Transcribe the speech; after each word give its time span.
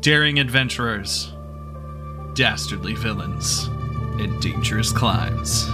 daring 0.00 0.38
adventurers, 0.38 1.30
dastardly 2.32 2.94
villains, 2.94 3.66
and 4.18 4.40
dangerous 4.40 4.92
climbs. 4.92 5.66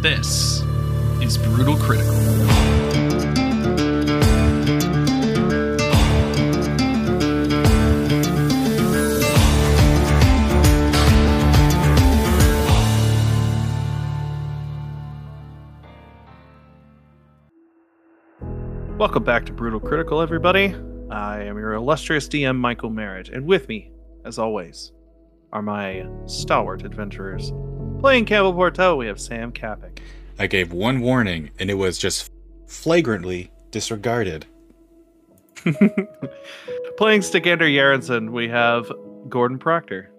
This 0.00 0.62
is 1.20 1.36
Brutal 1.36 1.76
Critical. 1.76 2.14
Welcome 18.96 19.24
back 19.24 19.44
to 19.44 19.52
Brutal 19.52 19.78
Critical, 19.78 20.22
everybody. 20.22 20.74
I 21.10 21.42
am 21.42 21.56
your 21.56 21.74
illustrious 21.74 22.28
DM, 22.28 22.56
Michael 22.56 22.90
Merritt, 22.90 23.28
and 23.28 23.46
with 23.46 23.68
me, 23.68 23.92
as 24.24 24.38
always, 24.38 24.92
are 25.52 25.62
my 25.62 26.04
stalwart 26.26 26.84
adventurers. 26.84 27.52
Playing 28.00 28.24
Campbell 28.24 28.52
Porto, 28.52 28.96
we 28.96 29.06
have 29.06 29.20
Sam 29.20 29.52
Kappick. 29.52 30.00
I 30.38 30.46
gave 30.48 30.72
one 30.72 31.00
warning 31.00 31.50
and 31.58 31.70
it 31.70 31.74
was 31.74 31.96
just 31.96 32.30
flagrantly 32.66 33.52
disregarded. 33.70 34.46
Playing 36.96 37.20
Stigander 37.20 37.72
Yarenson, 37.72 38.30
we 38.30 38.48
have 38.48 38.90
Gordon 39.28 39.58
Proctor. 39.58 40.10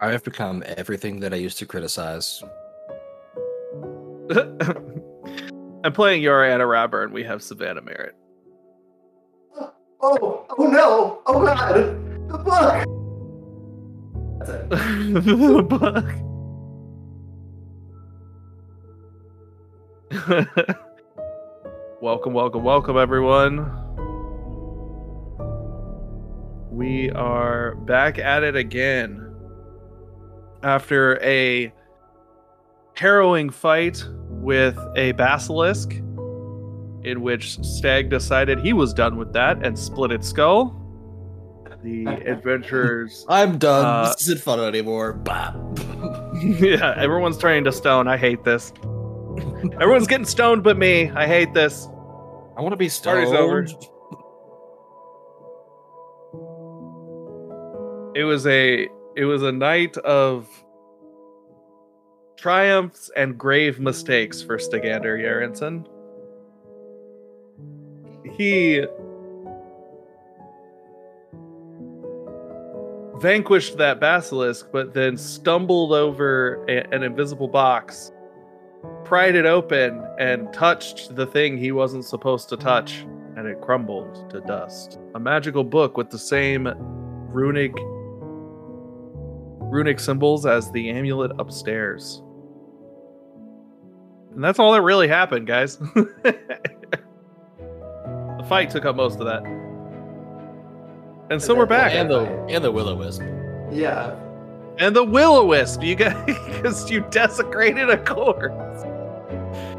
I 0.00 0.10
have 0.10 0.24
become 0.24 0.62
everything 0.66 1.20
that 1.20 1.34
I 1.34 1.36
used 1.36 1.58
to 1.58 1.66
criticize. 1.66 2.42
and 4.30 5.94
playing 5.94 6.22
Yora 6.22 6.52
Anna 6.52 6.64
Raburn, 6.64 7.12
we 7.12 7.24
have 7.24 7.42
Savannah 7.42 7.82
Merritt. 7.82 8.14
Oh, 10.04 10.44
oh 10.58 10.66
no! 10.66 11.22
Oh 11.26 11.44
god! 11.44 11.76
The 12.28 12.38
book! 12.38 12.84
That's 14.40 14.50
it. 14.50 14.68
the 15.24 15.62
book. 15.62 16.06
welcome, 22.02 22.32
welcome, 22.32 22.64
welcome, 22.64 22.98
everyone. 22.98 23.70
We 26.72 27.10
are 27.12 27.76
back 27.76 28.18
at 28.18 28.42
it 28.42 28.56
again 28.56 29.32
after 30.64 31.22
a 31.22 31.72
harrowing 32.94 33.50
fight 33.50 34.04
with 34.28 34.76
a 34.96 35.12
basilisk 35.12 35.92
in 37.04 37.20
which 37.22 37.58
Stag 37.64 38.10
decided 38.10 38.58
he 38.58 38.72
was 38.72 38.94
done 38.94 39.16
with 39.16 39.32
that 39.32 39.64
and 39.64 39.78
split 39.78 40.12
its 40.12 40.28
skull. 40.28 40.78
The 41.82 42.06
adventurers 42.26 43.26
I'm 43.28 43.58
done. 43.58 43.84
Uh, 43.84 44.12
this 44.12 44.22
isn't 44.22 44.40
fun 44.40 44.60
anymore. 44.60 45.14
Bah. 45.14 45.52
yeah, 46.42 46.94
everyone's 46.96 47.38
turning 47.38 47.64
to 47.64 47.72
stone. 47.72 48.06
I 48.06 48.16
hate 48.16 48.44
this. 48.44 48.72
Everyone's 49.80 50.06
getting 50.06 50.26
stoned 50.26 50.62
but 50.62 50.78
me. 50.78 51.10
I 51.10 51.26
hate 51.26 51.54
this. 51.54 51.88
I 52.56 52.60
want 52.60 52.72
to 52.72 52.76
be 52.76 52.88
stoned. 52.88 53.26
Party's 53.26 53.40
over. 53.40 53.66
It 58.14 58.24
was 58.24 58.46
a 58.46 58.88
it 59.16 59.24
was 59.24 59.42
a 59.42 59.52
night 59.52 59.96
of 59.98 60.46
triumphs 62.36 63.10
and 63.16 63.38
grave 63.38 63.80
mistakes 63.80 64.42
for 64.42 64.58
Stigander 64.58 65.18
Yarenson. 65.18 65.86
He 68.42 68.84
vanquished 73.20 73.78
that 73.78 74.00
basilisk, 74.00 74.66
but 74.72 74.92
then 74.92 75.16
stumbled 75.16 75.92
over 75.92 76.64
a- 76.68 76.92
an 76.92 77.04
invisible 77.04 77.46
box, 77.46 78.10
pried 79.04 79.36
it 79.36 79.46
open, 79.46 80.04
and 80.18 80.52
touched 80.52 81.14
the 81.14 81.24
thing 81.24 81.56
he 81.56 81.70
wasn't 81.70 82.04
supposed 82.04 82.48
to 82.48 82.56
touch, 82.56 83.06
and 83.36 83.46
it 83.46 83.60
crumbled 83.60 84.28
to 84.30 84.40
dust. 84.40 84.98
A 85.14 85.20
magical 85.20 85.62
book 85.62 85.96
with 85.96 86.10
the 86.10 86.18
same 86.18 86.68
runic 87.32 87.72
runic 89.70 90.00
symbols 90.00 90.46
as 90.46 90.68
the 90.72 90.90
amulet 90.90 91.30
upstairs. 91.38 92.24
And 94.34 94.42
that's 94.42 94.58
all 94.58 94.72
that 94.72 94.82
really 94.82 95.06
happened, 95.06 95.46
guys. 95.46 95.78
the 98.52 98.56
fight 98.56 98.70
took 98.70 98.84
up 98.84 98.96
most 98.96 99.18
of 99.18 99.26
that. 99.26 99.42
And 101.30 101.40
so 101.40 101.54
we're 101.54 101.66
back. 101.66 101.92
And 101.94 102.10
the 102.10 102.26
and 102.50 102.62
the 102.62 102.70
will 102.70 102.88
o 102.88 102.94
wisp. 102.94 103.22
Yeah. 103.70 104.14
And 104.78 104.94
the 104.94 105.04
will 105.04 105.36
o 105.36 105.46
wisp, 105.46 105.82
you 105.82 105.94
guys, 105.94 106.22
because 106.26 106.90
you 106.90 107.00
desecrated 107.10 107.88
a 107.88 107.96
corpse. 107.96 108.82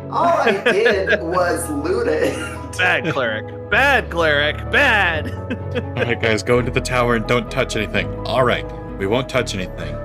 All 0.09 0.37
I 0.37 0.63
did 0.71 1.21
was 1.21 1.69
loot 1.69 2.07
it. 2.07 2.35
Bad 2.77 3.13
cleric. 3.13 3.69
Bad 3.69 4.09
cleric. 4.09 4.57
Bad. 4.71 5.31
All 5.31 6.05
right, 6.05 6.19
guys, 6.19 6.41
go 6.41 6.57
into 6.59 6.71
the 6.71 6.81
tower 6.81 7.15
and 7.15 7.27
don't 7.27 7.51
touch 7.51 7.75
anything. 7.75 8.07
All 8.25 8.43
right, 8.43 8.65
we 8.97 9.05
won't 9.05 9.29
touch 9.29 9.53
anything 9.53 9.95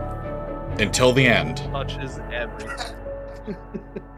until 0.78 1.12
the 1.12 1.26
end. 1.26 1.58
Touches 1.72 2.18
everything. 2.30 2.96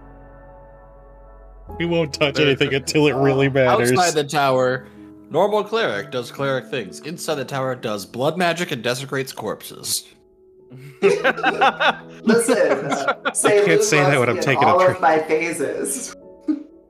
We 1.78 1.86
won't 1.86 2.12
touch 2.12 2.38
anything 2.38 2.75
until 2.75 3.06
it 3.06 3.14
really 3.14 3.48
matters. 3.48 3.92
Outside 3.92 4.10
the 4.12 4.25
tower, 4.25 4.86
normal 5.31 5.64
cleric 5.64 6.10
does 6.10 6.31
cleric 6.31 6.66
things. 6.66 7.00
Inside 7.00 7.36
the 7.36 7.44
tower, 7.44 7.75
does 7.75 8.04
blood 8.04 8.36
magic 8.36 8.70
and 8.70 8.82
desecrates 8.82 9.32
corpses. 9.32 10.06
Listen, 11.03 11.26
uh, 12.92 13.32
say 13.32 13.64
can't 13.64 13.82
say 13.82 13.97
that 13.98 14.19
when 14.20 14.28
I'm 14.28 14.41
taking 14.41 14.62
a 14.64 14.66
all 14.69 14.86
of 14.86 15.00
my 15.00 15.19
phases. 15.20 16.14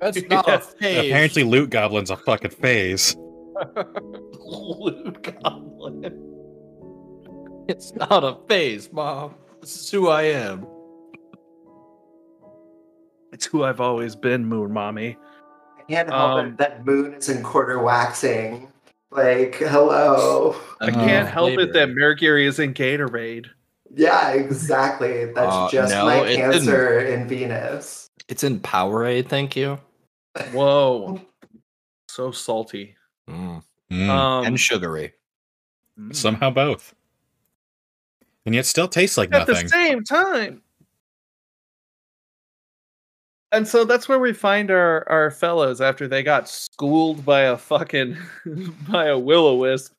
That's 0.00 0.20
not 0.28 0.46
Yeah. 0.48 0.54
a 0.54 0.58
phase. 0.58 1.10
Apparently, 1.10 1.44
loot 1.44 1.70
goblin's 1.70 2.10
a 2.10 2.16
fucking 2.16 2.50
phase. 2.50 3.16
Loot 4.44 5.22
goblin. 5.42 6.26
It's 7.68 7.94
not 7.94 8.24
a 8.24 8.36
phase, 8.48 8.92
mom. 8.92 9.34
This 9.60 9.76
is 9.76 9.91
who 9.91 10.08
I 10.08 10.22
am. 10.22 10.66
It's 13.32 13.46
who 13.46 13.64
I've 13.64 13.80
always 13.80 14.14
been, 14.16 14.44
Moon 14.46 14.72
Mommy. 14.72 15.16
I 15.78 15.82
can't 15.92 16.08
help 16.08 16.30
Um, 16.38 16.46
it 16.48 16.56
that 16.58 16.84
Moon 16.86 17.14
is 17.14 17.28
in 17.28 17.42
quarter 17.42 17.78
waxing. 17.82 18.70
Like, 19.10 19.56
hello. 19.56 20.54
I 20.80 20.91
can't 20.91 21.28
Uh, 21.28 21.30
help 21.32 21.58
it 21.58 21.72
that 21.72 21.91
Mercury 21.91 22.46
is 22.46 22.58
in 22.60 22.74
Gatorade. 22.74 23.46
Yeah, 23.92 24.30
exactly. 24.30 25.26
That's 25.32 25.52
Uh, 25.52 25.68
just 25.70 25.92
no, 25.92 26.04
my 26.06 26.32
cancer 26.34 27.00
in 27.00 27.26
Venus. 27.26 28.08
It's 28.28 28.44
in 28.44 28.60
Powerade, 28.60 29.28
thank 29.28 29.56
you. 29.56 29.80
Whoa. 30.52 31.20
So 32.08 32.30
salty. 32.30 32.94
Mm. 33.28 33.62
Mm, 33.91 34.08
Um, 34.08 34.47
and 34.47 34.60
sugary. 34.60 35.14
mm. 35.98 36.14
somehow 36.14 36.50
both. 36.50 36.94
And 38.47 38.54
yet 38.54 38.64
still 38.66 38.86
tastes 38.86 39.18
like 39.18 39.34
at 39.34 39.48
nothing. 39.48 39.64
the 39.64 39.68
same 39.68 40.04
time. 40.04 40.62
And 43.52 43.66
so 43.66 43.84
that's 43.84 44.08
where 44.08 44.18
we 44.18 44.32
find 44.32 44.70
our 44.70 45.08
our 45.08 45.30
fellows 45.30 45.80
after 45.80 46.06
they 46.06 46.22
got 46.22 46.48
schooled 46.48 47.24
by 47.24 47.42
a 47.42 47.56
fucking 47.56 48.16
by 48.88 49.06
a 49.06 49.18
will 49.18 49.46
o 49.46 49.56
wisp, 49.56 49.92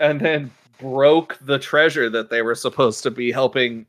and 0.00 0.20
then 0.20 0.50
broke 0.78 1.38
the 1.42 1.58
treasure 1.58 2.08
that 2.10 2.30
they 2.30 2.42
were 2.42 2.54
supposed 2.54 3.02
to 3.02 3.10
be 3.10 3.30
helping 3.30 3.86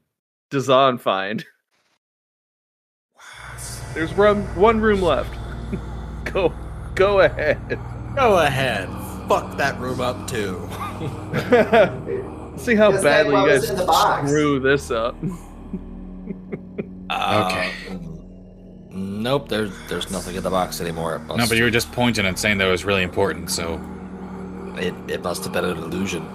Dazan 0.50 0.98
find. 0.98 1.46
There's 3.94 4.14
one 4.14 4.44
one 4.56 4.82
room 4.82 5.02
left. 5.02 5.34
go 6.26 6.54
go 6.96 7.22
ahead. 7.22 7.80
Go 8.16 8.40
ahead. 8.40 8.90
Fuck 9.30 9.58
that 9.58 9.80
room 9.80 10.02
up 10.02 10.28
too. 10.28 10.60
See 12.58 12.76
how 12.76 12.92
badly 13.02 13.36
you 13.36 13.48
guys 13.48 13.70
in 13.70 14.28
screw 14.28 14.60
this 14.60 14.92
up. 14.92 15.16
Okay. 17.10 17.72
Nope, 18.96 19.50
there's 19.50 19.72
there's 19.90 20.12
nothing 20.12 20.36
in 20.36 20.44
the 20.44 20.50
box 20.52 20.80
anymore. 20.80 21.18
Must, 21.20 21.38
No, 21.38 21.48
but 21.48 21.58
you 21.58 21.64
were 21.64 21.72
just 21.72 21.92
pointing 21.92 22.26
and 22.28 22.38
saying 22.38 22.60
that 22.60 22.68
was 22.68 22.86
really 22.86 23.02
important, 23.04 23.50
so. 23.50 23.82
it, 24.78 24.94
it 25.08 25.24
must 25.24 25.44
have 25.44 25.52
been 25.54 25.66
an 25.66 25.78
illusion. 25.78 26.26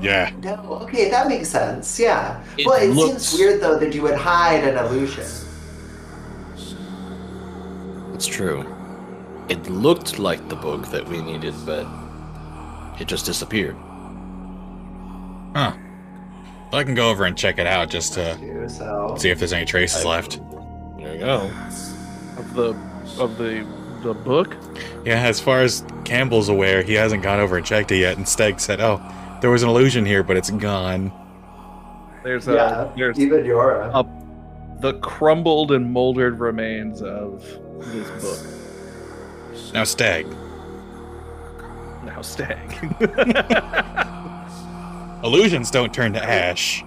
Yeah. 0.00 0.30
No, 0.42 0.54
okay, 0.82 1.10
that 1.10 1.26
makes 1.28 1.48
sense. 1.48 1.98
Yeah. 1.98 2.40
It 2.56 2.66
well, 2.66 2.80
it 2.80 2.90
looks- 2.90 3.24
seems 3.24 3.40
weird 3.40 3.60
though 3.60 3.78
that 3.78 3.92
you 3.94 4.02
would 4.02 4.14
hide 4.14 4.62
an 4.64 4.76
illusion. 4.76 5.24
It's 8.14 8.26
true. 8.26 8.64
It 9.48 9.68
looked 9.68 10.18
like 10.18 10.48
the 10.48 10.56
book 10.56 10.86
that 10.88 11.06
we 11.08 11.20
needed, 11.22 11.54
but 11.64 11.86
it 13.00 13.06
just 13.08 13.26
disappeared. 13.26 13.76
Huh. 15.54 15.72
Well, 16.70 16.80
I 16.80 16.84
can 16.84 16.94
go 16.94 17.10
over 17.10 17.24
and 17.24 17.36
check 17.36 17.58
it 17.58 17.66
out 17.66 17.88
just 17.88 18.12
to 18.14 18.34
see 19.18 19.30
if 19.30 19.38
there's 19.38 19.52
any 19.52 19.64
traces 19.64 20.04
left. 20.04 20.40
There 20.98 21.14
you 21.14 21.20
go. 21.20 21.50
of 22.36 22.54
the 22.54 22.76
of 23.18 23.38
the 23.38 23.66
the 24.02 24.14
book. 24.14 24.56
Yeah, 25.04 25.22
as 25.22 25.40
far 25.40 25.62
as 25.62 25.82
Campbell's 26.04 26.48
aware, 26.48 26.82
he 26.82 26.92
hasn't 26.94 27.22
gone 27.22 27.40
over 27.40 27.56
and 27.56 27.64
checked 27.66 27.90
it 27.90 27.98
yet. 27.98 28.16
And 28.16 28.26
Steg 28.26 28.60
said, 28.60 28.80
"Oh, 28.80 29.00
there 29.40 29.50
was 29.50 29.62
an 29.62 29.68
illusion 29.70 30.04
here, 30.04 30.22
but 30.22 30.36
it's 30.36 30.50
gone." 30.50 31.10
There's 32.22 32.46
a 32.48 32.54
yeah, 32.54 32.92
there's 32.96 33.18
even 33.18 33.44
Yora. 33.44 33.92
Uh, 33.94 34.00
a- 34.04 34.80
the 34.80 34.92
crumbled 35.00 35.72
and 35.72 35.90
moldered 35.92 36.38
remains 36.38 37.02
of 37.02 37.42
this 37.80 38.08
book. 38.22 39.74
Now, 39.74 39.82
Stag, 39.84 40.26
Now 42.04 42.22
stag. 42.22 42.70
illusions 45.22 45.70
don't 45.70 45.92
turn 45.92 46.12
to 46.14 46.22
ash. 46.24 46.82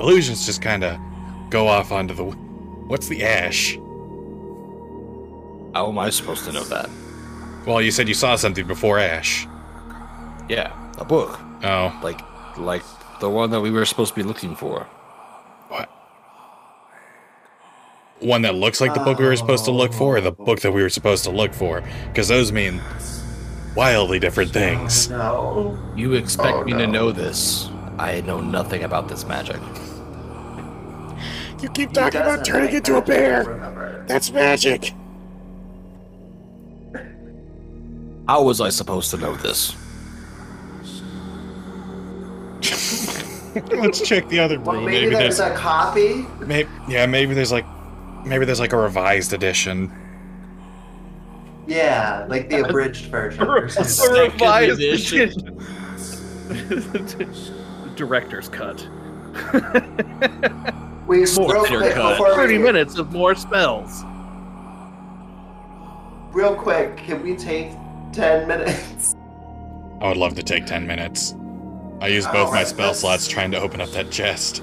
Illusions 0.00 0.46
just 0.46 0.62
kind 0.62 0.84
of 0.84 0.98
go 1.50 1.66
off 1.68 1.92
onto 1.92 2.14
the. 2.14 2.24
What's 2.24 3.08
the 3.08 3.22
ash? 3.24 3.74
How 5.74 5.88
am 5.88 5.98
I 5.98 6.10
supposed 6.10 6.44
to 6.46 6.52
know 6.52 6.64
that? 6.64 6.90
Well, 7.66 7.80
you 7.80 7.90
said 7.90 8.08
you 8.08 8.14
saw 8.14 8.34
something 8.36 8.66
before 8.66 8.98
ash. 8.98 9.46
Yeah, 10.48 10.72
a 10.98 11.04
book. 11.04 11.38
Oh, 11.62 11.96
Like, 12.02 12.20
like 12.58 12.82
the 13.20 13.28
one 13.30 13.50
that 13.50 13.60
we 13.60 13.70
were 13.70 13.84
supposed 13.84 14.14
to 14.14 14.20
be 14.20 14.26
looking 14.26 14.56
for. 14.56 14.84
what? 15.68 15.88
One 18.18 18.42
that 18.42 18.54
looks 18.54 18.80
like 18.80 18.94
the 18.94 19.00
book 19.00 19.18
we 19.18 19.26
were 19.26 19.36
supposed 19.36 19.64
to 19.66 19.70
look 19.70 19.92
for, 19.92 20.16
or 20.16 20.20
the 20.20 20.32
book 20.32 20.60
that 20.60 20.72
we 20.72 20.82
were 20.82 20.88
supposed 20.88 21.24
to 21.24 21.30
look 21.30 21.54
for? 21.54 21.82
Because 22.08 22.28
those 22.28 22.50
mean 22.50 22.80
wildly 23.74 24.18
different 24.18 24.50
things. 24.52 25.08
No. 25.10 25.78
You 25.96 26.14
expect 26.14 26.56
Oh, 26.56 26.64
me 26.64 26.72
to 26.72 26.84
oh, 26.84 26.90
know 26.90 27.12
this? 27.12 27.68
I 27.98 28.20
know 28.22 28.40
nothing 28.40 28.82
about 28.84 29.08
this 29.08 29.24
magic. 29.26 29.60
You 31.62 31.68
keep 31.70 31.92
talking 31.92 32.20
about 32.22 32.44
turning 32.44 32.74
into 32.74 32.96
a 32.96 33.02
bear. 33.02 34.04
That's 34.08 34.30
magic. 34.30 34.92
How 38.26 38.42
was 38.42 38.60
I 38.60 38.70
supposed 38.70 39.10
to 39.10 39.18
know 39.18 39.34
this? 39.36 39.76
Let's 43.72 44.00
check 44.00 44.28
the 44.28 44.38
other 44.38 44.60
Well, 44.60 44.76
room. 44.76 44.84
maybe, 44.86 45.00
Maybe 45.06 45.14
there's 45.16 45.38
there's, 45.38 45.52
a 45.52 45.56
copy. 45.56 46.24
maybe, 46.40 46.68
yeah, 46.88 47.06
maybe 47.06 47.34
there's 47.34 47.50
like, 47.52 47.66
maybe 48.24 48.44
there's 48.44 48.60
like 48.60 48.72
a 48.72 48.76
revised 48.78 49.32
edition. 49.32 49.92
Yeah, 51.70 52.26
like 52.28 52.50
the 52.50 52.64
abridged 52.68 53.06
version. 53.06 53.42
a 53.42 53.46
or 53.46 53.68
something. 53.68 54.32
revised 54.32 54.80
edition. 54.80 55.56
edition. 56.60 57.54
Director's 57.96 58.48
cut. 58.48 58.86
We 61.06 61.24
More 61.36 61.54
real 61.54 61.64
quick 61.64 61.94
cut. 61.94 62.12
before 62.18 62.36
30 62.36 62.58
we, 62.58 62.62
minutes 62.62 62.96
of 62.96 63.10
more 63.10 63.34
spells. 63.34 64.04
Real 66.32 66.54
quick, 66.54 66.96
can 66.98 67.20
we 67.24 67.34
take 67.34 67.72
ten 68.12 68.46
minutes? 68.46 69.16
I 70.00 70.06
would 70.06 70.16
love 70.16 70.36
to 70.36 70.44
take 70.44 70.66
10 70.66 70.86
minutes. 70.86 71.34
I 72.00 72.06
used 72.06 72.28
oh, 72.28 72.32
both 72.32 72.52
my 72.52 72.62
spell 72.62 72.88
let's- 72.88 73.00
slots 73.00 73.26
trying 73.26 73.50
to 73.50 73.60
open 73.60 73.80
up 73.80 73.90
that 73.90 74.12
chest. 74.12 74.62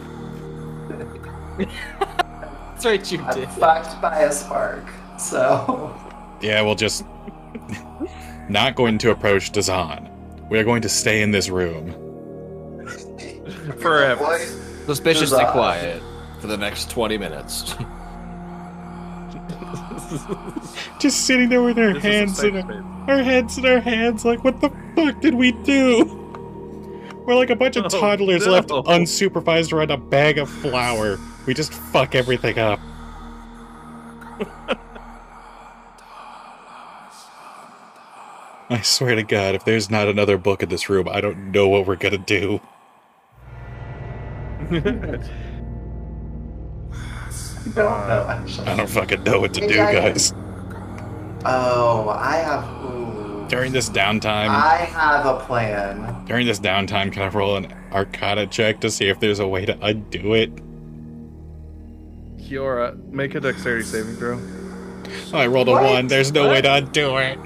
That's 1.57 2.85
right, 2.85 3.11
you 3.11 3.19
I'm 3.23 3.47
fucked 3.49 4.01
by 4.01 4.19
a 4.21 4.31
spark, 4.31 4.85
so 5.19 5.93
Yeah, 6.41 6.61
we'll 6.61 6.75
just 6.75 7.03
not 8.49 8.75
going 8.75 8.97
to 8.99 9.11
approach 9.11 9.51
Dazan. 9.51 10.09
We 10.49 10.59
are 10.59 10.63
going 10.63 10.81
to 10.83 10.89
stay 10.89 11.21
in 11.21 11.31
this 11.31 11.49
room. 11.49 11.91
Forever. 13.79 14.23
Boy, 14.23 14.39
Suspiciously 14.85 15.39
Huzzah. 15.43 15.51
quiet 15.51 16.01
for 16.39 16.47
the 16.47 16.57
next 16.57 16.89
20 16.89 17.17
minutes. 17.17 17.73
Just 20.99 21.25
sitting 21.25 21.49
there 21.49 21.61
with 21.61 21.77
our 21.77 21.93
This 21.93 21.97
is 21.97 22.05
a 22.05 22.09
hands 22.09 22.37
safe 22.37 22.53
in 22.55 22.61
space. 22.63 22.75
our, 23.07 23.09
our 23.17 23.23
heads 23.23 23.57
in 23.57 23.65
our 23.65 23.79
hands, 23.81 24.23
like, 24.23 24.43
what 24.43 24.61
the 24.61 24.69
fuck 24.95 25.19
did 25.21 25.33
we 25.35 25.51
do? 25.51 26.05
We're 27.25 27.35
like 27.35 27.49
a 27.49 27.55
bunch 27.57 27.75
of 27.75 27.85
Oh, 27.85 27.89
toddlers 27.89 28.47
left 28.47 28.69
no. 28.69 28.83
unsupervised 28.83 29.73
around 29.73 29.91
a 29.91 29.97
bag 29.97 30.37
of 30.37 30.49
flour. 30.49 31.17
We 31.45 31.53
just 31.53 31.73
fuck 31.73 32.15
everything 32.15 32.57
up. 32.57 32.79
I 38.69 38.81
swear 38.81 39.15
to 39.15 39.23
God, 39.23 39.55
if 39.55 39.63
there's 39.65 39.89
not 39.89 40.07
another 40.07 40.37
book 40.37 40.61
in 40.61 40.69
this 40.69 40.89
room, 40.89 41.07
I 41.09 41.21
don't 41.21 41.51
know 41.51 41.67
what 41.69 41.87
we're 41.87 41.95
gonna 41.95 42.17
do. 42.17 42.59
I 44.59 45.19
don't 47.73 48.07
know 48.07 48.25
actually. 48.29 48.67
I 48.67 48.75
don't 48.75 48.89
fucking 48.89 49.23
know 49.23 49.39
what 49.39 49.53
to 49.55 49.61
do, 49.61 49.67
Maybe 49.67 49.77
guys. 49.99 50.33
Oh, 51.45 52.09
I 52.09 52.37
have. 52.37 52.63
Ooh. 52.83 53.45
During 53.47 53.71
this 53.71 53.89
downtime, 53.89 54.49
I 54.49 54.77
have 54.91 55.25
a 55.25 55.39
plan. 55.45 56.25
during 56.25 56.45
this 56.45 56.59
downtime, 56.59 57.13
can 57.13 57.21
I 57.21 57.29
roll 57.29 57.55
an 57.55 57.73
Arcana 57.93 58.45
check 58.47 58.81
to 58.81 58.91
see 58.91 59.07
if 59.07 59.21
there's 59.21 59.39
a 59.39 59.47
way 59.47 59.65
to 59.65 59.77
undo 59.81 60.33
it? 60.33 60.51
Kiora, 62.37 62.97
make 63.09 63.35
a 63.35 63.39
dexterity 63.39 63.83
saving 63.85 64.15
throw. 64.17 64.39
Oh, 65.33 65.37
I 65.37 65.47
rolled 65.47 65.69
a 65.69 65.71
What? 65.71 65.83
one. 65.83 66.07
There's 66.07 66.33
no 66.33 66.49
way 66.49 66.61
to 66.61 66.73
undo 66.73 67.15
it. 67.17 67.37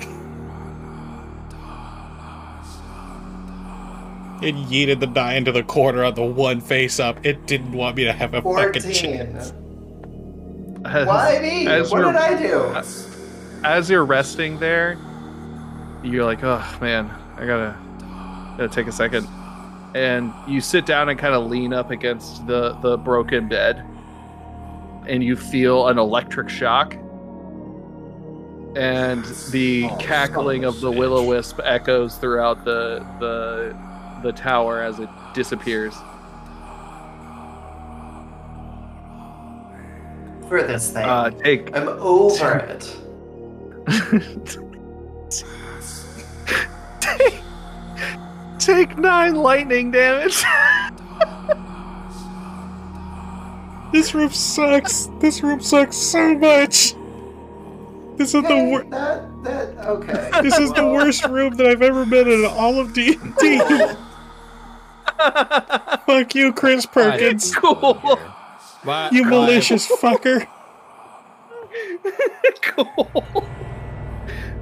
It 4.42 4.56
yeeted 4.56 5.00
the 5.00 5.08
die 5.08 5.36
into 5.36 5.52
the 5.52 5.64
corner 5.64 6.04
on 6.04 6.16
the 6.16 6.24
one 6.24 6.62
face 6.62 7.00
up. 7.00 7.24
It 7.26 7.46
didn't 7.46 7.74
want 7.74 7.96
me 7.96 8.04
to 8.06 8.14
have 8.14 8.34
a 8.34 8.42
fucking 8.42 8.92
chance. 8.92 9.54
As, 10.84 11.06
Why 11.08 11.40
me? 11.42 11.68
as 11.68 11.92
What 11.92 12.00
you're- 12.00 12.12
did 12.12 12.22
I 12.22 12.42
do? 12.42 12.76
as 13.64 13.90
you're 13.90 14.04
resting 14.06 14.58
there, 14.60 14.98
you're 16.04 16.26
like, 16.26 16.44
oh 16.44 16.66
man, 16.82 17.12
I 17.38 17.46
gotta, 17.46 17.78
gotta 18.58 18.70
take 18.70 18.88
a 18.88 18.92
second. 18.92 19.28
And 19.94 20.34
you 20.48 20.60
sit 20.62 20.86
down 20.88 21.10
and 21.10 21.20
kind 21.20 21.36
of 21.36 21.48
lean 21.52 21.72
up 21.74 21.92
against 21.92 22.48
the, 22.48 22.72
the 22.82 22.98
broken 22.98 23.48
bed. 23.48 23.84
And 25.08 25.24
you 25.24 25.36
feel 25.36 25.88
an 25.90 26.00
electric 26.00 26.50
shock. 26.50 26.96
And 28.76 29.24
the 29.52 29.90
Oh, 29.92 29.96
cackling 29.98 30.64
of 30.64 30.76
of 30.76 30.82
the 30.82 30.92
bitch. 30.92 30.98
will 30.98 31.18
o 31.18 31.26
wisp 31.28 31.60
echoes 31.64 32.16
throughout 32.16 32.64
the, 32.64 33.06
the, 33.20 33.76
the 34.22 34.32
tower 34.32 34.82
as 34.82 35.00
it 35.00 35.10
disappears. 35.34 35.94
For 40.48 40.64
this 40.64 40.92
thing. 40.92 41.06
Uh, 41.06 41.30
take 41.30 41.76
I'm 41.76 41.88
over 41.88 42.58
it. 42.58 42.98
take, 47.00 47.40
take 48.60 48.98
nine 48.98 49.36
lightning 49.36 49.92
damage. 49.92 50.44
This 53.92 54.16
room 54.16 54.30
sucks. 54.30 55.10
This 55.20 55.44
room 55.44 55.60
sucks 55.60 55.98
so 55.98 56.34
much. 56.36 56.94
This 58.18 58.34
is 58.34 58.44
the 58.44 58.70
worst. 58.72 58.90
that 58.92 59.44
that 59.44 59.78
okay. 59.86 60.30
This 60.42 60.58
is 60.58 60.72
the 60.74 60.88
worst 60.88 61.26
room 61.26 61.56
that 61.56 61.68
I've 61.68 61.82
ever 61.82 62.06
been 62.06 62.30
in 62.30 62.46
all 62.46 62.80
of 62.80 62.94
D 62.94 63.18
and 63.22 63.36
D. 63.38 63.60
Fuck 66.06 66.36
you, 66.36 66.54
Chris 66.54 66.86
Perkins. 66.86 67.56
cool. 67.56 68.20
My, 68.84 69.10
You 69.12 69.24
my- 69.24 69.30
malicious 69.30 69.88
fucker. 69.88 70.48
cool. 72.64 73.24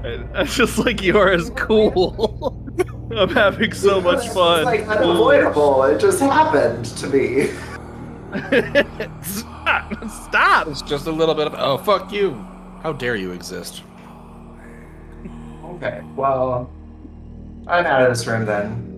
That's 0.01 0.56
just 0.56 0.78
like 0.78 1.01
yours. 1.01 1.50
Cool. 1.56 2.56
I'm 3.16 3.30
having 3.30 3.74
so 3.74 4.00
much 4.00 4.28
fun. 4.30 4.60
It's 4.60 4.66
like 4.66 4.88
unavoidable. 4.88 5.84
It 5.84 6.00
just 6.00 6.20
happened 6.20 6.86
to 6.86 7.08
me. 7.08 7.48
Stop! 9.24 10.10
Stop! 10.10 10.68
It's 10.68 10.82
just 10.84 11.08
a 11.08 11.12
little 11.12 11.34
bit 11.36 11.48
of. 11.48 11.56
Oh, 11.58 11.78
fuck 11.80 12.12
you. 12.12 12.34
How 12.84 12.94
dare 12.94 13.16
you 13.16 13.32
exist? 13.32 13.82
Okay. 15.66 16.01
Well, 16.16 16.70
I'm 17.68 17.86
out 17.86 18.04
of 18.04 18.10
this 18.10 18.25
room 18.28 18.46
then. 18.46 18.88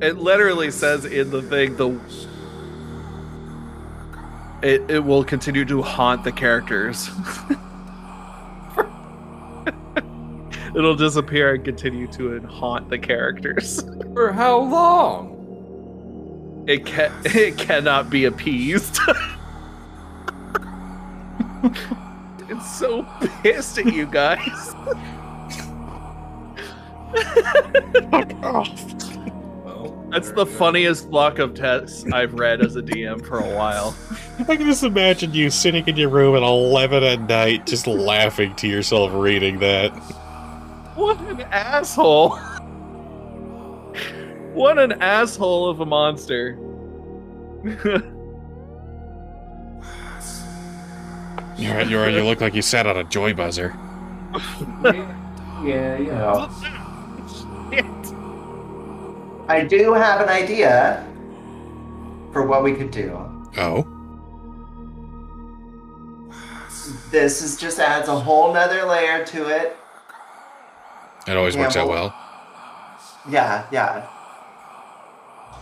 It 0.00 0.18
literally 0.18 0.70
says 0.70 1.04
in 1.06 1.30
the 1.30 1.42
thing 1.42 1.76
the 1.76 1.98
it 4.62 4.82
it 4.90 5.00
will 5.00 5.24
continue 5.24 5.64
to 5.64 5.80
haunt 5.82 6.24
the 6.24 6.32
characters. 6.32 7.10
It'll 10.76 10.96
disappear 10.96 11.54
and 11.54 11.64
continue 11.64 12.06
to 12.08 12.40
haunt 12.40 12.90
the 12.90 12.98
characters. 12.98 13.82
For 14.14 14.30
how 14.32 14.58
long? 14.58 15.32
It 16.68 16.84
can 16.84 17.10
it 17.24 17.56
cannot 17.56 18.10
be 18.10 18.26
appeased. 18.26 18.98
it's 22.50 22.78
so 22.78 23.06
pissed 23.42 23.78
at 23.78 23.86
you 23.86 24.04
guys. 24.04 24.74
Fuck 28.10 28.34
off. 28.42 29.05
Well, 30.16 30.22
That's 30.22 30.34
the 30.34 30.46
funniest 30.46 31.10
block 31.10 31.38
of 31.38 31.52
text 31.52 32.10
I've 32.10 32.32
read 32.32 32.64
as 32.64 32.74
a 32.76 32.80
DM 32.80 33.22
for 33.26 33.38
a 33.38 33.54
while. 33.54 33.94
I 34.48 34.56
can 34.56 34.64
just 34.64 34.82
imagine 34.82 35.34
you 35.34 35.50
sitting 35.50 35.86
in 35.86 35.98
your 35.98 36.08
room 36.08 36.34
at 36.34 36.42
11 36.42 37.02
at 37.02 37.20
night, 37.28 37.66
just 37.66 37.86
laughing 37.86 38.54
to 38.56 38.66
yourself 38.66 39.10
reading 39.12 39.58
that. 39.58 39.90
What 40.94 41.20
an 41.20 41.42
asshole! 41.42 42.38
What 44.54 44.78
an 44.78 44.92
asshole 45.02 45.68
of 45.68 45.80
a 45.80 45.86
monster. 45.86 46.58
You're, 51.58 51.80
you're, 51.84 52.10
you 52.10 52.22
look 52.22 52.42
like 52.42 52.54
you 52.54 52.60
sat 52.60 52.86
on 52.86 52.98
a 52.98 53.04
joy 53.04 53.32
buzzer. 53.32 53.74
yeah, 54.84 55.96
yeah. 55.96 56.48
know. 57.72 58.05
I 59.48 59.62
do 59.62 59.92
have 59.92 60.20
an 60.20 60.28
idea 60.28 61.06
for 62.32 62.46
what 62.46 62.64
we 62.64 62.74
could 62.74 62.90
do. 62.90 63.12
Oh? 63.56 63.86
This 67.10 67.42
is 67.42 67.56
just 67.56 67.78
adds 67.78 68.08
a 68.08 68.18
whole 68.18 68.52
nother 68.52 68.84
layer 68.84 69.24
to 69.26 69.48
it. 69.48 69.76
It 71.28 71.36
always 71.36 71.56
works 71.56 71.76
out 71.76 71.88
well. 71.88 72.14
Yeah, 73.28 73.66
yeah. 73.72 74.08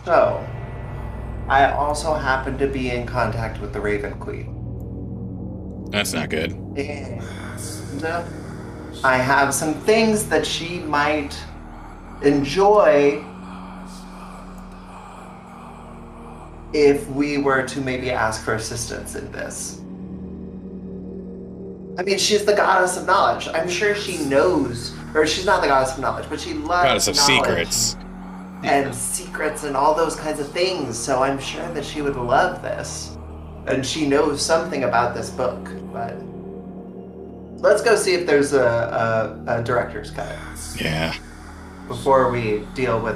So, 0.03 0.45
I 1.47 1.71
also 1.71 2.13
happen 2.13 2.57
to 2.57 2.67
be 2.67 2.91
in 2.91 3.05
contact 3.05 3.61
with 3.61 3.73
the 3.73 3.79
Raven 3.79 4.19
Queen. 4.19 5.87
That's 5.91 6.13
not 6.13 6.29
good. 6.29 6.51
And 6.51 7.23
I 9.03 9.17
have 9.17 9.53
some 9.53 9.73
things 9.73 10.27
that 10.29 10.45
she 10.45 10.79
might 10.79 11.37
enjoy 12.23 13.23
if 16.75 17.07
we 17.11 17.37
were 17.37 17.63
to 17.63 17.79
maybe 17.79 18.11
ask 18.11 18.43
for 18.43 18.55
assistance 18.55 19.15
in 19.15 19.31
this. 19.31 19.79
I 21.97 22.03
mean, 22.03 22.17
she's 22.17 22.43
the 22.43 22.53
goddess 22.53 22.97
of 22.97 23.05
knowledge. 23.07 23.47
I'm 23.53 23.69
sure 23.69 23.95
she 23.95 24.17
knows, 24.25 24.93
or 25.13 25.25
she's 25.25 25.45
not 25.45 25.61
the 25.61 25.67
goddess 25.67 25.93
of 25.93 25.99
knowledge, 26.01 26.25
but 26.29 26.41
she 26.41 26.53
loves 26.53 26.83
Goddess 26.83 27.07
of 27.07 27.15
secrets. 27.15 27.95
and 28.63 28.93
secrets 28.93 29.63
and 29.63 29.77
all 29.77 29.95
those 29.95 30.17
kinds 30.17 30.41
of 30.41 30.51
things. 30.51 30.97
So 30.99 31.23
I'm 31.23 31.39
sure 31.39 31.65
that 31.73 31.85
she 31.85 32.01
would 32.01 32.17
love 32.17 32.61
this, 32.61 33.15
and 33.67 33.85
she 33.85 34.05
knows 34.05 34.41
something 34.45 34.83
about 34.83 35.15
this 35.15 35.29
book. 35.29 35.69
But 35.93 36.17
let's 37.61 37.81
go 37.81 37.95
see 37.95 38.15
if 38.15 38.27
there's 38.27 38.51
a, 38.51 39.37
a, 39.47 39.59
a 39.59 39.63
director's 39.63 40.11
cut 40.11 40.35
Yeah. 40.77 41.15
before 41.87 42.29
we 42.29 42.65
deal 42.73 42.99
with. 42.99 43.15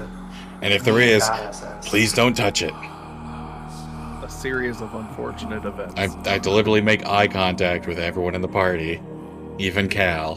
And 0.61 0.73
if 0.73 0.85
there 0.85 1.01
is, 1.01 1.27
goddesses. 1.27 1.85
please 1.89 2.13
don't 2.13 2.33
touch 2.37 2.61
it. 2.61 2.73
A 4.39 4.41
series 4.41 4.79
of 4.79 4.95
unfortunate 4.95 5.65
events. 5.65 5.95
I, 5.97 6.07
I 6.35 6.37
deliberately 6.37 6.79
make 6.79 7.05
eye 7.05 7.27
contact 7.27 7.87
with 7.87 7.99
everyone 7.99 8.35
in 8.35 8.41
the 8.41 8.47
party, 8.47 9.01
even 9.57 9.89
Cal. 9.89 10.35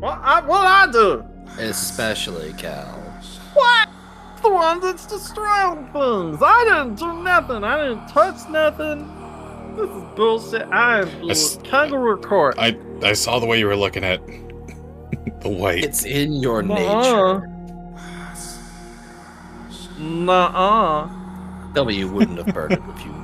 What 0.00 0.18
I, 0.22 0.42
what 0.42 0.66
I 0.66 0.92
do? 0.92 1.24
Especially 1.58 2.52
Cal. 2.58 2.92
What? 3.54 3.88
The 4.42 4.50
one 4.52 4.80
that's 4.80 5.06
destroying 5.06 5.86
things. 5.94 6.42
I 6.42 6.64
didn't 6.64 6.96
do 6.96 7.22
nothing. 7.22 7.64
I 7.64 7.88
didn't 7.88 8.06
touch 8.08 8.46
nothing. 8.50 9.08
This 9.74 9.88
is 9.88 10.02
bullshit. 10.14 10.68
I 10.70 11.00
am 11.00 11.08
That's- 11.26 11.58
kangaroo 11.64 12.20
court. 12.20 12.56
I 12.58 12.76
I 13.02 13.14
saw 13.14 13.38
the 13.38 13.46
way 13.46 13.58
you 13.58 13.66
were 13.66 13.76
looking 13.76 14.04
at 14.04 14.20
the 15.40 15.48
white. 15.48 15.82
It's 15.84 16.04
in 16.04 16.34
your 16.34 16.62
Nuh-uh. 16.62 17.38
nature. 17.38 17.50
Nuh-uh. 19.98 21.22
Tell 21.76 21.84
me 21.84 21.94
you 21.94 22.08
wouldn't 22.08 22.38
have 22.38 22.54
burned 22.54 22.72
it 22.72 22.80
if 22.96 23.04
you 23.04 23.14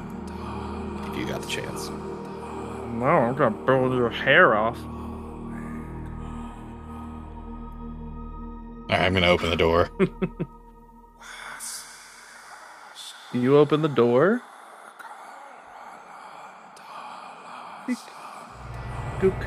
if 1.10 1.16
you 1.16 1.26
got 1.26 1.40
the 1.40 1.48
chance. 1.48 1.88
No, 1.88 3.06
I'm 3.06 3.34
gonna 3.34 3.56
burn 3.64 3.96
your 3.96 4.10
hair 4.10 4.54
off. 4.54 4.76
All 8.90 8.90
right, 8.90 9.00
I'm 9.00 9.14
gonna 9.14 9.28
open 9.28 9.48
the 9.48 9.56
door. 9.56 9.88
You 13.34 13.56
open 13.56 13.80
the 13.80 13.88
door. 13.88 14.42
Eek. 17.88 17.96
Gook. 19.20 19.46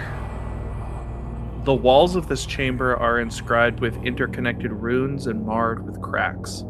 The 1.66 1.76
walls 1.76 2.16
of 2.16 2.28
this 2.28 2.48
chamber 2.48 2.98
are 2.98 3.20
inscribed 3.20 3.82
with 3.82 3.96
interconnected 4.04 4.72
runes 4.72 5.28
and 5.28 5.46
marred 5.46 5.86
with 5.86 6.02
cracks. 6.02 6.64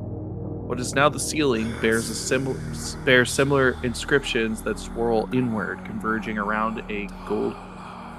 What 0.66 0.80
is 0.80 0.96
now 0.96 1.10
the 1.10 1.20
ceiling 1.20 1.72
bears 1.80 2.10
a 2.10 2.16
similar 2.16 2.60
bears 3.06 3.32
similar 3.32 3.78
inscriptions 3.84 4.64
that 4.64 4.80
swirl 4.80 5.30
inward, 5.32 5.86
converging 5.86 6.40
around 6.40 6.84
a 6.90 7.08
gold 7.28 7.54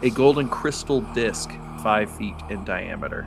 a 0.02 0.10
golden 0.10 0.48
crystal 0.48 1.00
disc 1.12 1.50
five 1.82 2.08
feet 2.16 2.36
in 2.48 2.64
diameter. 2.64 3.26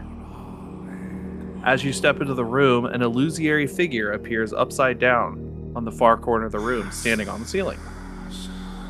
As 1.66 1.84
you 1.84 1.92
step 1.92 2.22
into 2.22 2.34
the 2.34 2.46
room, 2.46 2.86
an 2.86 3.02
illusory 3.02 3.68
figure 3.68 4.14
appears 4.14 4.54
upside 4.54 5.00
down 5.00 5.74
on 5.76 5.84
the 5.84 5.92
far 5.92 6.16
corner 6.16 6.46
of 6.46 6.54
the 6.54 6.60
room, 6.60 6.90
standing 6.90 7.28
on 7.28 7.42
the 7.42 7.46
ceiling. 7.46 7.80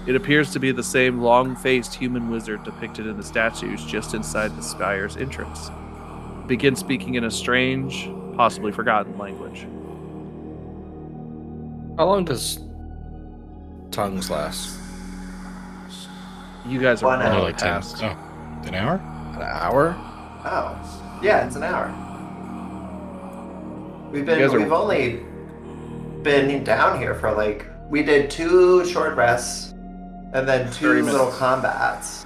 It 0.05 0.15
appears 0.15 0.51
to 0.51 0.59
be 0.59 0.71
the 0.71 0.83
same 0.83 1.21
long 1.21 1.55
faced 1.55 1.95
human 1.95 2.29
wizard 2.29 2.63
depicted 2.63 3.07
in 3.07 3.17
the 3.17 3.23
statues 3.23 3.83
just 3.83 4.13
inside 4.13 4.55
the 4.55 4.61
spire's 4.61 5.17
entrance. 5.17 5.71
It 6.41 6.47
begins 6.47 6.77
speaking 6.77 7.15
in 7.15 7.23
a 7.23 7.31
strange, 7.31 8.11
possibly 8.35 8.71
forgotten 8.71 9.17
language. 9.17 9.65
How 11.99 12.05
long 12.05 12.23
does 12.23 12.59
tongues 13.91 14.29
last? 14.31 14.79
You 16.65 16.79
guys 16.79 17.03
are 17.03 17.07
One 17.07 17.19
well 17.19 17.31
Only 17.33 17.41
like 17.47 17.57
ten. 17.57 17.67
past. 17.73 18.01
Oh, 18.01 18.15
an 18.65 18.73
hour? 18.73 18.93
An 19.35 19.41
hour? 19.41 19.95
Oh, 20.45 21.19
yeah, 21.21 21.45
it's 21.45 21.57
an 21.57 21.63
hour. 21.63 21.87
We've 24.13 24.25
been 24.25 24.39
You 24.39 24.45
guys 24.45 24.53
are- 24.53 24.59
we've 24.59 24.71
only 24.71 25.25
been 26.23 26.63
down 26.63 26.97
here 26.99 27.15
for 27.15 27.33
like 27.33 27.65
we 27.89 28.01
did 28.01 28.29
two 28.31 28.85
short 28.85 29.17
rests 29.17 29.73
and 30.31 30.47
then 30.47 30.67
30 30.67 30.77
two 30.79 30.87
minutes. 30.93 31.11
little 31.11 31.31
combats. 31.33 32.25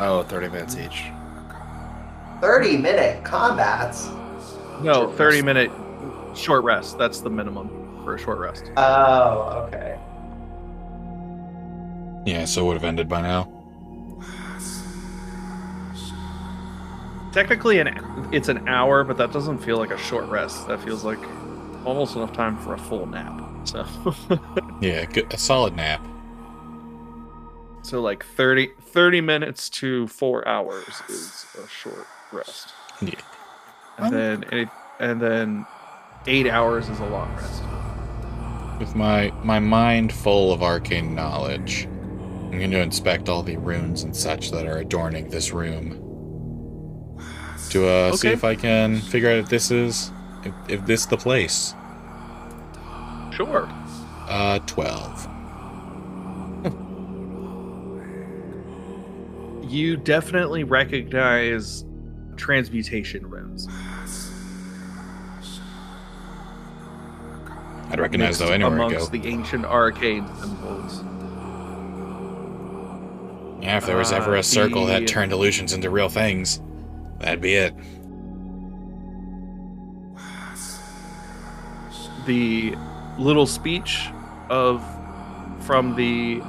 Oh, 0.00 0.24
30 0.24 0.48
minutes 0.48 0.76
each. 0.76 1.04
30 2.40 2.76
minute 2.78 3.22
combats. 3.22 4.08
No, 4.82 5.12
30 5.12 5.42
minute 5.42 5.70
short 6.34 6.64
rest. 6.64 6.98
That's 6.98 7.20
the 7.20 7.30
minimum 7.30 7.70
for 8.06 8.14
a 8.14 8.18
short 8.20 8.38
rest. 8.38 8.70
Oh, 8.76 9.66
okay. 9.66 9.98
Yeah, 12.24 12.44
so 12.44 12.62
it 12.62 12.66
would 12.68 12.74
have 12.74 12.84
ended 12.84 13.08
by 13.08 13.20
now. 13.20 13.52
Technically, 17.32 17.80
an 17.80 17.88
it's 18.32 18.48
an 18.48 18.66
hour, 18.68 19.02
but 19.02 19.16
that 19.18 19.32
doesn't 19.32 19.58
feel 19.58 19.76
like 19.76 19.90
a 19.90 19.98
short 19.98 20.26
rest. 20.28 20.68
That 20.68 20.80
feels 20.82 21.04
like 21.04 21.18
almost 21.84 22.14
enough 22.16 22.32
time 22.32 22.56
for 22.58 22.74
a 22.74 22.78
full 22.78 23.06
nap. 23.06 23.42
So, 23.64 23.84
Yeah, 24.80 25.04
good, 25.06 25.32
a 25.34 25.36
solid 25.36 25.74
nap. 25.74 26.00
so 27.82 28.00
like 28.00 28.24
30, 28.24 28.70
30 28.80 29.20
minutes 29.20 29.68
to 29.70 30.06
four 30.06 30.46
hours 30.46 30.86
is 31.08 31.44
a 31.62 31.68
short 31.68 32.06
rest, 32.32 32.72
Yeah. 33.02 33.14
and 33.98 34.14
then 34.14 34.70
and 35.00 35.20
then 35.20 35.66
eight 36.26 36.46
hours 36.46 36.88
is 36.88 36.98
a 37.00 37.06
long 37.06 37.34
rest. 37.34 37.62
With 38.78 38.94
my 38.94 39.32
my 39.42 39.58
mind 39.58 40.12
full 40.12 40.52
of 40.52 40.62
arcane 40.62 41.14
knowledge, 41.14 41.86
I'm 41.86 42.58
going 42.58 42.70
to 42.70 42.80
inspect 42.80 43.28
all 43.28 43.42
the 43.42 43.56
runes 43.56 44.02
and 44.02 44.14
such 44.14 44.50
that 44.50 44.66
are 44.66 44.78
adorning 44.78 45.30
this 45.30 45.52
room. 45.52 46.02
To 47.70 47.88
uh, 47.88 48.16
see 48.16 48.28
if 48.28 48.44
I 48.44 48.54
can 48.54 49.00
figure 49.00 49.30
out 49.30 49.38
if 49.38 49.48
this 49.48 49.70
is 49.70 50.10
if, 50.44 50.54
if 50.68 50.86
this 50.86 51.06
the 51.06 51.16
place. 51.16 51.74
Sure. 53.34 53.68
Uh, 54.28 54.58
twelve. 54.66 55.26
You 59.68 59.96
definitely 59.96 60.62
recognize 60.64 61.84
transmutation 62.36 63.28
runes. 63.28 63.66
I'd 67.96 68.00
recognize 68.00 68.38
though 68.38 68.48
anywhere 68.48 68.74
amongst 68.74 69.10
the 69.10 69.26
ancient 69.26 69.64
arcane 69.64 70.26
symbols. 70.36 71.02
Yeah, 73.62 73.78
if 73.78 73.86
there 73.86 73.96
was 73.96 74.12
ever 74.12 74.36
uh, 74.36 74.40
a 74.40 74.42
circle 74.42 74.84
the- 74.84 74.92
that 74.92 75.08
turned 75.08 75.32
illusions 75.32 75.72
into 75.72 75.88
real 75.88 76.10
things, 76.10 76.60
that'd 77.20 77.40
be 77.40 77.54
it. 77.54 77.74
the 82.26 82.74
little 83.18 83.46
speech 83.46 84.08
of 84.50 84.82
from 85.60 85.94
the 85.94 86.42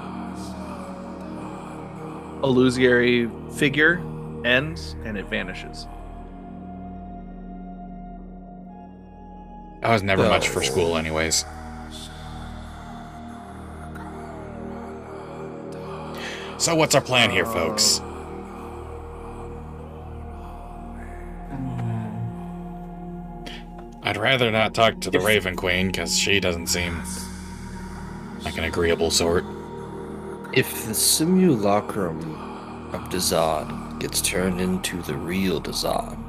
illusory 2.44 3.30
figure 3.56 4.01
ends 4.44 4.96
and 5.06 5.18
it 5.18 5.27
vanishes. 5.27 5.88
I 9.88 9.91
was 9.94 10.03
never 10.03 10.27
much 10.27 10.50
for 10.50 10.62
school, 10.62 10.98
anyways. 10.98 11.46
So, 16.58 16.75
what's 16.75 16.94
our 16.94 17.00
plan 17.00 17.32
here, 17.32 17.46
folks? 17.46 18.01
Mm. 21.53 23.50
I'd 24.03 24.17
rather 24.17 24.51
not 24.51 24.74
talk 24.74 25.00
to 25.00 25.10
the 25.10 25.22
Raven 25.22 25.56
Queen 25.56 25.88
because 25.88 26.20
she 26.20 26.41
doesn't 26.41 26.67
seem 26.67 27.01
like 28.44 28.58
an 28.58 28.65
agreeable 28.65 29.10
sort. 29.10 29.46
If 30.53 30.86
the 30.86 30.94
simulacrum 30.94 32.36
of 32.94 33.10
Dazan 33.10 34.00
gets 34.00 34.20
turned 34.20 34.60
into 34.60 35.01
the 35.03 35.15
real 35.15 35.62
Dazan, 35.62 36.25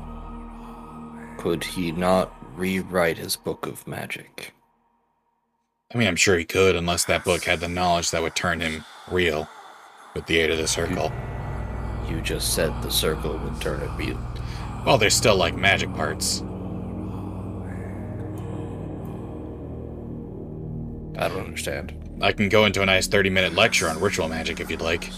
could 1.38 1.64
he 1.64 1.90
not 1.90 2.37
rewrite 2.58 3.18
his 3.18 3.36
book 3.36 3.66
of 3.66 3.86
magic? 3.86 4.52
I 5.94 5.98
mean, 5.98 6.08
I'm 6.08 6.16
sure 6.16 6.36
he 6.36 6.44
could, 6.44 6.76
unless 6.76 7.04
that 7.04 7.24
book 7.24 7.44
had 7.44 7.60
the 7.60 7.68
knowledge 7.68 8.10
that 8.10 8.20
would 8.20 8.34
turn 8.34 8.60
him 8.60 8.84
real 9.10 9.48
with 10.14 10.26
the 10.26 10.38
aid 10.38 10.50
of 10.50 10.58
the 10.58 10.66
circle. 10.66 11.10
You 12.08 12.20
just 12.20 12.54
said 12.54 12.82
the 12.82 12.90
circle 12.90 13.38
would 13.38 13.60
turn 13.60 13.80
it 13.80 13.90
real. 13.96 14.20
Well, 14.84 14.98
there's 14.98 15.14
still 15.14 15.36
like 15.36 15.56
magic 15.56 15.92
parts. 15.94 16.40
I 21.16 21.28
don't 21.28 21.44
understand. 21.44 21.94
I 22.20 22.32
can 22.32 22.48
go 22.48 22.64
into 22.64 22.82
a 22.82 22.86
nice 22.86 23.06
30 23.06 23.30
minute 23.30 23.54
lecture 23.54 23.88
on 23.88 24.00
ritual 24.00 24.28
magic 24.28 24.60
if 24.60 24.70
you'd 24.70 24.80
like. 24.80 25.10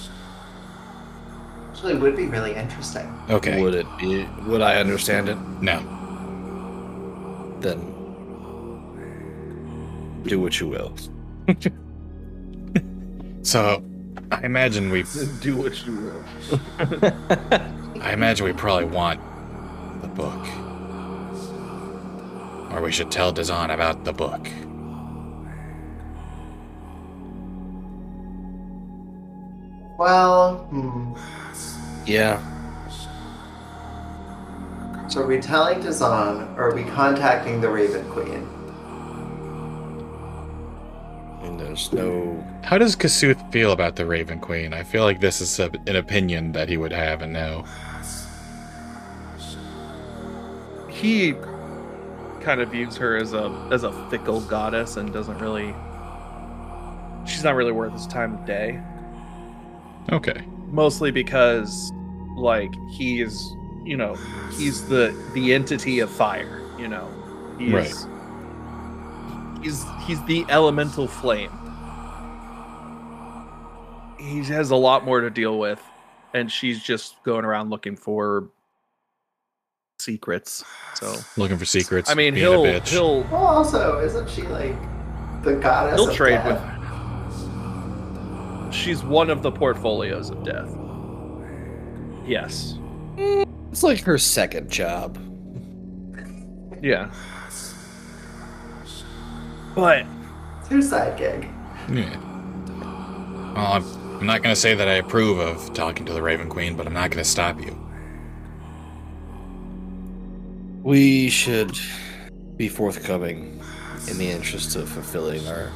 Actually, 1.70 1.96
would 1.96 2.16
be 2.16 2.26
really 2.26 2.54
interesting. 2.54 3.12
Okay. 3.28 3.62
Would 3.62 3.74
it 3.74 3.86
be? 3.98 4.24
Would 4.46 4.60
I 4.60 4.80
understand 4.80 5.28
it? 5.28 5.38
No. 5.60 5.99
Then 7.60 7.80
do 10.24 10.40
what 10.40 10.58
you 10.60 10.68
will. 10.68 10.94
So, 13.42 13.82
I 14.30 14.42
imagine 14.42 14.90
we. 14.90 15.04
Do 15.40 15.56
what 15.56 15.86
you 15.86 15.96
will. 15.96 16.24
I 18.02 18.12
imagine 18.12 18.44
we 18.44 18.52
probably 18.52 18.84
want 18.84 19.18
the 20.02 20.08
book. 20.08 20.46
Or 22.70 22.82
we 22.82 22.92
should 22.92 23.10
tell 23.10 23.32
Dazan 23.32 23.70
about 23.70 24.04
the 24.04 24.12
book. 24.12 24.46
Well, 29.98 30.58
hmm. 30.70 31.14
Yeah. 32.06 32.40
So 35.10 35.22
are 35.22 35.26
we 35.26 35.40
telling 35.40 35.80
Dazan 35.80 36.54
or 36.56 36.68
are 36.68 36.74
we 36.74 36.84
contacting 36.84 37.60
the 37.60 37.68
Raven 37.68 38.08
Queen? 38.10 38.46
And 41.42 41.58
there's 41.58 41.92
no. 41.92 42.46
How 42.62 42.78
does 42.78 42.94
Kossuth 42.94 43.50
feel 43.50 43.72
about 43.72 43.96
the 43.96 44.06
Raven 44.06 44.38
Queen? 44.38 44.72
I 44.72 44.84
feel 44.84 45.02
like 45.02 45.18
this 45.18 45.40
is 45.40 45.58
a, 45.58 45.68
an 45.88 45.96
opinion 45.96 46.52
that 46.52 46.68
he 46.68 46.76
would 46.76 46.92
have 46.92 47.22
and 47.22 47.32
know. 47.32 47.64
He 50.88 51.34
kind 52.40 52.60
of 52.60 52.70
views 52.70 52.96
her 52.96 53.16
as 53.16 53.32
a 53.32 53.50
as 53.72 53.82
a 53.82 53.90
fickle 54.10 54.40
goddess 54.42 54.96
and 54.96 55.12
doesn't 55.12 55.38
really. 55.38 55.74
She's 57.26 57.42
not 57.42 57.56
really 57.56 57.72
worth 57.72 57.92
his 57.94 58.06
time 58.06 58.34
of 58.34 58.46
day. 58.46 58.80
Okay. 60.12 60.44
Mostly 60.68 61.10
because, 61.10 61.92
like, 62.36 62.72
he 62.90 63.20
is, 63.22 63.56
you 63.84 63.96
know, 63.96 64.14
he's 64.52 64.86
the 64.88 65.14
the 65.34 65.52
entity 65.54 66.00
of 66.00 66.10
fire. 66.10 66.60
You 66.78 66.88
know, 66.88 67.08
he's 67.58 67.72
Right. 67.72 67.94
he's 69.62 69.84
he's 70.06 70.22
the 70.24 70.44
elemental 70.48 71.06
flame. 71.08 71.50
He 74.18 74.42
has 74.44 74.70
a 74.70 74.76
lot 74.76 75.04
more 75.04 75.20
to 75.20 75.30
deal 75.30 75.58
with, 75.58 75.82
and 76.34 76.50
she's 76.52 76.82
just 76.82 77.22
going 77.24 77.44
around 77.44 77.70
looking 77.70 77.96
for 77.96 78.48
secrets. 79.98 80.62
So 80.94 81.14
Looking 81.36 81.56
for 81.58 81.64
secrets. 81.64 82.10
I 82.10 82.14
mean, 82.14 82.34
being 82.34 82.46
he'll 82.46 82.64
a 82.64 82.68
bitch. 82.80 82.88
he'll 82.88 83.22
Well, 83.24 83.36
also, 83.46 83.98
isn't 84.00 84.28
she 84.28 84.42
like 84.42 84.76
the 85.42 85.54
goddess? 85.54 85.98
he'll 85.98 86.10
of 86.10 86.14
trade 86.16 86.34
death? 86.34 86.62
with. 86.62 86.70
She's 88.74 89.02
one 89.02 89.30
of 89.30 89.42
the 89.42 89.50
portfolios 89.50 90.30
of 90.30 90.44
death. 90.44 90.68
Yes. 92.26 92.74
It's 93.70 93.82
like 93.82 94.00
her 94.02 94.18
second 94.18 94.70
job. 94.70 95.18
Yeah. 96.82 97.10
But 99.74 100.06
Two 100.68 100.82
side 100.82 101.18
gig. 101.18 101.48
Yeah. 101.90 102.16
Well, 103.54 103.72
I'm, 103.72 103.84
I'm 104.20 104.26
not 104.26 104.42
going 104.42 104.54
to 104.54 104.60
say 104.60 104.74
that 104.74 104.86
I 104.88 104.94
approve 104.94 105.38
of 105.38 105.72
talking 105.74 106.06
to 106.06 106.12
the 106.12 106.22
Raven 106.22 106.48
Queen, 106.48 106.76
but 106.76 106.86
I'm 106.86 106.92
not 106.92 107.10
going 107.10 107.22
to 107.22 107.28
stop 107.28 107.60
you. 107.60 107.76
We 110.82 111.28
should 111.28 111.78
be 112.56 112.68
forthcoming 112.68 113.60
in 114.08 114.18
the 114.18 114.30
interest 114.30 114.76
of 114.76 114.88
fulfilling 114.88 115.46
our 115.48 115.70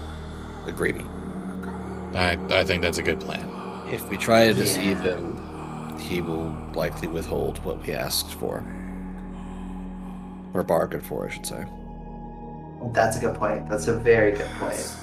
agreement. 0.67 1.09
I, 2.15 2.39
I 2.51 2.65
think 2.65 2.83
that's 2.83 2.99
a 2.99 3.03
good 3.03 3.21
plan. 3.21 3.51
If 3.93 4.09
we 4.09 4.17
try 4.17 4.47
to 4.47 4.55
deceive 4.55 5.01
him, 5.01 5.34
he 6.01 6.21
will 6.21 6.55
likely 6.75 7.09
withhold 7.09 7.59
what 7.65 7.85
we 7.87 7.93
asked 7.93 8.35
for. 8.35 8.65
Or 10.53 10.63
bargained 10.63 11.05
for, 11.05 11.27
I 11.27 11.31
should 11.31 11.47
say. 11.47 11.65
That's 12.93 13.17
a 13.17 13.21
good 13.21 13.35
point. 13.35 13.69
That's 13.69 13.89
a 13.89 13.99
very 13.99 14.33
good 14.33 14.51
point. 14.59 14.97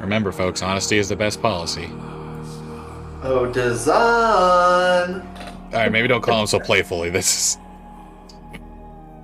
Remember, 0.00 0.30
folks, 0.32 0.62
honesty 0.62 0.98
is 0.98 1.08
the 1.08 1.16
best 1.16 1.40
policy. 1.40 1.88
Oh, 3.22 3.50
Dazan! 3.52 5.22
All 5.22 5.72
right, 5.72 5.90
maybe 5.90 6.06
don't 6.06 6.22
call 6.22 6.42
him 6.42 6.46
so 6.46 6.60
playfully. 6.60 7.10
This 7.10 7.34
is. 7.34 7.58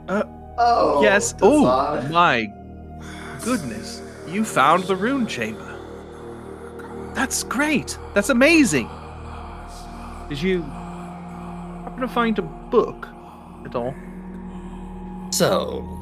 Uh, 0.08 0.24
oh, 0.58 1.02
yes. 1.02 1.34
Oh 1.40 2.02
my 2.10 2.52
goodness! 3.44 4.02
You 4.26 4.44
found 4.44 4.84
the 4.84 4.96
rune 4.96 5.26
chamber. 5.26 5.71
That's 7.14 7.42
great. 7.44 7.98
That's 8.14 8.30
amazing. 8.30 8.88
Did 10.28 10.40
you 10.40 10.62
happen 10.62 12.00
to 12.00 12.08
find 12.08 12.38
a 12.38 12.42
book 12.42 13.08
at 13.66 13.74
all? 13.74 13.94
So, 15.30 15.98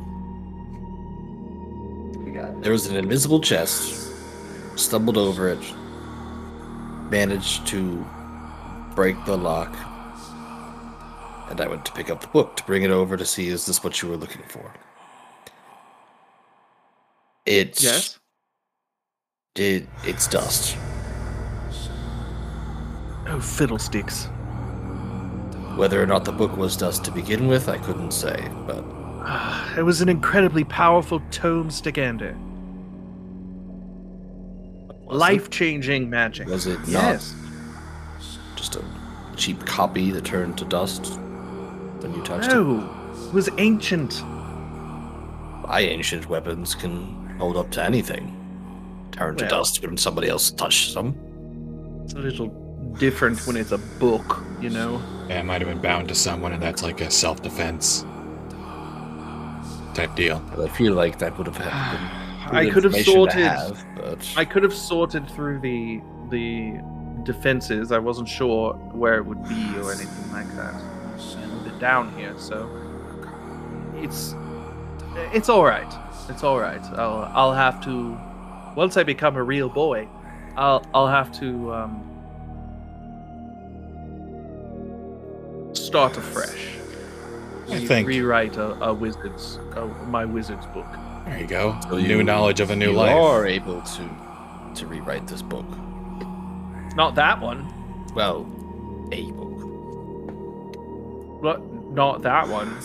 there 2.61 2.73
was 2.73 2.87
an 2.87 2.97
invisible 2.97 3.41
chest. 3.41 4.09
Stumbled 4.77 5.17
over 5.17 5.49
it. 5.49 5.59
Managed 7.11 7.67
to 7.69 8.05
break 8.95 9.17
the 9.25 9.37
lock. 9.37 9.75
And 11.51 11.61
I 11.61 11.67
went 11.67 11.85
to 11.87 11.93
pick 11.93 12.11
up 12.11 12.21
the 12.21 12.29
book 12.29 12.57
to 12.57 12.65
bring 12.65 12.83
it 12.83 12.91
over 12.91 13.17
to 13.17 13.27
see 13.27 13.49
is 13.49 13.67
this 13.67 13.83
what 13.83 14.01
you 14.03 14.09
were 14.09 14.17
looking 14.17 14.43
for? 14.49 14.73
It's 17.47 17.83
Yes. 17.83 18.19
it, 19.57 19.89
it's 20.05 20.27
dust. 20.29 20.77
Oh 23.31 23.41
fiddlesticks! 23.41 24.27
Whether 25.77 26.03
or 26.03 26.07
not 26.07 26.25
the 26.25 26.33
book 26.33 26.57
was 26.57 26.77
dust 26.77 27.05
to 27.05 27.11
begin 27.13 27.47
with, 27.47 27.69
I 27.69 27.79
couldn't 27.79 28.11
say, 28.13 28.51
but 28.67 28.85
Ah, 29.23 29.75
it 29.77 29.83
was 29.83 30.01
an 30.01 30.09
incredibly 30.09 30.65
powerful 30.65 31.23
tome 31.31 31.69
Stigander. 31.69 32.37
Life-changing 35.07 36.09
magic. 36.09 36.49
Was 36.49 36.67
it 36.67 36.79
not? 36.81 36.89
Yes. 36.89 37.35
just 38.57 38.77
a 38.77 38.85
cheap 39.37 39.65
copy 39.67 40.11
that 40.11 40.25
turned 40.25 40.59
to 40.59 40.65
dust 40.65 41.19
when 42.01 42.15
you 42.15 42.23
touched 42.23 42.49
it. 42.51 42.55
No. 42.55 42.97
It 43.29 43.35
was 43.35 43.49
ancient. 43.59 44.23
My 44.25 45.81
ancient 45.81 46.29
weapons 46.29 46.75
can 46.75 47.37
hold 47.39 47.57
up 47.57 47.71
to 47.73 47.85
anything. 47.85 48.37
Turn 49.13 49.37
to 49.37 49.47
dust 49.49 49.83
when 49.83 49.97
somebody 49.97 50.29
else 50.29 50.51
touches 50.51 50.95
them. 50.95 51.15
It's 52.05 52.15
a 52.15 52.19
little 52.19 52.49
different 52.99 53.47
when 53.47 53.57
it's 53.57 53.73
a 53.73 53.79
book, 53.79 54.43
you 54.61 54.71
know. 54.71 55.03
Yeah, 55.29 55.41
it 55.41 55.45
might 55.45 55.61
have 55.61 55.69
been 55.69 55.81
bound 55.81 56.09
to 56.09 56.15
someone, 56.15 56.53
and 56.53 56.63
that's 56.63 56.83
like 56.83 57.01
a 57.01 57.11
self 57.11 57.43
defense 57.43 58.05
type 59.95 60.15
deal. 60.15 60.41
But 60.51 60.61
I 60.61 60.69
feel 60.69 60.95
like 60.95 61.19
that 61.19 61.37
would 61.39 61.47
have 61.47 61.57
happened. 61.57 62.17
I 62.57 62.69
could 62.69 62.85
have 62.85 62.97
sorted. 62.97 63.41
have, 63.41 63.85
but 63.95 64.35
I 64.37 64.45
could 64.45 64.63
have 64.63 64.75
sorted 64.75 65.29
through 65.31 65.61
the 65.61 66.01
the 66.31 66.81
defenses. 67.23 67.93
I 67.93 67.99
wasn't 67.99 68.29
sure 68.29 68.75
where 68.93 69.17
it 69.17 69.27
would 69.27 69.43
be 69.49 69.79
or 69.79 69.93
anything 69.93 70.33
like 70.33 70.49
that. 70.57 70.75
And 71.37 71.67
they're 71.67 71.79
down 71.79 72.13
here, 72.17 72.35
so 72.39 72.69
it's 73.97 74.35
it's 75.33 75.49
all 75.49 75.65
right. 75.65 75.93
It's 76.29 76.43
all 76.43 76.59
right. 76.59 76.83
I'll 76.99 77.31
I'll 77.35 77.55
have 77.55 77.81
to 77.85 78.19
once 78.75 78.97
I 78.97 79.03
become 79.03 79.37
a 79.37 79.43
real 79.43 79.69
boy. 79.69 80.09
I'll 80.57 80.85
I'll 80.93 81.09
have 81.09 81.31
to 81.41 81.73
um, 81.73 82.10
start 85.73 86.17
afresh. 86.17 86.77
I 87.69 87.75
re- 87.75 87.87
think- 87.87 88.09
rewrite 88.09 88.57
a, 88.57 88.73
a 88.85 88.95
wizard's 88.95 89.59
uh, 89.77 89.87
my 90.07 90.25
wizard's 90.25 90.67
book. 90.67 90.87
There 91.27 91.39
you 91.39 91.47
go. 91.47 91.79
So 91.83 91.99
new 91.99 92.19
you- 92.19 92.23
knowledge 92.25 92.61
of 92.61 92.71
a 92.71 92.77
new 92.77 92.91
you 92.91 92.97
life. 92.97 93.15
are 93.15 93.47
able 93.47 93.83
to 93.83 94.11
to 94.77 94.87
rewrite 94.87 95.27
this 95.27 95.43
book. 95.43 95.67
Not 96.97 97.15
that 97.17 97.41
one. 97.41 97.73
Well, 98.15 98.47
a 99.13 99.31
book. 99.33 101.43
But 101.43 101.63
not 101.93 102.23
that 102.23 102.49
one. 102.49 102.77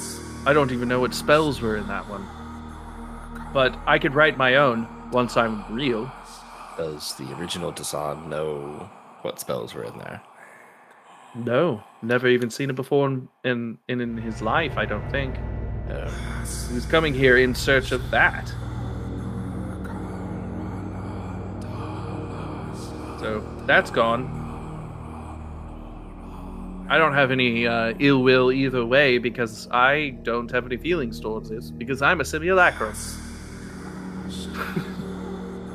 I 0.46 0.54
don't 0.54 0.72
even 0.72 0.88
know 0.88 1.00
what 1.00 1.14
spells 1.14 1.62
were 1.62 1.78
in 1.78 1.88
that 1.88 2.08
one. 2.08 2.26
But 3.54 3.78
I 3.88 3.98
could 4.00 4.14
write 4.14 4.38
my 4.38 4.56
own 4.56 4.88
once 5.12 5.38
I'm 5.38 5.64
real. 5.74 6.12
Does 6.78 7.16
the 7.16 7.34
original 7.38 7.72
Dazan 7.72 8.30
know 8.30 8.90
what 9.24 9.40
spells 9.40 9.74
were 9.74 9.84
in 9.84 9.98
there? 9.98 10.22
No, 11.36 11.84
never 12.02 12.28
even 12.28 12.50
seen 12.50 12.70
it 12.70 12.76
before 12.76 13.08
in 13.08 13.28
in, 13.44 13.78
in, 13.90 14.18
his 14.18 14.42
life. 14.42 14.78
I 14.78 14.86
don't 14.86 15.10
think 15.12 15.36
Uh, 15.90 16.10
he 16.68 16.74
was 16.74 16.86
coming 16.86 17.14
here 17.14 17.38
in 17.38 17.54
search 17.54 17.92
of 17.92 18.10
that. 18.10 18.48
So 23.20 23.44
that's 23.68 23.92
gone. 23.92 24.24
I 26.90 26.98
don't 26.98 27.14
have 27.14 27.32
any 27.32 27.68
uh, 27.68 27.94
ill 28.00 28.24
will 28.24 28.52
either 28.52 28.86
way 28.86 29.18
because 29.18 29.68
I 29.72 30.18
don't 30.24 30.52
have 30.52 30.66
any 30.66 30.78
feelings 30.78 31.20
towards 31.20 31.50
this 31.50 31.72
because 31.72 32.02
I'm 32.02 32.22
a 32.22 32.26
simulacrum. 32.26 32.94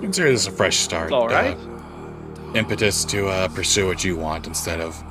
Consider 0.00 0.30
this 0.30 0.46
a 0.46 0.52
fresh 0.52 0.76
start. 0.78 1.06
It's 1.06 1.12
all 1.12 1.28
right. 1.28 1.56
uh, 1.56 2.52
impetus 2.54 3.04
to 3.06 3.28
uh, 3.28 3.48
pursue 3.48 3.86
what 3.86 4.02
you 4.04 4.16
want 4.16 4.46
instead 4.46 4.80
of 4.80 5.02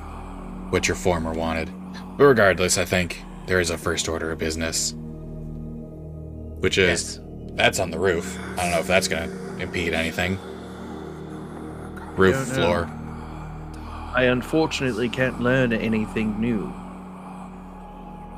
what 0.69 0.87
your 0.87 0.95
former 0.95 1.33
wanted. 1.33 1.71
But 2.17 2.25
regardless, 2.25 2.77
I 2.77 2.85
think 2.85 3.23
there 3.47 3.59
is 3.59 3.69
a 3.69 3.77
first 3.77 4.07
order 4.07 4.31
of 4.31 4.37
business, 4.37 4.93
which 6.59 6.77
is 6.77 7.19
that's 7.53 7.79
on 7.79 7.91
the 7.91 7.99
roof. 7.99 8.37
I 8.57 8.63
don't 8.63 8.71
know 8.71 8.79
if 8.79 8.87
that's 8.87 9.07
going 9.07 9.29
to 9.29 9.57
impede 9.63 9.93
anything. 9.93 10.37
Roof, 12.15 12.35
Don't 12.35 12.45
floor. 12.55 12.89
I 14.13 14.23
unfortunately 14.23 15.07
can't 15.09 15.39
learn 15.39 15.71
anything 15.71 16.39
new 16.39 16.73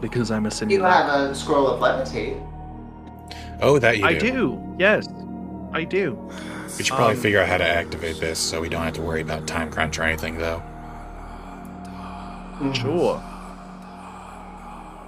because 0.01 0.31
I'm 0.31 0.45
a 0.45 0.51
You 0.67 0.83
have 0.83 1.07
a 1.31 1.35
scroll 1.35 1.67
of 1.67 1.79
levitate. 1.79 2.47
Oh, 3.61 3.79
that 3.79 3.97
you 3.99 4.05
I 4.05 4.17
do. 4.17 4.31
do. 4.31 4.75
Yes, 4.79 5.07
I 5.71 5.83
do. 5.83 6.13
We 6.77 6.83
should 6.83 6.95
probably 6.95 7.15
Um, 7.15 7.21
figure 7.21 7.39
out 7.39 7.47
how 7.47 7.57
to 7.57 7.67
activate 7.67 8.19
this 8.19 8.39
so 8.39 8.59
we 8.61 8.69
don't 8.69 8.83
have 8.83 8.93
to 8.95 9.01
worry 9.01 9.21
about 9.21 9.45
time 9.47 9.71
crunch 9.71 9.99
or 9.99 10.03
anything, 10.03 10.37
though. 10.37 10.61
Mhm. 12.61 12.75
Sure. 12.75 13.21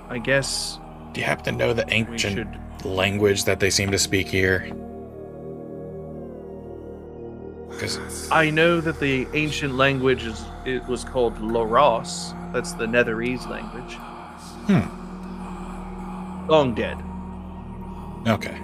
I 0.09 0.17
guess 0.19 0.79
Do 1.13 1.19
you 1.21 1.25
happen 1.25 1.45
to 1.45 1.51
know 1.51 1.73
the 1.73 1.85
ancient 1.93 2.35
should. 2.35 2.57
language 2.85 3.45
that 3.45 3.59
they 3.59 3.69
seem 3.69 3.91
to 3.91 3.97
speak 3.99 4.27
here? 4.27 4.65
Because 7.69 8.29
I 8.31 8.49
know 8.49 8.79
that 8.81 8.99
the 8.99 9.27
ancient 9.33 9.75
language 9.75 10.25
is 10.25 10.43
it 10.65 10.85
was 10.87 11.03
called 11.03 11.35
Loross. 11.39 12.33
That's 12.53 12.73
the 12.73 12.85
Netherese 12.85 13.47
language. 13.49 13.95
Hmm. 14.67 14.87
Long 16.49 16.73
dead. 16.75 16.97
okay, 18.27 18.57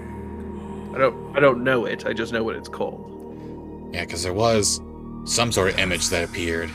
I 0.93 0.97
don't. 0.97 1.36
I 1.36 1.39
don't 1.39 1.63
know 1.63 1.86
it. 1.86 2.06
I 2.06 2.13
just 2.13 2.32
know 2.34 2.43
what 2.43 2.56
it's 2.56 2.69
called. 2.69 3.89
yeah, 3.93 4.06
because 4.06 4.23
there 4.23 4.34
was 4.34 4.80
some 5.25 5.52
sort 5.52 5.71
of 5.73 5.80
image 5.80 6.10
that 6.10 6.23
appeared, 6.23 6.69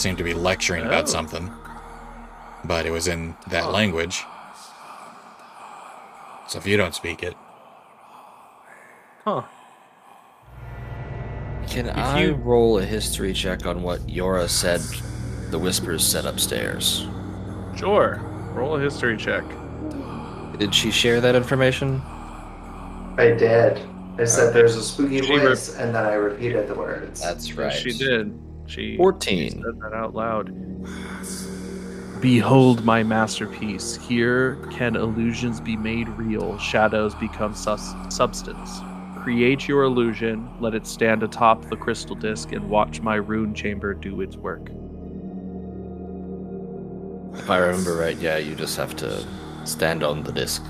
seemed 0.00 0.18
to 0.18 0.24
be 0.24 0.34
lecturing 0.34 0.84
Oh. 0.84 0.88
about 0.88 1.08
something, 1.08 1.50
but 2.64 2.86
it 2.86 2.90
was 2.90 3.06
in 3.06 3.36
that 3.48 3.64
oh. 3.64 3.70
language. 3.70 4.24
So 6.48 6.58
if 6.58 6.66
you 6.66 6.76
don't 6.76 6.94
speak 6.94 7.22
it, 7.22 7.36
Huh. 9.24 9.42
Can 11.68 11.90
I 11.90 12.22
you- 12.24 12.34
roll 12.34 12.78
a 12.78 12.84
history 12.84 13.32
check 13.34 13.66
on 13.66 13.82
what 13.82 14.00
Yora 14.08 14.48
said 14.48 14.80
the 15.50 15.58
whispers 15.58 16.04
said 16.04 16.24
upstairs? 16.24 17.06
Sure. 17.76 18.18
Roll 18.54 18.76
a 18.76 18.80
history 18.80 19.16
check. 19.16 19.44
Did 20.58 20.74
she 20.74 20.90
share 20.90 21.20
that 21.20 21.34
information? 21.36 22.02
I 23.18 23.34
did. 23.38 23.78
I 24.18 24.24
said 24.24 24.48
uh, 24.48 24.50
there's 24.52 24.74
a 24.76 24.82
spooky 24.82 25.20
She 25.22 25.30
re- 25.30 25.38
voice, 25.38 25.76
and 25.76 25.94
then 25.94 26.04
I 26.04 26.14
repeated 26.14 26.66
the 26.66 26.74
words. 26.74 27.20
That's 27.20 27.48
Yes, 27.48 27.78
She 27.78 27.92
did. 27.92 28.36
She 28.70 28.96
14. 28.96 29.50
said 29.50 29.80
that 29.80 29.92
out 29.92 30.14
loud. 30.14 30.54
Behold 32.20 32.84
my 32.84 33.02
masterpiece. 33.02 33.96
Here 33.96 34.56
can 34.70 34.94
illusions 34.94 35.60
be 35.60 35.76
made 35.76 36.08
real, 36.10 36.56
shadows 36.58 37.14
become 37.16 37.54
sus- 37.54 37.94
substance. 38.10 38.80
Create 39.22 39.66
your 39.66 39.82
illusion, 39.82 40.48
let 40.60 40.74
it 40.74 40.86
stand 40.86 41.22
atop 41.22 41.68
the 41.68 41.76
crystal 41.76 42.14
disk, 42.14 42.52
and 42.52 42.70
watch 42.70 43.00
my 43.00 43.16
rune 43.16 43.54
chamber 43.54 43.92
do 43.92 44.20
its 44.20 44.36
work. 44.36 44.70
If 47.38 47.50
I 47.50 47.58
remember 47.58 47.96
right, 47.96 48.16
yeah, 48.18 48.36
you 48.36 48.54
just 48.54 48.76
have 48.76 48.94
to 48.96 49.26
stand 49.64 50.04
on 50.04 50.22
the 50.22 50.32
disc. 50.32 50.62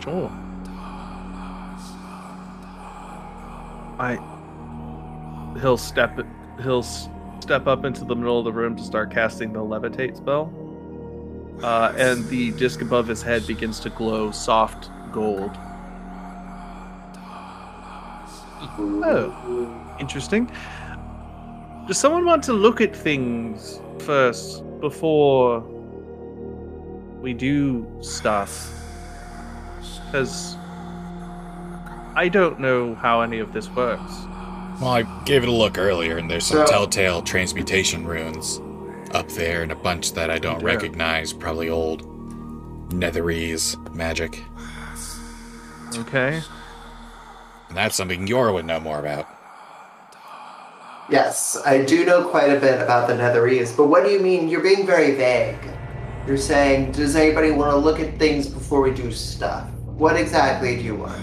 Sure. 0.00 0.30
I. 3.98 4.18
He'll 5.60 5.78
step. 5.78 6.18
He'll 6.62 6.82
step 6.82 7.66
up 7.66 7.84
into 7.84 8.04
the 8.04 8.16
middle 8.16 8.38
of 8.38 8.44
the 8.44 8.52
room 8.52 8.76
to 8.76 8.82
start 8.82 9.10
casting 9.10 9.52
the 9.52 9.60
levitate 9.60 10.16
spell. 10.16 10.52
Uh, 11.62 11.94
and 11.96 12.26
the 12.28 12.52
disc 12.52 12.82
above 12.82 13.06
his 13.06 13.22
head 13.22 13.46
begins 13.46 13.80
to 13.80 13.90
glow 13.90 14.30
soft 14.30 14.90
gold. 15.12 15.56
Oh, 18.78 19.96
interesting. 19.98 20.50
Does 21.86 21.98
someone 21.98 22.24
want 22.24 22.42
to 22.44 22.52
look 22.52 22.80
at 22.80 22.94
things 22.94 23.80
first 24.00 24.64
before 24.80 25.60
we 27.20 27.32
do 27.32 27.86
stuff? 28.00 28.70
Because 30.06 30.56
I 32.14 32.28
don't 32.28 32.58
know 32.60 32.94
how 32.96 33.20
any 33.20 33.38
of 33.38 33.52
this 33.52 33.70
works. 33.70 34.12
Well, 34.80 34.90
I 34.90 35.02
gave 35.24 35.42
it 35.42 35.48
a 35.48 35.52
look 35.52 35.78
earlier, 35.78 36.16
and 36.18 36.30
there's 36.30 36.46
some 36.46 36.58
So- 36.58 36.66
telltale 36.66 37.22
transmutation 37.22 38.06
runes 38.06 38.60
up 39.12 39.28
there, 39.30 39.62
and 39.62 39.72
a 39.72 39.76
bunch 39.76 40.12
that 40.14 40.30
I 40.30 40.38
don't 40.38 40.60
Yeah. 40.60 40.66
recognize, 40.66 41.32
probably 41.32 41.68
old 41.70 42.02
Netherese 42.90 43.76
magic. 43.94 44.42
Okay. 45.98 46.40
And 47.68 47.76
that's 47.76 47.96
something 47.96 48.26
Yor 48.26 48.52
would 48.52 48.64
know 48.66 48.80
more 48.80 48.98
about. 48.98 49.26
Yes, 51.08 51.56
I 51.64 51.78
do 51.78 52.04
know 52.04 52.24
quite 52.24 52.50
a 52.52 52.58
bit 52.58 52.80
about 52.82 53.06
the 53.06 53.14
Netherese, 53.14 53.76
but 53.76 53.86
what 53.86 54.04
do 54.04 54.10
you 54.10 54.18
mean? 54.20 54.48
You're 54.48 54.60
being 54.60 54.84
very 54.84 55.12
vague. 55.12 55.56
You're 56.26 56.36
saying, 56.36 56.90
does 56.92 57.14
anybody 57.14 57.52
want 57.52 57.70
to 57.70 57.76
look 57.76 58.00
at 58.00 58.18
things 58.18 58.48
before 58.48 58.80
we 58.80 58.90
do 58.90 59.12
stuff? 59.12 59.64
What 59.96 60.16
exactly 60.16 60.74
do 60.76 60.82
you 60.82 60.96
want? 60.96 61.14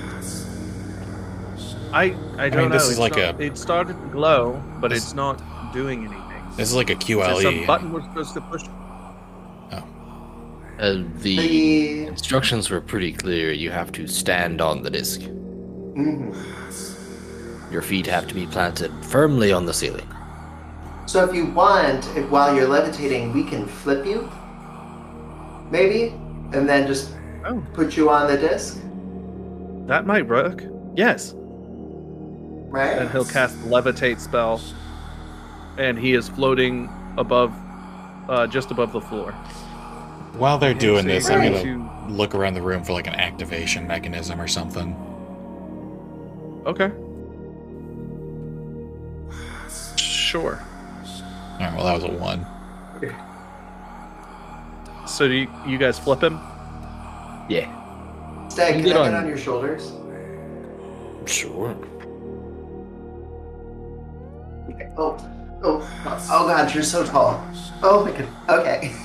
I 1.93 2.15
I 2.37 2.49
don't 2.49 2.59
mean, 2.61 2.69
know. 2.69 2.75
this 2.75 2.83
is 2.83 2.89
It's 2.91 2.99
like 2.99 3.15
not- 3.17 3.39
a- 3.39 3.43
It 3.43 3.57
started 3.57 3.93
to 4.01 4.07
glow, 4.09 4.61
but 4.81 4.89
This- 4.89 5.03
it's 5.03 5.13
not 5.13 5.39
doing 5.73 5.99
anything. 6.05 6.19
This 6.57 6.69
is 6.69 6.75
like 6.75 6.89
a 6.89 6.93
Is 6.93 6.99
there 6.99 7.17
QLE. 7.17 7.41
some 7.43 7.65
button 7.65 7.91
we're 7.93 8.01
supposed 8.01 8.33
to 8.35 8.41
push? 8.41 8.63
Uh, 10.79 10.93
the 11.21 11.37
The. 11.37 12.07
instructions 12.07 12.69
were 12.71 12.81
pretty 12.81 13.13
clear. 13.13 13.51
You 13.51 13.69
have 13.69 13.91
to 13.93 14.07
stand 14.07 14.59
on 14.59 14.81
the 14.81 14.89
disc. 14.89 15.21
Mhm. 15.21 16.35
Your 17.71 17.81
feet 17.83 18.07
have 18.07 18.27
to 18.27 18.33
be 18.33 18.45
planted 18.47 18.91
firmly 19.01 19.53
on 19.53 19.65
the 19.65 19.73
ceiling. 19.73 20.07
So 21.05 21.23
if 21.23 21.33
you 21.35 21.45
want, 21.45 22.05
if 22.17 22.29
while 22.31 22.55
you're 22.55 22.67
levitating, 22.67 23.33
we 23.33 23.43
can 23.43 23.65
flip 23.67 24.05
you, 24.05 24.27
maybe, 25.71 26.13
and 26.53 26.67
then 26.67 26.87
just 26.87 27.11
Oh, 27.45 27.61
put 27.73 27.95
you 27.97 28.09
on 28.09 28.27
the 28.27 28.37
disc, 28.37 28.79
that 29.87 30.07
might 30.07 30.27
work. 30.27 30.63
Yes. 30.95 31.35
Right? 32.73 32.97
And 32.97 33.09
he'll 33.11 33.23
cast 33.25 33.55
levitate 33.61 34.19
spell, 34.19 34.59
and 35.77 35.97
he 35.97 36.13
is 36.13 36.27
floating 36.27 36.89
above, 37.17 37.53
uh, 38.27 38.47
just 38.47 38.71
above 38.71 38.91
the 38.91 39.01
floor. 39.01 39.31
While 40.33 40.57
they're 40.57 40.73
doing 40.73 41.05
this, 41.05 41.29
you're 41.29 41.39
I'm 41.39 41.53
going 41.53 41.77
gonna 41.87 42.11
look 42.11 42.33
around 42.33 42.55
the 42.55 42.61
room 42.61 42.83
for 42.83 42.93
like 42.93 43.05
an 43.07 43.13
activation 43.15 43.85
mechanism 43.87 44.41
or 44.41 44.47
something. 44.47 44.95
Okay. 46.65 46.91
Sure. 49.97 50.59
All 51.53 51.59
right, 51.59 51.75
well 51.75 51.85
that 51.85 51.93
was 51.93 52.03
a 52.03 52.07
one. 52.07 52.45
Okay. 52.97 53.13
So 55.05 55.27
do 55.27 55.35
you, 55.35 55.47
you 55.67 55.77
guys 55.77 55.99
flip 55.99 56.23
him? 56.23 56.39
Yeah. 57.47 57.69
Stag, 58.49 58.75
You 58.77 58.81
can 58.81 58.89
get 58.91 58.97
I 58.97 59.03
get 59.05 59.13
on- 59.13 59.23
on 59.23 59.27
your 59.27 59.37
shoulders? 59.37 59.91
Sure. 61.25 61.75
Oh, 64.97 65.17
oh, 65.63 65.89
oh 66.31 66.47
God, 66.47 66.73
you're 66.73 66.83
so 66.83 67.05
tall. 67.05 67.43
Oh 67.81 68.05
my 68.05 68.11
God. 68.11 68.59
Okay. 68.59 68.91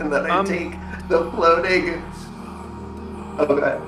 And 0.00 0.12
then 0.12 0.30
I 0.30 0.38
Um, 0.38 0.46
take 0.46 0.70
the 1.08 1.28
floating. 1.32 2.00
Okay. 3.40 3.78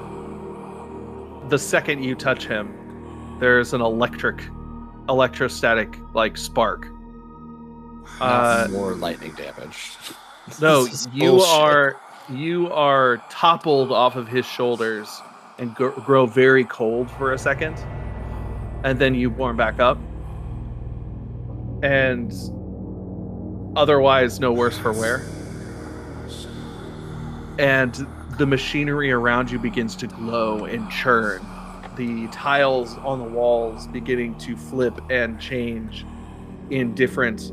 The 1.49 1.57
second 1.59 2.03
you 2.03 2.17
touch 2.17 2.47
him, 2.49 3.37
there's 3.39 3.73
an 3.75 3.81
electric, 3.81 4.43
electrostatic 5.09 5.97
like 6.13 6.37
spark. 6.37 6.89
Uh, 8.21 8.67
more 8.73 8.95
lightning 8.95 9.33
damage. 9.37 9.93
no, 10.61 10.87
you 11.13 11.31
bullshit. 11.31 11.49
are 11.61 11.97
you 12.29 12.73
are 12.73 13.19
toppled 13.31 13.93
off 13.93 14.17
of 14.17 14.27
his 14.27 14.45
shoulders 14.45 15.23
and 15.59 15.75
gr- 15.77 15.89
grow 15.91 16.27
very 16.27 16.65
cold 16.65 17.09
for 17.13 17.33
a 17.33 17.39
second, 17.39 17.77
and 18.83 18.99
then 18.99 19.15
you 19.15 19.31
warm 19.31 19.57
back 19.57 19.79
up, 19.79 19.97
and 21.83 22.33
otherwise 23.77 24.41
no 24.41 24.53
worse 24.53 24.79
for 24.79 24.93
wear. 24.93 25.23
And 27.59 28.07
the 28.39 28.47
machinery 28.47 29.13
around 29.13 29.51
you 29.51 29.59
begins 29.59 29.95
to 29.97 30.07
glow 30.07 30.65
and 30.65 30.91
churn. 30.91 31.45
The 31.97 32.29
tiles 32.29 32.97
on 32.99 33.19
the 33.19 33.25
walls 33.25 33.87
beginning 33.89 34.37
to 34.39 34.57
flip 34.57 34.99
and 35.11 35.39
change 35.41 36.07
in 36.71 36.95
different 36.95 37.53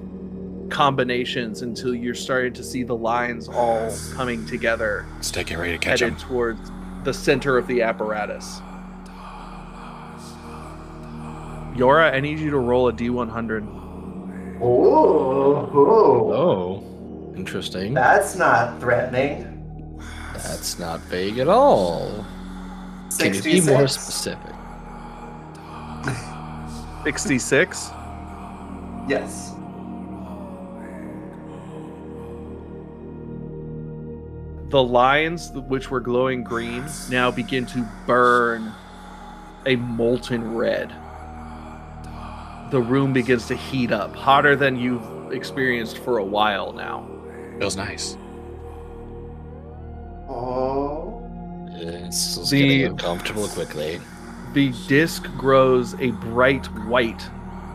combinations 0.69 1.61
until 1.61 1.93
you're 1.95 2.13
starting 2.13 2.53
to 2.53 2.63
see 2.63 2.83
the 2.83 2.95
lines 2.95 3.47
all 3.47 3.93
coming 4.13 4.45
together 4.45 5.05
it 5.51 5.57
ready 5.57 5.73
to 5.73 5.77
catch 5.77 6.01
headed 6.01 6.13
him. 6.13 6.19
towards 6.19 6.71
the 7.03 7.13
center 7.13 7.57
of 7.57 7.67
the 7.67 7.81
apparatus. 7.81 8.61
Yora, 11.75 12.13
I 12.13 12.19
need 12.19 12.39
you 12.39 12.49
to 12.51 12.57
roll 12.57 12.89
a 12.89 12.93
D100. 12.93 13.86
Ooh, 14.61 15.55
Oh, 16.33 16.83
interesting. 17.35 17.93
that's 17.93 18.35
not 18.35 18.79
threatening. 18.79 19.53
That's 20.33 20.79
not 20.79 20.99
vague 21.01 21.37
at 21.39 21.47
all. 21.47 22.25
Can 23.17 23.33
you 23.33 23.41
be 23.41 23.61
more 23.61 23.87
specific? 23.87 24.53
66. 27.03 27.89
Yes. 29.07 29.53
The 34.69 34.83
lines, 34.83 35.51
which 35.53 35.89
were 35.89 36.01
glowing 36.01 36.43
green, 36.43 36.83
now 37.09 37.31
begin 37.31 37.65
to 37.67 37.87
burn 38.05 38.73
a 39.65 39.77
molten 39.77 40.55
red. 40.55 40.93
The 42.69 42.81
room 42.81 43.13
begins 43.13 43.47
to 43.47 43.55
heat 43.55 43.91
up, 43.91 44.15
hotter 44.15 44.55
than 44.55 44.75
you've 44.77 45.31
experienced 45.31 45.99
for 45.99 46.17
a 46.17 46.23
while 46.23 46.73
now. 46.73 47.07
Feels 47.59 47.77
nice. 47.77 48.17
Oh. 50.29 51.23
This 51.79 52.37
is 52.37 52.49
The- 52.49 52.61
getting 52.67 52.85
uncomfortable 52.91 53.47
quickly. 53.47 54.01
The 54.53 54.73
disc 54.87 55.23
grows 55.37 55.93
a 55.99 56.11
bright 56.11 56.65
white 56.87 57.29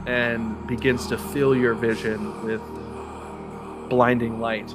and 0.07 0.67
begins 0.67 1.07
to 1.07 1.17
fill 1.19 1.55
your 1.55 1.75
vision 1.75 2.45
with 2.45 2.61
blinding 3.89 4.41
light. 4.41 4.75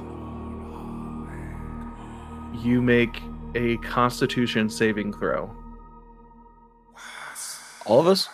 You 2.64 2.82
make 2.82 3.22
a 3.56 3.78
constitution 3.78 4.70
saving 4.70 5.14
throw. 5.14 5.52
All 7.86 8.00
of 8.00 8.08
us? 8.08 8.30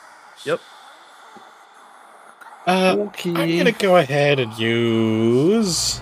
Yep. 2.67 2.97
Uh, 2.99 3.01
Okay. 3.07 3.33
I'm 3.33 3.57
gonna 3.57 3.71
go 3.71 3.97
ahead 3.97 4.39
and 4.39 4.57
use. 4.57 5.99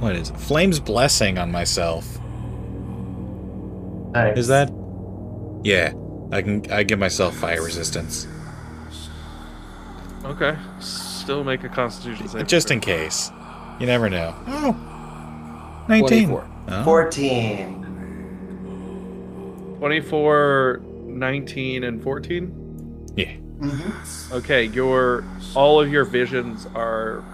What 0.00 0.14
is 0.14 0.30
it? 0.30 0.36
Flame's 0.36 0.78
Blessing 0.80 1.38
on 1.38 1.50
myself. 1.50 2.18
Nice. 4.12 4.38
Is 4.38 4.46
that? 4.48 4.70
Yeah, 5.64 5.92
I 6.32 6.42
can. 6.42 6.70
I 6.70 6.82
give 6.82 6.98
myself 6.98 7.34
fire 7.36 7.62
resistance 7.62 8.26
Okay. 10.24 10.56
Still 10.80 11.42
make 11.44 11.64
a 11.64 11.68
constitution 11.68 12.28
saving 12.28 12.46
just 12.46 12.70
in 12.70 12.80
case. 12.80 13.30
You 13.80 13.86
never 13.86 14.08
know. 14.10 14.34
Oh, 14.46 15.84
19. 15.88 16.28
24. 16.28 16.48
Oh. 16.68 16.84
14. 16.84 17.74
24, 19.78 20.80
19, 21.06 21.84
and 21.84 22.02
14? 22.02 23.06
Yeah. 23.16 23.32
Mm-hmm. 23.60 24.34
Okay, 24.34 24.64
your 24.64 25.24
all 25.54 25.80
of 25.80 25.90
your 25.90 26.04
visions 26.04 26.66
are 26.74 27.24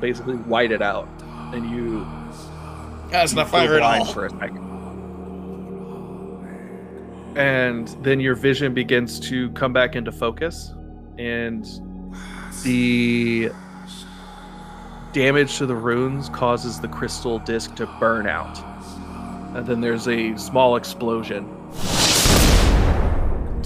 basically 0.00 0.36
whited 0.36 0.82
out, 0.82 1.08
and 1.54 1.70
you 1.70 2.06
That's 3.10 3.32
not 3.32 3.46
you 3.46 3.52
go 3.52 3.58
fire 3.58 3.74
at 3.74 3.78
blind 3.78 4.02
all. 4.04 4.12
for 4.12 4.26
a 4.26 4.30
second. 4.30 4.66
And 7.36 7.88
then 8.02 8.20
your 8.20 8.34
vision 8.34 8.74
begins 8.74 9.20
to 9.28 9.50
come 9.52 9.72
back 9.72 9.96
into 9.96 10.12
focus, 10.12 10.72
and 11.18 11.66
the 12.62 13.50
damage 15.12 15.56
to 15.58 15.66
the 15.66 15.74
runes 15.74 16.28
causes 16.30 16.80
the 16.80 16.88
crystal 16.88 17.38
disc 17.40 17.74
to 17.76 17.86
burn 17.98 18.26
out. 18.26 18.58
And 19.56 19.66
then 19.66 19.80
there's 19.80 20.06
a 20.08 20.36
small 20.36 20.76
explosion. 20.76 21.46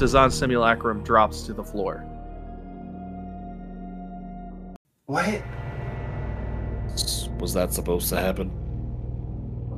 Dazan 0.01 0.31
Simulacrum 0.31 1.05
drops 1.05 1.43
to 1.43 1.53
the 1.53 1.63
floor. 1.63 1.99
What? 5.05 5.43
Was 7.39 7.53
that 7.53 7.75
supposed 7.75 8.09
to 8.09 8.17
happen? 8.17 8.51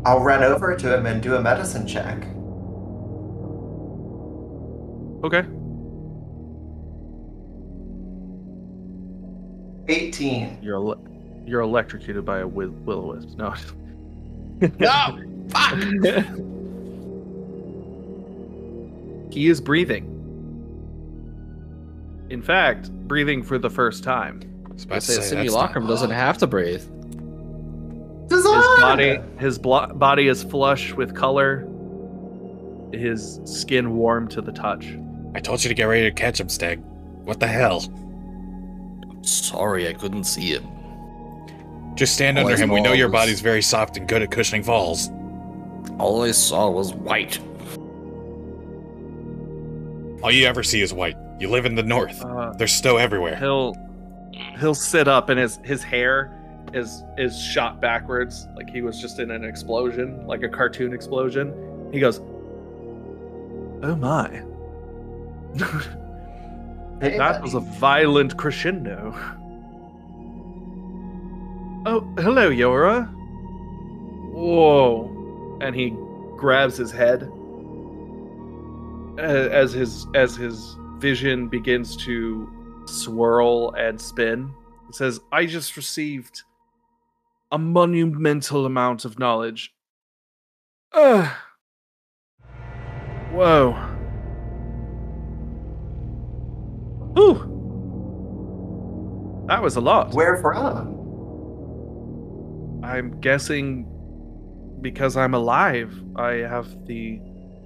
I'll 0.04 0.20
run 0.20 0.44
over 0.44 0.76
to 0.76 0.96
him 0.96 1.06
and 1.06 1.20
do 1.20 1.34
a 1.34 1.42
medicine 1.42 1.88
check. 1.88 2.24
Okay. 5.24 5.44
18. 9.88 10.58
You're 10.62 10.76
ele- 10.76 11.04
you're 11.44 11.62
electrocuted 11.62 12.24
by 12.24 12.38
a 12.38 12.46
will 12.46 12.70
will 12.70 13.00
o 13.00 13.06
wisp. 13.14 13.36
No. 13.36 13.54
No! 14.78 15.18
Fuck! 15.48 16.36
he 19.32 19.48
is 19.48 19.60
breathing. 19.60 20.08
In 22.28 22.42
fact, 22.42 22.90
breathing 23.08 23.42
for 23.42 23.58
the 23.58 23.70
first 23.70 24.04
time. 24.04 24.40
I 24.68 24.72
was 24.72 24.82
I 24.82 24.86
about 24.86 24.94
to 24.96 25.00
say 25.02 25.18
a 25.18 25.22
say, 25.22 25.28
simulacrum 25.36 25.86
doesn't 25.86 26.10
have 26.10 26.38
to 26.38 26.46
breathe. 26.46 26.82
His 28.30 28.44
body 28.44 29.18
his 29.38 29.58
blo- 29.58 29.88
body 29.88 30.28
is 30.28 30.42
flush 30.42 30.92
with 30.94 31.14
color. 31.14 31.68
His 32.92 33.40
skin 33.44 33.96
warm 33.96 34.28
to 34.28 34.40
the 34.42 34.52
touch. 34.52 34.86
I 35.34 35.40
told 35.40 35.64
you 35.64 35.68
to 35.68 35.74
get 35.74 35.84
ready 35.84 36.02
to 36.04 36.10
catch 36.10 36.38
him, 36.40 36.48
Steg. 36.48 36.78
What 37.24 37.40
the 37.40 37.46
hell? 37.46 37.80
Sorry, 39.22 39.88
I 39.88 39.94
couldn't 39.94 40.24
see 40.24 40.52
him. 40.54 40.66
Just 41.94 42.14
stand 42.14 42.38
All 42.38 42.44
under 42.46 42.56
I 42.56 42.60
him. 42.60 42.70
We 42.70 42.80
know 42.80 42.92
your 42.92 43.08
was- 43.08 43.12
body's 43.12 43.40
very 43.40 43.62
soft 43.62 43.96
and 43.96 44.06
good 44.08 44.22
at 44.22 44.30
cushioning 44.30 44.62
falls. 44.62 45.10
All 45.98 46.22
I 46.22 46.30
saw 46.32 46.70
was 46.70 46.92
white. 46.94 47.38
All 50.22 50.30
you 50.30 50.46
ever 50.46 50.62
see 50.62 50.80
is 50.82 50.92
white. 50.94 51.16
You 51.38 51.48
live 51.48 51.66
in 51.66 51.74
the 51.74 51.82
north. 51.82 52.22
Uh, 52.24 52.52
There's 52.56 52.72
snow 52.72 52.96
everywhere. 52.96 53.36
he'll 53.36 53.74
he'll 54.58 54.74
sit 54.74 55.08
up 55.08 55.28
and 55.28 55.38
his 55.38 55.58
his 55.64 55.82
hair 55.82 56.38
is 56.72 57.02
is 57.18 57.38
shot 57.40 57.80
backwards 57.80 58.46
like 58.56 58.70
he 58.70 58.80
was 58.82 59.00
just 59.00 59.18
in 59.18 59.30
an 59.30 59.44
explosion, 59.44 60.26
like 60.26 60.42
a 60.42 60.48
cartoon 60.48 60.92
explosion. 60.92 61.90
He 61.92 62.00
goes, 62.00 62.20
"Oh 63.82 63.96
my." 63.96 64.42
Hey, 67.00 67.18
That 67.18 67.42
was 67.42 67.54
a 67.54 67.60
violent 67.60 68.36
crescendo. 68.36 69.12
Oh, 71.84 72.00
hello, 72.16 72.48
Yora. 72.48 73.12
Whoa. 74.32 75.58
And 75.60 75.74
he 75.74 75.90
grabs 76.36 76.76
his 76.76 76.92
head 76.92 77.28
as 79.18 79.72
his 79.72 80.06
as 80.14 80.36
his 80.36 80.76
vision 80.98 81.48
begins 81.48 81.96
to 82.04 82.48
swirl 82.86 83.74
and 83.74 84.00
spin. 84.00 84.52
He 84.86 84.92
says, 84.92 85.20
"I 85.30 85.46
just 85.46 85.76
received 85.76 86.42
a 87.50 87.58
monumental 87.58 88.66
amount 88.66 89.04
of 89.04 89.18
knowledge." 89.18 89.74
Ugh. 90.92 91.28
Whoa. 93.32 93.74
Ooh. 97.18 97.48
That 99.48 99.62
was 99.62 99.76
a 99.76 99.80
lot. 99.80 100.12
Where 100.14 100.36
from? 100.36 101.00
I'm 102.84 103.20
guessing 103.20 103.86
because 104.80 105.16
I'm 105.16 105.34
alive, 105.34 105.92
I 106.16 106.32
have 106.32 106.86
the. 106.86 107.20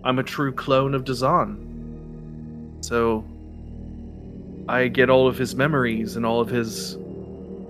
I'm 0.06 0.18
a 0.20 0.22
true 0.22 0.52
clone 0.52 0.94
of 0.94 1.04
Dazan. 1.04 2.78
So. 2.80 3.24
I 4.68 4.88
get 4.88 5.10
all 5.10 5.28
of 5.28 5.38
his 5.38 5.54
memories 5.54 6.16
and 6.16 6.26
all 6.26 6.40
of 6.40 6.48
his. 6.48 6.96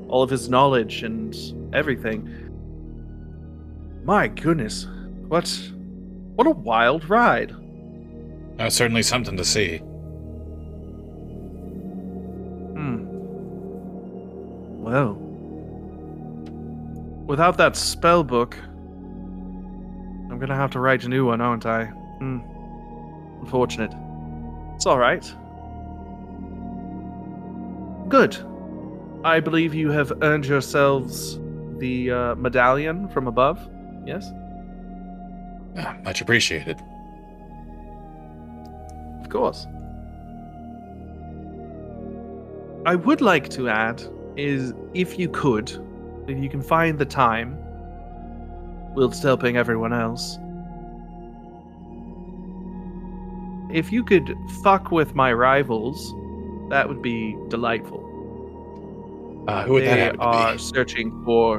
all 0.08 0.22
of 0.22 0.30
his 0.30 0.48
knowledge 0.48 1.02
and 1.02 1.34
everything. 1.74 2.28
My 4.04 4.28
goodness. 4.28 4.86
What 5.28 5.48
what 6.36 6.46
a 6.46 6.50
wild 6.50 7.08
ride. 7.10 7.54
Uh, 8.58 8.70
certainly 8.70 9.02
something 9.02 9.36
to 9.36 9.44
see. 9.44 9.78
Hmm. 12.76 13.04
Well. 14.82 15.14
Without 17.26 17.58
that 17.58 17.76
spell 17.76 18.22
book, 18.22 18.56
I'm 20.30 20.38
gonna 20.38 20.54
have 20.54 20.70
to 20.72 20.80
write 20.80 21.04
a 21.04 21.08
new 21.08 21.26
one, 21.26 21.40
aren't 21.40 21.66
I? 21.66 21.92
Hmm. 22.18 22.40
Unfortunate. 23.40 23.92
It's 24.74 24.86
alright. 24.86 25.24
Good. 28.08 28.36
I 29.24 29.40
believe 29.40 29.74
you 29.74 29.90
have 29.90 30.12
earned 30.22 30.46
yourselves 30.46 31.38
the 31.78 32.10
uh, 32.10 32.34
medallion 32.36 33.08
from 33.08 33.26
above. 33.26 33.68
Yes? 34.04 34.30
Ah, 35.78 35.96
much 36.04 36.20
appreciated. 36.20 36.80
Of 39.20 39.28
course. 39.28 39.66
I 42.86 42.94
would 42.94 43.20
like 43.20 43.48
to 43.50 43.68
add 43.68 44.02
is 44.36 44.72
if 44.94 45.18
you 45.18 45.28
could, 45.28 45.70
if 46.28 46.38
you 46.38 46.48
can 46.48 46.62
find 46.62 46.98
the 46.98 47.04
time, 47.04 47.58
whilst 48.94 49.22
helping 49.22 49.56
everyone 49.56 49.92
else. 49.92 50.38
If 53.76 53.92
you 53.92 54.02
could 54.02 54.34
fuck 54.62 54.90
with 54.90 55.14
my 55.14 55.34
rivals, 55.34 56.14
that 56.70 56.88
would 56.88 57.02
be 57.02 57.36
delightful. 57.48 58.00
Uh, 59.46 59.64
who 59.64 59.74
would 59.74 59.84
that 59.84 59.94
they 59.94 60.00
happen 60.00 60.20
are 60.20 60.52
be? 60.52 60.58
searching 60.58 61.22
for. 61.26 61.58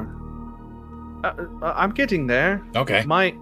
Uh, 1.22 1.46
uh, 1.62 1.74
I'm 1.76 1.92
getting 1.92 2.26
there. 2.26 2.60
Okay. 2.74 3.04
My 3.06 3.36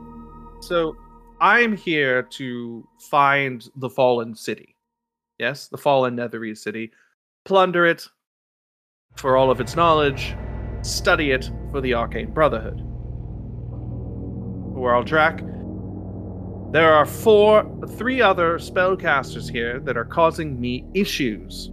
so 0.61 0.95
I'm 1.41 1.75
here 1.75 2.23
to 2.23 2.87
find 3.11 3.67
the 3.77 3.89
fallen 3.89 4.35
city. 4.35 4.77
Yes, 5.39 5.69
the 5.69 5.79
fallen 5.79 6.15
Netherese 6.15 6.59
city. 6.59 6.93
Plunder 7.47 7.87
it 7.87 8.07
for 9.17 9.39
all 9.39 9.51
of 9.51 9.59
its 9.59 9.75
knowledge, 9.75 10.37
study 10.83 11.31
it 11.31 11.51
for 11.71 11.81
the 11.81 11.95
Arcane 11.95 12.31
Brotherhood. 12.31 12.83
We're 14.77 14.95
on 14.95 15.07
track. 15.07 15.43
There 16.77 16.93
are 16.93 17.07
four 17.07 17.65
three 17.97 18.21
other 18.21 18.59
spellcasters 18.59 19.51
here 19.51 19.81
that 19.81 19.97
are 19.97 20.05
causing 20.05 20.61
me 20.61 20.85
issues 20.93 21.69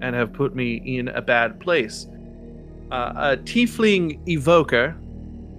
and 0.00 0.14
have 0.14 0.32
put 0.32 0.54
me 0.54 0.76
in 0.76 1.08
a 1.08 1.20
bad 1.20 1.58
place. 1.58 2.06
Uh, 2.92 3.12
a 3.16 3.36
tiefling 3.36 4.20
evoker 4.28 4.94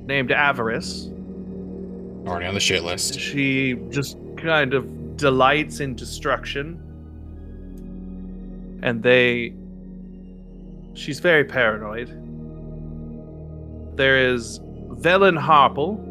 named 0.05 0.31
Avarice 0.31 1.07
Already 2.25 2.45
on 2.45 2.53
the 2.53 2.61
shit 2.61 2.85
list. 2.85 3.19
she 3.19 3.75
just 3.89 4.17
kind 4.37 4.73
of 4.73 5.17
delights 5.17 5.81
in 5.81 5.93
destruction. 5.93 6.79
And 8.81 9.03
they. 9.03 9.53
She's 10.93 11.19
very 11.19 11.43
paranoid. 11.43 12.07
There 13.97 14.17
is 14.17 14.61
Vellynne 14.61 15.37
Harpell, 15.37 16.04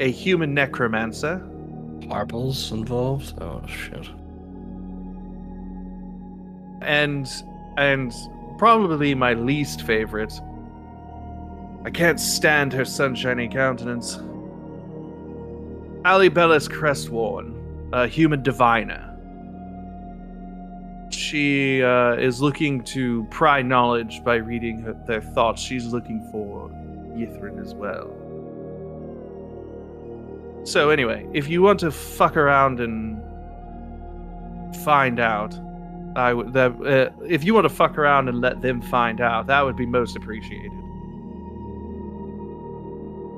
a 0.00 0.10
human 0.10 0.54
necromancer. 0.54 1.38
Marbles 2.06 2.72
involved? 2.72 3.40
Oh 3.40 3.64
shit. 3.66 4.08
and 6.82 7.30
and 7.76 8.12
probably 8.58 9.14
my 9.14 9.34
least 9.34 9.82
favorite. 9.82 10.32
I 11.84 11.90
can't 11.90 12.20
stand 12.20 12.72
her 12.72 12.84
sunshiny 12.84 13.48
countenance. 13.48 14.16
Alibellis 16.04 16.68
Crestworn, 16.68 17.54
a 17.92 18.06
human 18.06 18.42
diviner. 18.42 19.06
She 21.10 21.82
uh, 21.82 22.14
is 22.14 22.40
looking 22.40 22.82
to 22.84 23.26
pry 23.30 23.62
knowledge 23.62 24.22
by 24.24 24.36
reading 24.36 24.80
her, 24.80 24.94
their 25.06 25.22
thoughts. 25.22 25.60
She's 25.62 25.86
looking 25.86 26.26
for 26.30 26.68
Ythryn 27.14 27.60
as 27.60 27.74
well. 27.74 28.19
So 30.64 30.90
anyway, 30.90 31.26
if 31.32 31.48
you 31.48 31.62
want 31.62 31.80
to 31.80 31.90
fuck 31.90 32.36
around 32.36 32.80
and 32.80 33.20
find 34.84 35.18
out, 35.18 35.58
I 36.16 36.34
would. 36.34 36.56
Uh, 36.56 37.10
if 37.26 37.44
you 37.44 37.54
want 37.54 37.64
to 37.64 37.74
fuck 37.74 37.96
around 37.96 38.28
and 38.28 38.40
let 38.40 38.60
them 38.60 38.82
find 38.82 39.20
out, 39.20 39.46
that 39.46 39.62
would 39.62 39.76
be 39.76 39.86
most 39.86 40.16
appreciated. 40.16 40.72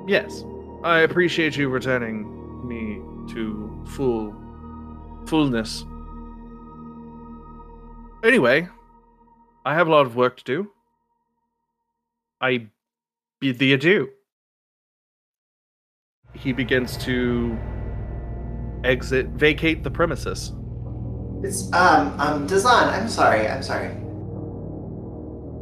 Yes, 0.06 0.44
I 0.82 1.00
appreciate 1.00 1.56
you 1.56 1.68
returning 1.68 2.66
me 2.66 3.00
to 3.34 3.84
full 3.86 4.34
fullness. 5.26 5.84
Anyway, 8.24 8.68
I 9.64 9.74
have 9.74 9.86
a 9.86 9.90
lot 9.90 10.06
of 10.06 10.16
work 10.16 10.36
to 10.38 10.44
do. 10.44 10.70
I 12.40 12.66
bid 13.40 13.58
thee 13.58 13.72
adieu. 13.72 14.10
He 16.34 16.52
begins 16.52 16.96
to 16.98 17.58
exit, 18.84 19.26
vacate 19.28 19.84
the 19.84 19.90
premises. 19.90 20.52
It's 21.42 21.72
um 21.72 22.18
um 22.20 22.46
Dazan, 22.46 22.88
I'm 22.88 23.08
sorry, 23.08 23.48
I'm 23.48 23.62
sorry. 23.62 23.90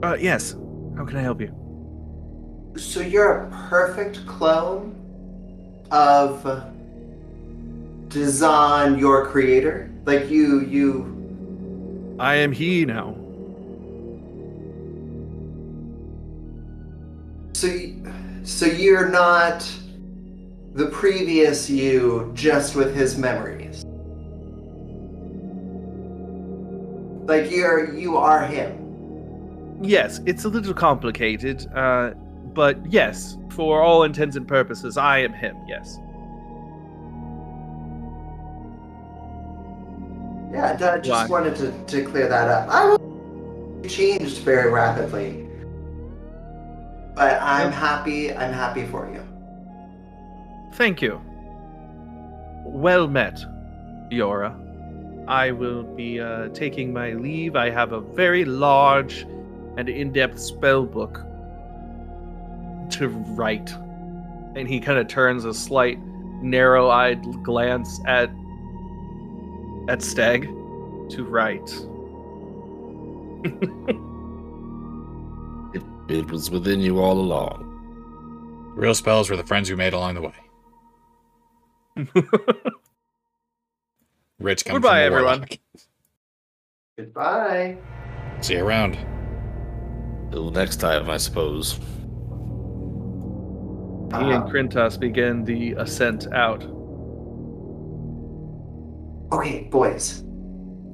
Uh, 0.02 0.16
yes. 0.18 0.56
How 0.96 1.04
can 1.04 1.16
I 1.16 1.22
help 1.22 1.40
you? 1.40 1.54
So 2.76 3.00
you're 3.00 3.44
a 3.44 3.50
perfect 3.68 4.26
clone 4.26 4.94
of 5.90 6.44
Dazan, 8.08 8.98
your 8.98 9.26
creator? 9.26 9.90
Like 10.04 10.30
you 10.30 10.60
you 10.60 12.16
I 12.18 12.34
am 12.34 12.52
he 12.52 12.84
now. 12.84 13.16
so 17.60 17.68
so 18.42 18.64
you're 18.64 19.10
not 19.10 19.68
the 20.74 20.86
previous 20.86 21.68
you 21.68 22.30
just 22.34 22.76
with 22.76 22.94
his 22.94 23.18
memories. 23.18 23.84
Like 27.28 27.50
you're 27.50 27.94
you 27.94 28.16
are 28.16 28.44
him. 28.44 29.78
Yes, 29.82 30.20
it's 30.26 30.44
a 30.44 30.48
little 30.48 30.74
complicated, 30.74 31.66
uh, 31.74 32.10
but 32.54 32.78
yes, 32.90 33.38
for 33.50 33.82
all 33.82 34.02
intents 34.02 34.36
and 34.36 34.46
purposes, 34.46 34.96
I 34.96 35.18
am 35.18 35.32
him. 35.32 35.56
Yes. 35.66 35.98
Yeah, 40.52 40.76
I 40.94 40.98
just 40.98 41.08
Why? 41.08 41.26
wanted 41.26 41.56
to, 41.56 41.72
to 41.86 42.10
clear 42.10 42.28
that 42.28 42.48
up. 42.48 42.68
I 42.68 42.96
changed 43.86 44.38
very 44.38 44.70
rapidly. 44.70 45.46
But 47.14 47.40
I'm 47.40 47.70
happy 47.70 48.34
I'm 48.34 48.52
happy 48.52 48.86
for 48.86 49.08
you. 49.12 49.22
Thank 50.72 51.02
you. 51.02 51.20
Well 52.64 53.08
met, 53.08 53.44
Yora. 54.10 54.56
I 55.28 55.50
will 55.50 55.82
be 55.82 56.20
uh, 56.20 56.48
taking 56.48 56.92
my 56.92 57.12
leave. 57.12 57.56
I 57.56 57.70
have 57.70 57.92
a 57.92 58.00
very 58.00 58.44
large 58.44 59.26
and 59.76 59.88
in-depth 59.88 60.40
spell 60.40 60.84
book 60.84 61.14
to 62.90 63.08
write, 63.08 63.70
and 64.56 64.68
he 64.68 64.80
kind 64.80 64.98
of 64.98 65.08
turns 65.08 65.44
a 65.44 65.54
slight, 65.54 65.98
narrow-eyed 66.42 67.44
glance 67.44 68.00
at 68.06 68.30
at 69.88 70.02
Stag 70.02 70.42
to 71.10 71.24
write. 71.24 71.70
It, 75.72 75.82
it 76.08 76.30
was 76.30 76.50
within 76.50 76.80
you 76.80 76.98
all 76.98 77.18
along. 77.18 78.72
Real 78.74 78.94
spells 78.94 79.30
were 79.30 79.36
the 79.36 79.44
friends 79.44 79.68
you 79.68 79.76
made 79.76 79.92
along 79.92 80.14
the 80.14 80.20
way. 80.20 80.34
Rich 84.38 84.64
comes 84.64 84.74
Goodbye, 84.76 85.04
from 85.06 85.12
a 85.12 85.16
everyone. 85.16 85.38
warlock. 85.40 85.58
Goodbye. 86.96 87.76
See 88.40 88.54
you 88.54 88.64
around. 88.64 88.96
Till 90.30 90.50
next 90.50 90.76
time, 90.76 91.10
I 91.10 91.16
suppose. 91.18 91.72
He 94.12 94.16
and 94.16 94.42
Krintas 94.50 94.98
begin 94.98 95.44
the 95.44 95.72
ascent 95.72 96.26
out. 96.32 96.64
okay, 99.32 99.68
boys. 99.70 100.24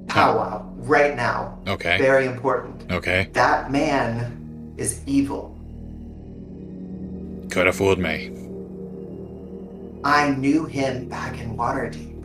Powwow 0.08 0.62
right 0.76 1.16
now. 1.16 1.58
Okay. 1.66 1.96
Very 1.98 2.26
important. 2.26 2.90
Okay. 2.92 3.28
That 3.32 3.70
man 3.70 4.74
is 4.76 5.02
evil. 5.06 5.52
Could 7.50 7.66
have 7.66 7.76
fooled 7.76 7.98
me. 7.98 8.30
I 10.04 10.30
knew 10.30 10.64
him 10.64 11.08
back 11.08 11.40
in 11.40 11.56
Waterdeep. 11.56 12.24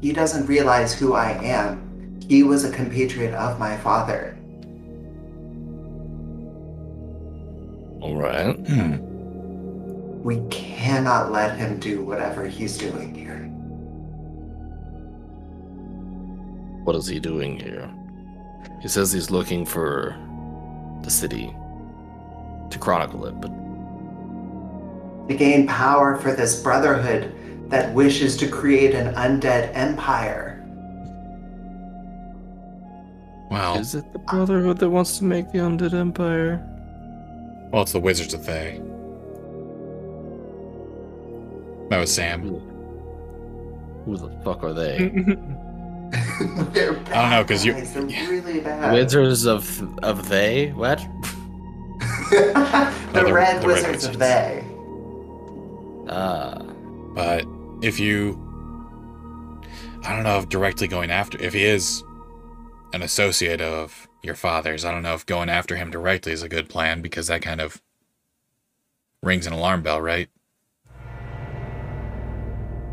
He 0.00 0.12
doesn't 0.12 0.46
realize 0.46 0.94
who 0.94 1.14
I 1.14 1.32
am. 1.42 2.20
He 2.28 2.42
was 2.42 2.64
a 2.64 2.72
compatriot 2.72 3.34
of 3.34 3.58
my 3.58 3.76
father. 3.78 4.36
All 8.00 8.16
right. 8.16 8.54
Hmm. 8.54 8.96
We 10.22 10.40
cannot 10.50 11.32
let 11.32 11.56
him 11.56 11.78
do 11.78 12.04
whatever 12.04 12.46
he's 12.46 12.76
doing 12.76 13.14
here. 13.14 13.44
What 16.84 16.96
is 16.96 17.06
he 17.06 17.18
doing 17.18 17.58
here? 17.58 17.90
He 18.80 18.88
says 18.88 19.12
he's 19.12 19.30
looking 19.30 19.64
for 19.64 20.16
the 21.02 21.10
city 21.10 21.54
to 22.70 22.78
chronicle 22.78 23.26
it, 23.26 23.40
but 23.40 23.50
To 25.28 25.34
gain 25.34 25.66
power 25.66 26.16
for 26.16 26.32
this 26.32 26.62
brotherhood 26.62 27.34
that 27.70 27.92
wishes 27.94 28.36
to 28.38 28.48
create 28.48 28.94
an 28.94 29.14
undead 29.14 29.70
empire. 29.74 30.54
Well, 33.50 33.78
is 33.78 33.94
it 33.94 34.10
the 34.12 34.18
Brotherhood 34.18 34.78
that 34.78 34.90
wants 34.90 35.18
to 35.18 35.24
make 35.24 35.50
the 35.52 35.58
Undead 35.58 35.94
Empire? 35.94 36.62
well, 37.72 37.82
it's 37.82 37.92
the 37.92 38.00
Wizards 38.00 38.34
of 38.34 38.44
Thay. 38.44 38.78
That 41.88 41.98
was 41.98 42.12
Sam. 42.14 42.42
Who 44.04 44.16
the 44.18 44.28
fuck 44.44 44.62
are 44.62 44.74
they? 44.74 45.08
They're 46.72 46.98
I 46.98 47.22
don't 47.22 47.30
know, 47.30 47.42
because 47.42 47.64
you. 47.64 47.72
Guys. 47.72 47.94
They're 47.94 48.02
really 48.04 48.60
bad. 48.60 48.92
Wizards 48.92 49.46
of 49.46 49.98
of 50.04 50.28
they? 50.28 50.68
What? 50.72 50.98
the, 52.30 52.52
the- 53.14 53.32
Red 53.32 53.62
the 53.62 53.66
Red 53.66 53.66
Wizards 53.66 54.04
of 54.04 54.18
They. 54.18 54.64
Ah, 56.08 56.58
But 57.14 57.44
if 57.82 57.98
you. 58.00 58.44
I 60.04 60.14
don't 60.14 60.22
know 60.24 60.38
if 60.38 60.48
directly 60.48 60.88
going 60.88 61.10
after. 61.10 61.40
If 61.42 61.52
he 61.54 61.64
is 61.64 62.02
an 62.92 63.02
associate 63.02 63.60
of 63.60 64.08
your 64.22 64.34
father's, 64.34 64.84
I 64.84 64.90
don't 64.92 65.02
know 65.02 65.14
if 65.14 65.26
going 65.26 65.48
after 65.48 65.76
him 65.76 65.90
directly 65.90 66.32
is 66.32 66.42
a 66.42 66.48
good 66.48 66.68
plan 66.68 67.02
because 67.02 67.26
that 67.26 67.42
kind 67.42 67.60
of 67.60 67.82
rings 69.22 69.46
an 69.46 69.52
alarm 69.52 69.82
bell, 69.82 70.00
right? 70.00 70.28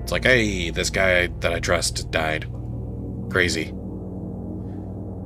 It's 0.02 0.12
like, 0.12 0.24
hey, 0.24 0.70
this 0.70 0.90
guy 0.90 1.28
that 1.40 1.54
I 1.54 1.60
trust 1.60 2.12
died. 2.12 2.46
Crazy. 3.32 3.72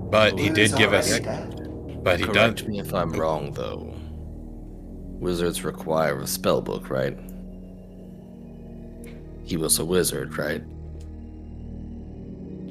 But 0.10 0.40
he 0.40 0.50
did 0.50 0.76
give 0.76 0.94
us. 0.94 1.20
dead. 1.20 2.04
But 2.04 2.20
he 2.20 2.26
correct 2.26 2.60
does. 2.60 2.68
me 2.68 2.80
if 2.80 2.94
I'm 2.94 3.12
wrong, 3.12 3.52
though. 3.52 3.94
Wizards 5.20 5.66
require 5.66 6.20
a 6.20 6.28
spell 6.28 6.62
book, 6.62 6.90
right? 6.90 7.18
He 9.50 9.58
was 9.58 9.80
a 9.80 9.86
wizard, 9.86 10.38
right? 10.38 10.62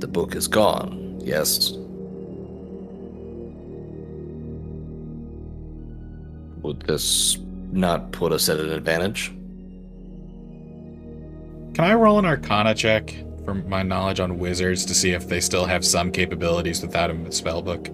The 0.00 0.06
book 0.06 0.36
is 0.36 0.46
gone. 0.46 1.18
Yes. 1.20 1.72
Would 6.62 6.82
this 6.82 7.36
not 7.72 8.12
put 8.12 8.32
us 8.32 8.48
at 8.48 8.60
an 8.60 8.70
advantage? 8.70 9.30
Can 11.74 11.84
I 11.84 11.94
roll 11.94 12.20
an 12.20 12.24
Arcana 12.24 12.76
check 12.76 13.12
for 13.44 13.54
my 13.54 13.82
knowledge 13.82 14.20
on 14.20 14.38
wizards 14.38 14.84
to 14.84 14.94
see 14.94 15.10
if 15.10 15.28
they 15.28 15.40
still 15.40 15.64
have 15.64 15.84
some 15.84 16.12
capabilities 16.12 16.80
without 16.80 17.10
a 17.10 17.32
spell 17.32 17.60
book? 17.60 17.88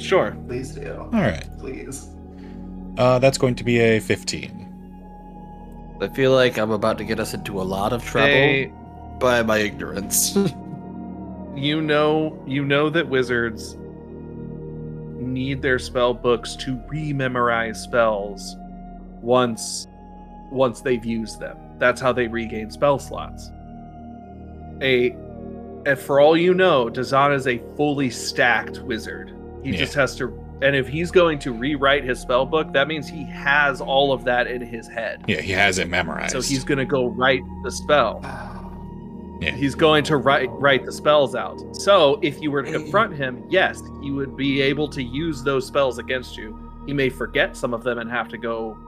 Sure. 0.00 0.36
Please 0.46 0.70
do. 0.70 0.94
All 0.96 1.10
right. 1.10 1.48
Please. 1.58 2.06
Uh, 2.98 3.18
that's 3.18 3.36
going 3.36 3.56
to 3.56 3.64
be 3.64 3.80
a 3.80 3.98
15. 3.98 4.65
I 6.00 6.08
feel 6.08 6.32
like 6.32 6.58
I'm 6.58 6.70
about 6.70 6.98
to 6.98 7.04
get 7.04 7.18
us 7.20 7.32
into 7.34 7.60
a 7.60 7.64
lot 7.64 7.92
of 7.92 8.04
trouble 8.04 8.28
They, 8.28 8.72
by 9.18 9.42
my 9.42 9.58
ignorance. 9.58 10.36
you 11.54 11.80
know, 11.80 12.42
you 12.46 12.64
know 12.64 12.90
that 12.90 13.08
wizards 13.08 13.76
need 15.18 15.62
their 15.62 15.78
spell 15.78 16.12
books 16.14 16.54
to 16.56 16.76
rememorize 16.90 17.76
spells 17.76 18.56
once 19.22 19.86
once 20.50 20.80
they've 20.80 21.04
used 21.04 21.40
them. 21.40 21.56
That's 21.78 22.00
how 22.00 22.12
they 22.12 22.28
regain 22.28 22.70
spell 22.70 22.98
slots. 22.98 23.50
A 24.82 25.10
and 25.86 25.98
for 25.98 26.20
all 26.20 26.36
you 26.36 26.52
know, 26.54 26.90
Dazan 26.90 27.32
is 27.32 27.46
a 27.46 27.58
fully 27.76 28.10
stacked 28.10 28.80
wizard. 28.80 29.32
He 29.62 29.70
Yeah. 29.70 29.78
just 29.78 29.94
has 29.94 30.14
to 30.16 30.26
and 30.62 30.74
if 30.74 30.88
he's 30.88 31.10
going 31.10 31.38
to 31.40 31.52
rewrite 31.52 32.04
his 32.04 32.18
spell 32.18 32.46
book, 32.46 32.72
that 32.72 32.88
means 32.88 33.08
he 33.08 33.24
has 33.24 33.80
all 33.80 34.12
of 34.12 34.24
that 34.24 34.46
in 34.46 34.62
his 34.62 34.88
head. 34.88 35.24
Yeah, 35.28 35.40
he 35.40 35.52
has 35.52 35.78
it 35.78 35.88
memorized. 35.88 36.32
So 36.32 36.40
he's 36.40 36.64
going 36.64 36.78
to 36.78 36.86
go 36.86 37.08
write 37.08 37.42
the 37.62 37.70
spell. 37.70 38.20
Yeah. 39.40 39.54
He's 39.54 39.74
going 39.74 40.02
to 40.04 40.16
write 40.16 40.48
write 40.52 40.86
the 40.86 40.92
spells 40.92 41.34
out. 41.34 41.60
So 41.76 42.18
if 42.22 42.40
you 42.40 42.50
were 42.50 42.62
to 42.62 42.72
confront 42.72 43.14
him, 43.14 43.44
yes, 43.50 43.82
he 44.02 44.10
would 44.10 44.34
be 44.34 44.62
able 44.62 44.88
to 44.88 45.02
use 45.02 45.42
those 45.42 45.66
spells 45.66 45.98
against 45.98 46.38
you. 46.38 46.58
He 46.86 46.94
may 46.94 47.10
forget 47.10 47.54
some 47.54 47.74
of 47.74 47.82
them 47.82 47.98
and 47.98 48.10
have 48.10 48.28
to 48.28 48.38
go 48.38 48.78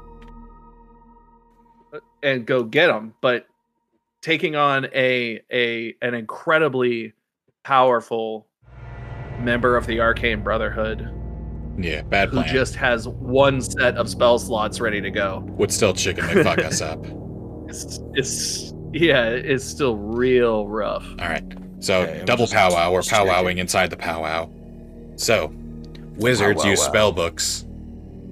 uh, 1.92 1.98
and 2.22 2.46
go 2.46 2.62
get 2.62 2.86
them, 2.86 3.12
but 3.20 3.46
taking 4.22 4.56
on 4.56 4.86
a 4.94 5.40
a 5.52 5.94
an 6.00 6.14
incredibly 6.14 7.12
powerful 7.62 8.46
member 9.40 9.76
of 9.76 9.86
the 9.86 10.00
Arcane 10.00 10.42
Brotherhood 10.42 11.12
Yeah, 11.78 12.02
bad 12.02 12.30
plan. 12.30 12.46
who 12.46 12.52
just 12.52 12.74
has 12.74 13.06
one 13.06 13.60
set 13.60 13.96
of 13.96 14.08
spell 14.08 14.38
slots 14.38 14.80
ready 14.80 15.00
to 15.00 15.10
go. 15.10 15.44
Would 15.50 15.72
still 15.72 15.94
chicken 15.94 16.24
McFuck 16.24 16.64
us 16.64 16.80
up. 16.80 17.04
It's 17.68 18.00
it's 18.14 18.72
yeah, 18.94 19.26
it's 19.28 19.62
still 19.62 19.94
real 19.94 20.66
rough. 20.66 21.06
All 21.18 21.28
right. 21.28 21.44
So 21.80 22.04
Okay, 22.04 22.24
double 22.24 22.44
just 22.44 22.54
powwow. 22.54 22.90
We're 22.90 23.00
powwowing 23.00 23.58
inside 23.58 23.90
the 23.90 23.96
powwow. 23.98 24.48
So 25.16 25.52
wizards 26.16 26.62
Powwow 26.62 26.70
use 26.70 26.80
wow. 26.80 26.86
spell 26.86 27.12
books 27.12 27.66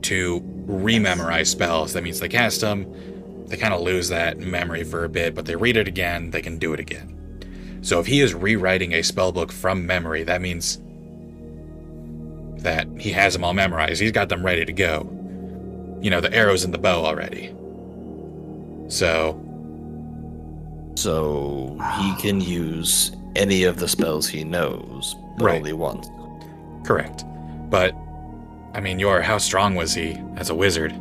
to 0.03 0.41
rememorize 0.67 1.49
spells. 1.49 1.93
That 1.93 2.03
means 2.03 2.21
they 2.21 2.29
cast 2.29 2.61
them, 2.61 3.45
they 3.47 3.57
kind 3.57 3.75
of 3.75 3.81
lose 3.81 4.09
that 4.09 4.39
memory 4.39 4.85
for 4.85 5.05
a 5.05 5.09
bit, 5.09 5.35
but 5.35 5.47
they 5.47 5.57
read 5.57 5.77
it 5.77 5.89
again, 5.89 6.31
they 6.31 6.43
can 6.43 6.59
do 6.59 6.73
it 6.73 6.81
again. 6.81 7.13
So 7.83 8.01
if 8.01 8.07
he 8.07 8.21
is 8.21 8.35
rewriting 8.35 8.93
a 8.93 9.03
spell 9.03 9.33
book 9.33 9.53
from 9.53 9.87
memory, 9.87 10.25
that 10.25 10.41
means 10.41 10.81
that 12.67 12.89
he 12.99 13.13
has 13.13 13.33
them 13.33 13.45
all 13.45 13.55
memorized. 13.55 14.01
He's 14.01 14.11
got 14.11 14.29
them 14.29 14.45
ready 14.45 14.65
to 14.65 14.73
go. 14.73 15.09
You 16.03 16.11
know, 16.11 16.21
the 16.21 16.35
arrows 16.35 16.65
and 16.65 16.75
the 16.75 16.79
bow 16.79 17.05
already. 17.05 17.55
So 18.89 19.41
So 20.97 21.79
he 21.99 22.15
can 22.17 22.41
use 22.41 23.13
any 23.37 23.65
of 23.65 23.79
the 23.79 23.87
spells 23.87 24.27
he 24.27 24.43
knows, 24.45 25.15
but 25.39 25.45
Right. 25.45 25.57
only 25.59 25.75
once. 25.75 26.09
Correct. 26.85 27.25
But, 27.71 27.95
I 28.75 28.81
mean, 28.81 28.99
Yor, 28.99 29.21
how 29.21 29.39
strong 29.39 29.75
was 29.75 29.93
he 29.95 30.19
as 30.37 30.49
a 30.51 30.55
wizard? 30.55 30.93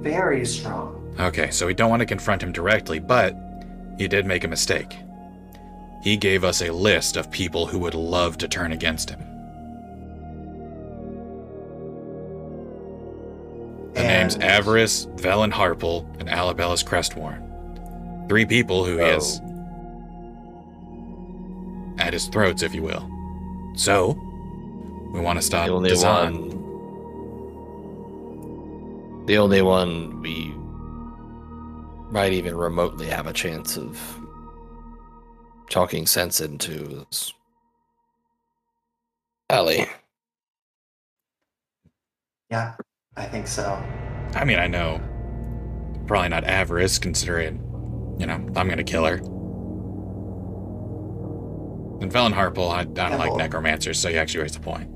Very 0.00 0.46
strong. 0.46 0.96
Okay, 1.18 1.50
so 1.50 1.66
we 1.66 1.74
don't 1.74 1.90
want 1.90 2.00
to 2.00 2.06
confront 2.06 2.42
him 2.42 2.52
directly, 2.52 3.00
but 3.00 3.34
he 3.98 4.06
did 4.08 4.24
make 4.24 4.44
a 4.44 4.48
mistake. 4.48 4.96
He 6.02 6.16
gave 6.16 6.44
us 6.44 6.62
a 6.62 6.70
list 6.72 7.16
of 7.16 7.30
people 7.30 7.66
who 7.66 7.78
would 7.80 7.94
love 7.94 8.38
to 8.38 8.48
turn 8.48 8.72
against 8.72 9.10
him. 9.10 9.20
The 13.94 14.02
names 14.02 14.34
And- 14.34 14.44
Avarice, 14.44 15.06
Vellynne 15.16 15.52
Harpell, 15.52 16.06
and 16.18 16.28
Alabella's 16.28 16.82
Crestworn. 16.82 17.46
Three 18.28 18.46
people 18.46 18.84
who 18.84 18.96
he 18.96 19.02
has 19.02 19.40
oh. 19.44 19.46
at 21.98 22.12
his 22.12 22.28
throats, 22.28 22.62
if 22.62 22.74
you 22.74 22.82
will. 22.82 23.08
So, 23.74 24.16
we 25.12 25.20
want 25.20 25.38
to 25.38 25.42
stop 25.44 25.66
the 25.66 25.72
only 25.72 25.90
Dazan. 25.90 26.34
one. 26.34 26.50
The 29.26 29.38
only 29.38 29.62
one 29.62 30.22
we 30.22 30.54
might 32.10 32.32
even 32.32 32.56
remotely 32.56 33.06
have 33.06 33.26
a 33.26 33.32
chance 33.32 33.76
of 33.76 34.19
talking 35.70 36.06
sense 36.06 36.40
into 36.40 37.06
is 37.10 37.32
Ellie. 39.48 39.86
Yeah, 42.50 42.74
I 43.16 43.24
think 43.24 43.46
so. 43.46 43.82
I 44.34 44.44
mean, 44.44 44.58
I 44.58 44.66
know. 44.66 45.00
Probably 46.06 46.28
not 46.28 46.44
avarice, 46.44 46.98
considering, 46.98 47.56
you 48.18 48.26
know, 48.26 48.34
I'm 48.34 48.68
gonna 48.68 48.84
kill 48.84 49.06
her. 49.06 49.14
And 52.00 52.10
Vellynne 52.10 52.34
Harpell, 52.34 52.70
I, 52.70 52.80
I 52.80 52.84
don't 52.84 53.18
like 53.18 53.26
Devil. 53.26 53.36
necromancers, 53.36 53.98
so 53.98 54.08
you 54.08 54.18
actually 54.18 54.42
raised 54.42 54.56
a 54.56 54.60
point. 54.60 54.90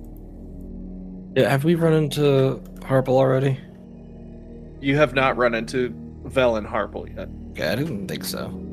Yeah, 1.36 1.48
have 1.48 1.64
we 1.64 1.74
run 1.74 1.92
into 1.92 2.62
Harpell 2.80 3.08
already? 3.08 3.58
You 4.80 4.96
have 4.96 5.14
not 5.14 5.36
run 5.36 5.54
into 5.54 5.90
Vellynne 6.24 6.68
Harpell 6.68 7.14
yet. 7.14 7.28
Okay, 7.50 7.68
I 7.68 7.76
didn't 7.76 8.08
think 8.08 8.24
so. 8.24 8.63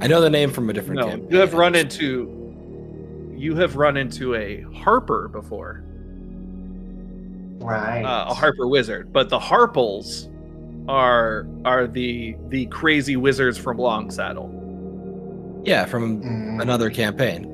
I 0.00 0.06
know 0.08 0.20
the 0.20 0.30
name 0.30 0.50
from 0.50 0.68
a 0.70 0.72
different 0.72 1.00
No, 1.00 1.08
campaign. 1.08 1.30
you 1.30 1.38
have 1.38 1.54
run 1.54 1.74
into 1.74 2.30
you 3.36 3.54
have 3.56 3.76
run 3.76 3.96
into 3.96 4.34
a 4.34 4.62
Harper 4.74 5.28
before, 5.28 5.82
Right. 7.58 8.02
uh, 8.02 8.26
a 8.30 8.34
Harper 8.34 8.66
wizard, 8.68 9.12
but 9.12 9.28
the 9.28 9.38
Harpells 9.38 10.28
are 10.88 11.46
are 11.64 11.86
the 11.86 12.36
the 12.48 12.66
crazy 12.66 13.16
wizards 13.16 13.56
from 13.58 13.78
Longsaddle. 13.78 14.50
Yeah, 15.64 15.84
from 15.86 16.22
Mm. 16.22 16.60
another 16.62 16.90
campaign. 16.90 17.50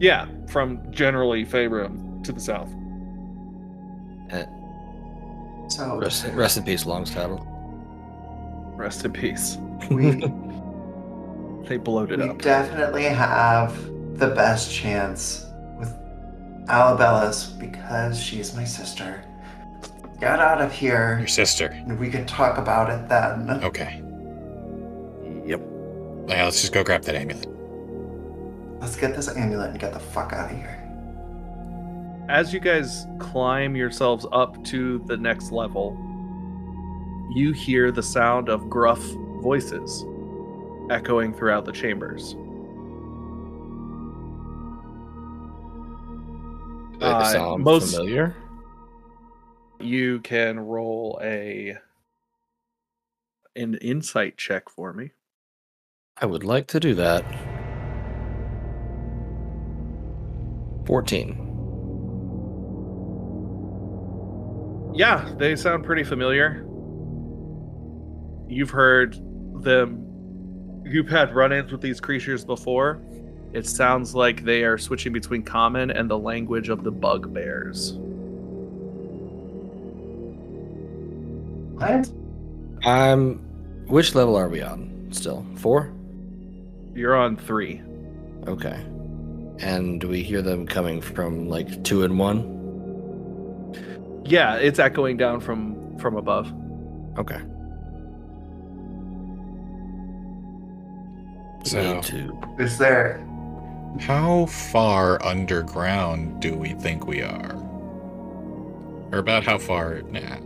Yeah, 0.00 0.26
from 0.48 0.80
generally 0.92 1.44
Faerun 1.44 2.22
to 2.24 2.32
the 2.32 2.40
south. 2.40 2.70
So 5.68 5.98
Rest, 5.98 6.26
rest 6.32 6.56
in 6.56 6.62
peace, 6.64 6.86
long 6.86 7.04
saddle. 7.04 7.46
Rest 8.76 9.04
in 9.04 9.12
peace. 9.12 9.58
we 9.90 10.12
They 11.66 11.76
bloated 11.76 12.20
we 12.20 12.28
up. 12.28 12.36
We 12.36 12.42
definitely 12.42 13.04
have 13.04 13.76
the 14.18 14.28
best 14.28 14.72
chance 14.72 15.46
with 15.78 15.94
Alabella's 16.66 17.46
because 17.46 18.20
she's 18.20 18.54
my 18.54 18.64
sister. 18.64 19.22
Get 20.20 20.40
out 20.40 20.60
of 20.60 20.72
here, 20.72 21.16
Your 21.18 21.28
sister. 21.28 21.66
and 21.66 21.98
we 21.98 22.10
can 22.10 22.26
talk 22.26 22.58
about 22.58 22.90
it 22.90 23.08
then. 23.08 23.62
Okay. 23.62 24.02
Yep. 25.46 25.60
Yeah, 26.28 26.44
let's 26.44 26.60
just 26.60 26.72
go 26.72 26.82
grab 26.82 27.02
that 27.02 27.14
amulet. 27.14 27.46
Let's 28.80 28.96
get 28.96 29.14
this 29.14 29.28
amulet 29.28 29.70
and 29.70 29.78
get 29.78 29.92
the 29.92 30.00
fuck 30.00 30.32
out 30.32 30.50
of 30.50 30.56
here. 30.56 30.84
As 32.28 32.52
you 32.52 32.60
guys 32.60 33.06
climb 33.18 33.74
yourselves 33.76 34.26
up 34.32 34.62
to 34.64 34.98
the 35.06 35.16
next 35.16 35.52
level, 35.52 35.96
you 37.34 37.52
hear 37.52 37.90
the 37.92 38.02
sound 38.02 38.48
of 38.48 38.68
gruff 38.68 39.00
voices 39.40 40.04
echoing 40.90 41.34
throughout 41.34 41.64
the 41.64 41.72
chambers. 41.72 42.34
Uh, 47.00 47.24
sound 47.32 47.62
most- 47.62 47.94
familiar. 47.94 48.34
You 49.80 50.20
can 50.20 50.58
roll 50.58 51.18
a 51.22 51.78
an 53.54 53.74
insight 53.76 54.36
check 54.36 54.68
for 54.68 54.92
me. 54.92 55.12
I 56.16 56.26
would 56.26 56.44
like 56.44 56.66
to 56.68 56.80
do 56.80 56.94
that. 56.94 57.24
14. 60.86 61.44
Yeah, 64.94 65.32
they 65.36 65.54
sound 65.54 65.84
pretty 65.84 66.02
familiar. 66.02 66.64
You've 68.48 68.70
heard 68.70 69.16
them. 69.62 70.04
You've 70.84 71.08
had 71.08 71.34
run 71.34 71.52
ins 71.52 71.70
with 71.70 71.80
these 71.80 72.00
creatures 72.00 72.44
before. 72.44 73.00
It 73.52 73.66
sounds 73.66 74.14
like 74.14 74.44
they 74.44 74.64
are 74.64 74.76
switching 74.78 75.12
between 75.12 75.42
common 75.42 75.90
and 75.90 76.10
the 76.10 76.18
language 76.18 76.68
of 76.68 76.84
the 76.84 76.90
bugbears. 76.90 77.94
What? 81.78 82.10
Um, 82.84 83.36
which 83.86 84.14
level 84.14 84.36
are 84.36 84.48
we 84.48 84.62
on 84.62 85.08
still? 85.10 85.46
Four? 85.56 85.92
You're 86.94 87.16
on 87.16 87.36
three. 87.36 87.80
Okay. 88.46 88.84
And 89.60 90.00
do 90.00 90.08
we 90.08 90.22
hear 90.22 90.42
them 90.42 90.66
coming 90.66 91.00
from 91.00 91.48
like 91.48 91.84
two 91.84 92.04
and 92.04 92.18
one? 92.18 92.54
Yeah, 94.24 94.56
it's 94.56 94.78
echoing 94.78 95.16
down 95.16 95.40
from 95.40 95.96
from 95.98 96.16
above. 96.16 96.52
Okay. 97.18 97.40
So, 101.68 101.94
Need 101.94 102.02
to. 102.04 102.38
Is 102.58 102.78
there? 102.78 103.24
how 104.00 104.46
far 104.46 105.22
underground 105.24 106.40
do 106.40 106.54
we 106.54 106.70
think 106.74 107.06
we 107.06 107.22
are? 107.22 107.54
Or 109.12 109.18
about 109.18 109.44
how 109.44 109.58
far? 109.58 110.02
Nah. 110.02 110.38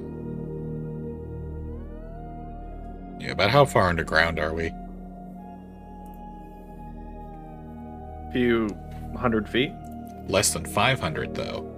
Yeah, 3.21 3.33
about 3.33 3.51
how 3.51 3.65
far 3.65 3.89
underground 3.89 4.39
are 4.39 4.55
we? 4.55 4.73
few 8.33 8.69
hundred 9.17 9.49
feet. 9.49 9.73
Less 10.27 10.53
than 10.53 10.65
500, 10.65 11.35
though. 11.35 11.69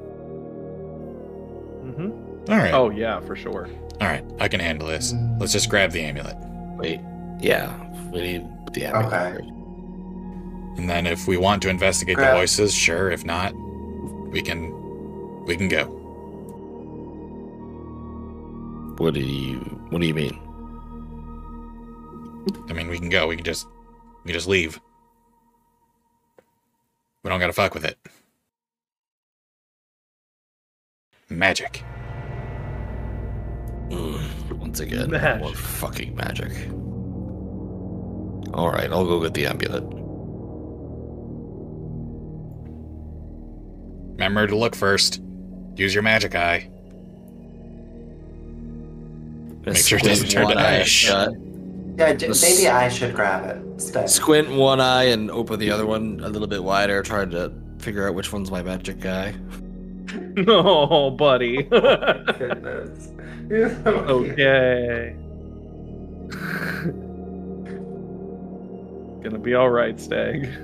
Mm 1.84 1.95
hmm 1.95 2.53
All 2.53 2.59
right. 2.59 2.72
Oh 2.74 2.90
yeah, 2.90 3.20
for 3.20 3.34
sure. 3.34 3.68
All 4.01 4.07
right. 4.07 4.24
I 4.38 4.49
can 4.49 4.61
handle 4.61 4.86
this. 4.88 5.14
Let's 5.38 5.53
just 5.53 5.68
grab 5.68 5.90
the 5.90 6.01
amulet. 6.03 6.36
Wait. 6.76 7.01
Yeah. 7.40 7.74
We 8.11 8.20
need 8.20 8.53
the 8.74 8.86
amulet. 8.86 9.12
Okay. 9.12 9.46
And 10.76 10.88
then 10.90 11.06
if 11.06 11.26
we 11.28 11.36
want 11.36 11.62
to 11.62 11.68
investigate 11.68 12.16
Grab- 12.16 12.34
the 12.34 12.40
voices, 12.40 12.74
sure. 12.74 13.10
If 13.10 13.24
not, 13.24 13.54
we 14.30 14.42
can 14.42 14.72
we 15.44 15.56
can 15.56 15.68
go. 15.68 15.84
What 18.98 19.14
do 19.14 19.20
you 19.20 19.58
What 19.90 20.00
do 20.00 20.06
you 20.06 20.14
mean? 20.14 20.38
I 22.68 22.72
mean, 22.72 22.88
we 22.88 22.98
can 22.98 23.08
go. 23.08 23.26
We 23.28 23.36
can 23.36 23.44
just 23.44 23.66
we 24.24 24.28
can 24.28 24.34
just 24.34 24.48
leave. 24.48 24.80
We 27.22 27.30
don't 27.30 27.40
gotta 27.40 27.52
fuck 27.52 27.72
with 27.74 27.84
it. 27.84 27.96
Magic. 31.30 31.82
Mm, 33.88 34.52
once 34.58 34.80
again, 34.80 35.10
Magic. 35.10 35.42
more 35.42 35.54
fucking 35.54 36.14
magic. 36.14 36.52
All 38.55 38.70
right, 38.70 38.90
I'll 38.90 39.05
go 39.05 39.20
get 39.20 39.34
the 39.34 39.46
amulet. 39.46 39.82
Remember 44.14 44.46
to 44.46 44.57
look 44.57 44.76
first. 44.76 45.20
Use 45.76 45.92
your 45.92 46.02
magic 46.05 46.34
eye. 46.36 46.70
Make 49.66 49.76
sure 49.76 49.98
it 49.98 50.05
doesn't 50.05 50.28
turn 50.28 50.48
to 50.48 50.59
ash. 50.59 50.88
Shut, 50.88 51.32
Yeah, 51.98 52.12
j- 52.12 52.28
maybe 52.28 52.68
I 52.68 52.88
should 52.88 53.14
grab 53.14 53.44
it 53.50 53.57
instead. 53.64 54.09
squint 54.09 54.50
one 54.50 54.80
eye 54.80 55.05
and 55.05 55.30
open 55.30 55.59
the 55.59 55.70
other 55.70 55.86
one 55.86 56.20
a 56.22 56.28
little 56.28 56.46
bit 56.48 56.62
wider, 56.62 57.02
trying 57.02 57.30
to 57.30 57.52
figure 57.78 58.07
out 58.09 58.14
which 58.14 58.32
one's 58.32 58.50
my 58.50 58.62
magic 58.62 59.00
guy. 59.00 59.34
oh, 60.46 61.11
buddy. 61.11 61.62
Goodness. 61.64 63.09
okay. 63.86 65.16
Gonna 69.24 69.38
be 69.38 69.54
all 69.54 69.70
right, 69.70 69.98
Stag. 70.00 70.48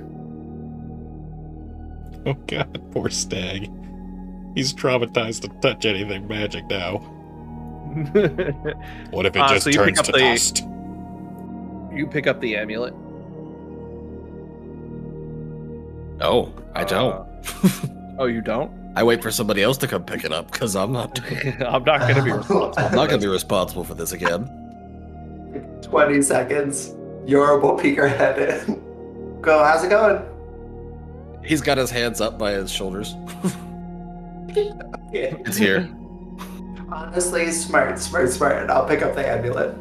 Oh 2.27 2.35
god, 2.47 2.83
poor 2.93 3.09
Stag. 3.09 3.71
He's 4.55 4.75
traumatized 4.75 5.41
to 5.41 5.49
touch 5.63 5.87
anything 5.87 6.29
magic 6.29 6.67
now. 6.69 6.99
What 9.11 9.25
if 9.25 9.35
it 9.35 9.41
Uh, 9.41 9.49
just 9.49 9.65
so 9.65 9.71
turns 9.73 10.03
to 10.03 10.13
the- 10.13 10.19
dust? 10.19 10.59
you 11.97 12.07
pick 12.07 12.27
up 12.27 12.39
the 12.43 12.57
amulet. 12.57 12.93
No, 16.19 16.53
I 16.75 16.85
don't. 16.85 17.15
Uh, 17.15 17.71
oh, 18.19 18.27
you 18.27 18.43
don't? 18.43 18.71
I 18.97 19.03
wait 19.03 19.23
for 19.23 19.31
somebody 19.31 19.63
else 19.63 19.79
to 19.79 19.87
come 19.89 20.05
pick 20.05 20.23
it 20.25 20.33
up 20.33 20.51
because 20.53 20.77
I'm 20.77 20.93
not. 20.93 21.19
I'm 21.63 21.85
not 21.85 22.01
gonna 22.01 22.23
be 22.23 22.33
responsible. 22.33 22.75
I'm 22.87 22.95
not 22.95 23.09
gonna 23.09 23.23
be 23.23 23.29
responsible 23.29 23.85
for 23.85 23.95
this 23.95 24.13
again. 24.13 24.45
20 25.83 26.21
seconds. 26.21 26.95
Yorba 27.31 27.65
will 27.65 27.79
peek 27.79 27.97
her 27.97 28.09
head 28.09 28.39
in. 28.67 29.41
Go, 29.41 29.63
how's 29.63 29.85
it 29.85 29.89
going? 29.91 30.21
He's 31.45 31.61
got 31.61 31.79
his 31.79 31.91
hands 31.91 32.21
up 32.21 32.39
by 32.39 32.53
his 32.53 32.71
shoulders. 32.73 33.15
Yeah. 35.13 35.35
It's 35.47 35.57
here. 35.57 35.89
Honestly, 36.91 37.53
smart, 37.53 37.99
smart, 38.01 38.31
smart. 38.31 38.63
And 38.63 38.71
I'll 38.71 38.87
pick 38.87 39.03
up 39.03 39.15
the 39.15 39.25
amulet. 39.27 39.75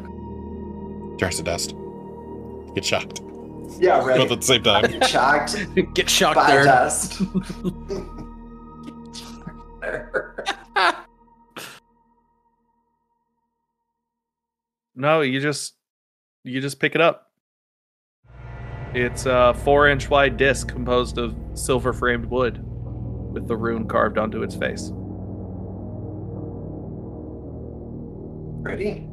Turns 1.18 1.36
to 1.38 1.42
dust. 1.42 1.74
Get 2.74 2.84
shocked. 2.84 3.20
Yeah, 3.80 4.00
Both 4.00 4.30
at 4.30 4.40
the 4.40 4.46
same 4.46 4.62
time. 4.62 4.82
Get 4.90 5.08
shocked 5.08 5.56
Get 5.94 6.08
shocked 6.08 6.36
by 6.36 6.50
there. 6.52 6.64
dust. 6.64 7.20
No, 14.94 15.20
you 15.22 15.40
just 15.40 15.74
you 16.44 16.60
just 16.60 16.78
pick 16.80 16.94
it 16.94 17.00
up. 17.00 17.29
It's 18.94 19.26
a 19.26 19.54
four 19.62 19.88
inch 19.88 20.10
wide 20.10 20.36
disc 20.36 20.68
composed 20.68 21.16
of 21.16 21.36
silver 21.54 21.92
framed 21.92 22.26
wood 22.26 22.60
with 23.32 23.46
the 23.46 23.56
rune 23.56 23.86
carved 23.86 24.18
onto 24.18 24.42
its 24.42 24.56
face. 24.56 24.90
Ready? 28.62 29.06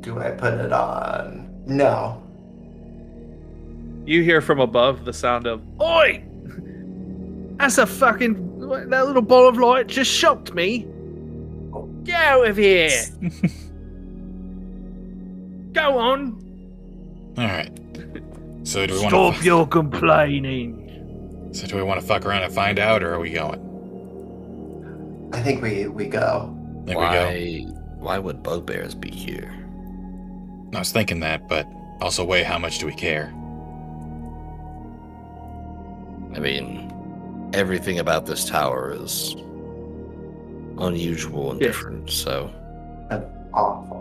Do 0.00 0.20
I 0.20 0.32
put 0.32 0.54
it 0.54 0.72
on? 0.72 1.62
No. 1.66 2.22
You 4.04 4.22
hear 4.22 4.42
from 4.42 4.60
above 4.60 5.06
the 5.06 5.12
sound 5.12 5.46
of 5.46 5.62
Oi! 5.80 6.22
That's 7.56 7.78
a 7.78 7.86
fucking 7.86 8.58
that 8.90 9.06
little 9.06 9.22
ball 9.22 9.48
of 9.48 9.56
light 9.56 9.86
just 9.86 10.10
shocked 10.10 10.52
me. 10.54 10.86
Oh. 11.72 11.86
Get 12.04 12.20
out 12.20 12.46
of 12.46 12.58
here! 12.58 12.90
Go 15.72 15.98
on! 15.98 16.47
Alright. 17.38 17.70
So 18.64 18.84
do 18.86 18.94
we 18.94 18.98
Stop 19.00 19.12
want 19.12 19.36
to 19.36 19.44
your 19.44 19.66
complaining. 19.66 21.50
So 21.52 21.66
do 21.66 21.76
we 21.76 21.82
want 21.82 22.00
to 22.00 22.06
fuck 22.06 22.26
around 22.26 22.42
and 22.42 22.52
find 22.52 22.78
out 22.78 23.02
or 23.02 23.14
are 23.14 23.20
we 23.20 23.30
going? 23.30 23.64
I 25.32 25.40
think 25.40 25.62
we 25.62 25.86
we 25.86 26.06
go. 26.06 26.54
There 26.84 26.98
we 26.98 27.04
go. 27.04 27.10
Why? 27.10 27.64
Why 27.98 28.18
would 28.18 28.42
bugbears 28.42 28.94
be 28.94 29.10
here? 29.10 29.54
I 30.74 30.78
was 30.80 30.90
thinking 30.92 31.20
that, 31.20 31.48
but 31.48 31.66
also 32.00 32.24
weigh 32.24 32.42
how 32.42 32.58
much 32.58 32.78
do 32.78 32.86
we 32.86 32.94
care? 32.94 33.32
I 36.34 36.40
mean, 36.40 37.50
everything 37.54 37.98
about 37.98 38.26
this 38.26 38.44
tower 38.44 38.92
is 38.92 39.34
unusual 40.78 41.52
and 41.52 41.60
Yeah. 41.60 41.68
different. 41.68 42.10
So 42.10 42.50
Awful. 43.54 43.97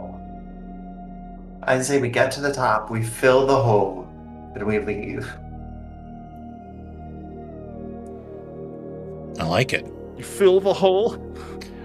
I 1.68 1.82
say 1.82 1.99
we 1.99 2.09
get 2.09 2.32
to 2.32 2.41
the 2.41 2.53
top, 2.53 2.89
we 2.89 3.03
fill 3.03 3.45
the 3.45 3.61
hole, 3.61 4.07
and 4.55 4.63
we 4.63 4.80
leave. 4.80 5.30
I 9.39 9.43
like 9.43 9.74
it. 9.74 9.86
You 10.18 10.24
fill 10.24 10.59
the 10.61 10.74
hole. 10.74 11.15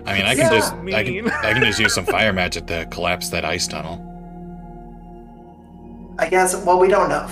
I 0.07 0.15
mean, 0.15 0.25
I 0.27 0.35
can 0.35 0.51
Yeah, 0.51 0.51
just 0.51 0.73
I 0.75 1.05
can. 1.05 1.31
I 1.31 1.53
can 1.53 1.65
just 1.65 1.79
use 1.79 1.95
some 1.95 2.07
fire 2.17 2.33
magic 2.33 2.67
to 2.67 2.87
collapse 2.87 3.29
that 3.31 3.45
ice 3.45 3.67
tunnel. 3.67 4.09
I 6.19 6.29
guess, 6.29 6.55
well, 6.65 6.79
we 6.79 6.89
don't 6.89 7.09
know. 7.09 7.27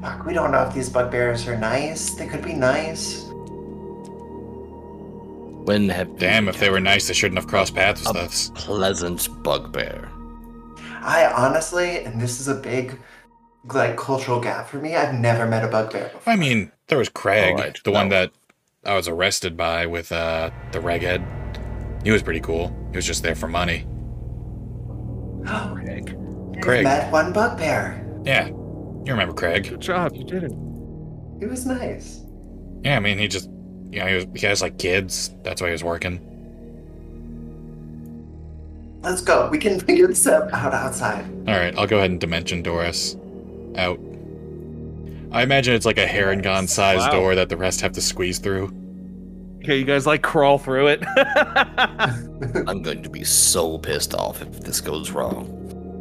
Fuck, 0.00 0.24
we 0.24 0.32
don't 0.32 0.52
know 0.52 0.62
if 0.62 0.74
these 0.74 0.88
bugbears 0.88 1.46
are 1.48 1.58
nice. 1.58 2.10
They 2.14 2.26
could 2.26 2.42
be 2.42 2.54
nice. 2.54 3.24
when 5.66 5.88
have 5.88 6.16
Damn, 6.18 6.48
if 6.48 6.58
they 6.60 6.70
were 6.70 6.78
nice, 6.80 7.08
they 7.08 7.14
shouldn't 7.14 7.38
have 7.40 7.48
crossed 7.48 7.74
paths 7.74 8.06
with 8.06 8.16
us. 8.16 8.52
pleasant 8.54 9.28
bugbear? 9.42 10.08
I 11.02 11.30
honestly, 11.34 12.04
and 12.04 12.20
this 12.20 12.40
is 12.40 12.48
a 12.48 12.54
big, 12.54 12.98
like, 13.72 13.96
cultural 13.96 14.40
gap 14.40 14.68
for 14.68 14.78
me, 14.78 14.94
I've 14.94 15.14
never 15.14 15.46
met 15.46 15.64
a 15.64 15.68
bugbear 15.68 16.10
before. 16.12 16.32
I 16.32 16.36
mean, 16.36 16.72
there 16.88 16.98
was 16.98 17.08
Craig, 17.08 17.54
Alright, 17.54 17.78
the 17.84 17.92
one 17.92 18.08
that 18.10 18.32
I 18.84 18.94
was 18.94 19.08
arrested 19.08 19.56
by 19.56 19.86
with 19.86 20.12
uh, 20.12 20.50
the 20.72 20.78
reghead. 20.78 21.24
He 22.04 22.10
was 22.10 22.22
pretty 22.22 22.40
cool. 22.40 22.68
He 22.92 22.96
was 22.96 23.06
just 23.06 23.22
there 23.22 23.34
for 23.34 23.48
money. 23.48 23.86
Oh, 25.48 25.72
Craig. 25.82 26.16
I've 26.56 26.62
Craig. 26.62 26.84
met 26.84 27.12
one 27.12 27.32
bugbear. 27.32 28.02
Yeah, 28.24 28.46
you 28.48 29.04
remember 29.06 29.34
Craig? 29.34 29.68
Good 29.68 29.80
job. 29.80 30.14
You 30.14 30.24
did 30.24 30.44
it. 30.44 30.52
He 31.38 31.46
was 31.46 31.66
nice. 31.66 32.22
Yeah, 32.82 32.96
I 32.96 33.00
mean, 33.00 33.18
he 33.18 33.28
just, 33.28 33.48
you 33.90 34.00
know, 34.00 34.06
he, 34.06 34.14
was, 34.14 34.26
he 34.34 34.46
has 34.46 34.62
like 34.62 34.78
kids. 34.78 35.34
That's 35.42 35.60
why 35.60 35.68
he 35.68 35.72
was 35.72 35.84
working. 35.84 36.20
Let's 39.02 39.20
go. 39.20 39.48
We 39.50 39.58
can 39.58 39.78
figure 39.80 40.06
this 40.08 40.26
out 40.26 40.52
out 40.52 40.74
outside. 40.74 41.24
All 41.48 41.54
right, 41.56 41.76
I'll 41.78 41.86
go 41.86 41.98
ahead 41.98 42.10
and 42.10 42.20
dimension 42.20 42.62
Doris 42.62 43.16
out. 43.76 43.98
I 45.32 45.42
imagine 45.42 45.74
it's 45.74 45.86
like 45.86 45.98
a 45.98 46.06
Harengon 46.06 46.68
sized 46.68 47.06
Wow. 47.06 47.10
door 47.12 47.34
that 47.34 47.48
the 47.48 47.56
rest 47.56 47.80
have 47.82 47.92
to 47.92 48.00
squeeze 48.00 48.38
through. 48.38 48.72
Okay, 49.62 49.76
you 49.78 49.84
guys 49.84 50.06
like 50.06 50.22
crawl 50.22 50.58
through 50.58 50.86
it. 50.88 51.02
I'm 52.66 52.82
going 52.82 53.02
to 53.02 53.10
be 53.10 53.24
so 53.24 53.78
pissed 53.78 54.14
off 54.14 54.40
if 54.42 54.60
this 54.60 54.80
goes 54.80 55.10
wrong. 55.10 55.48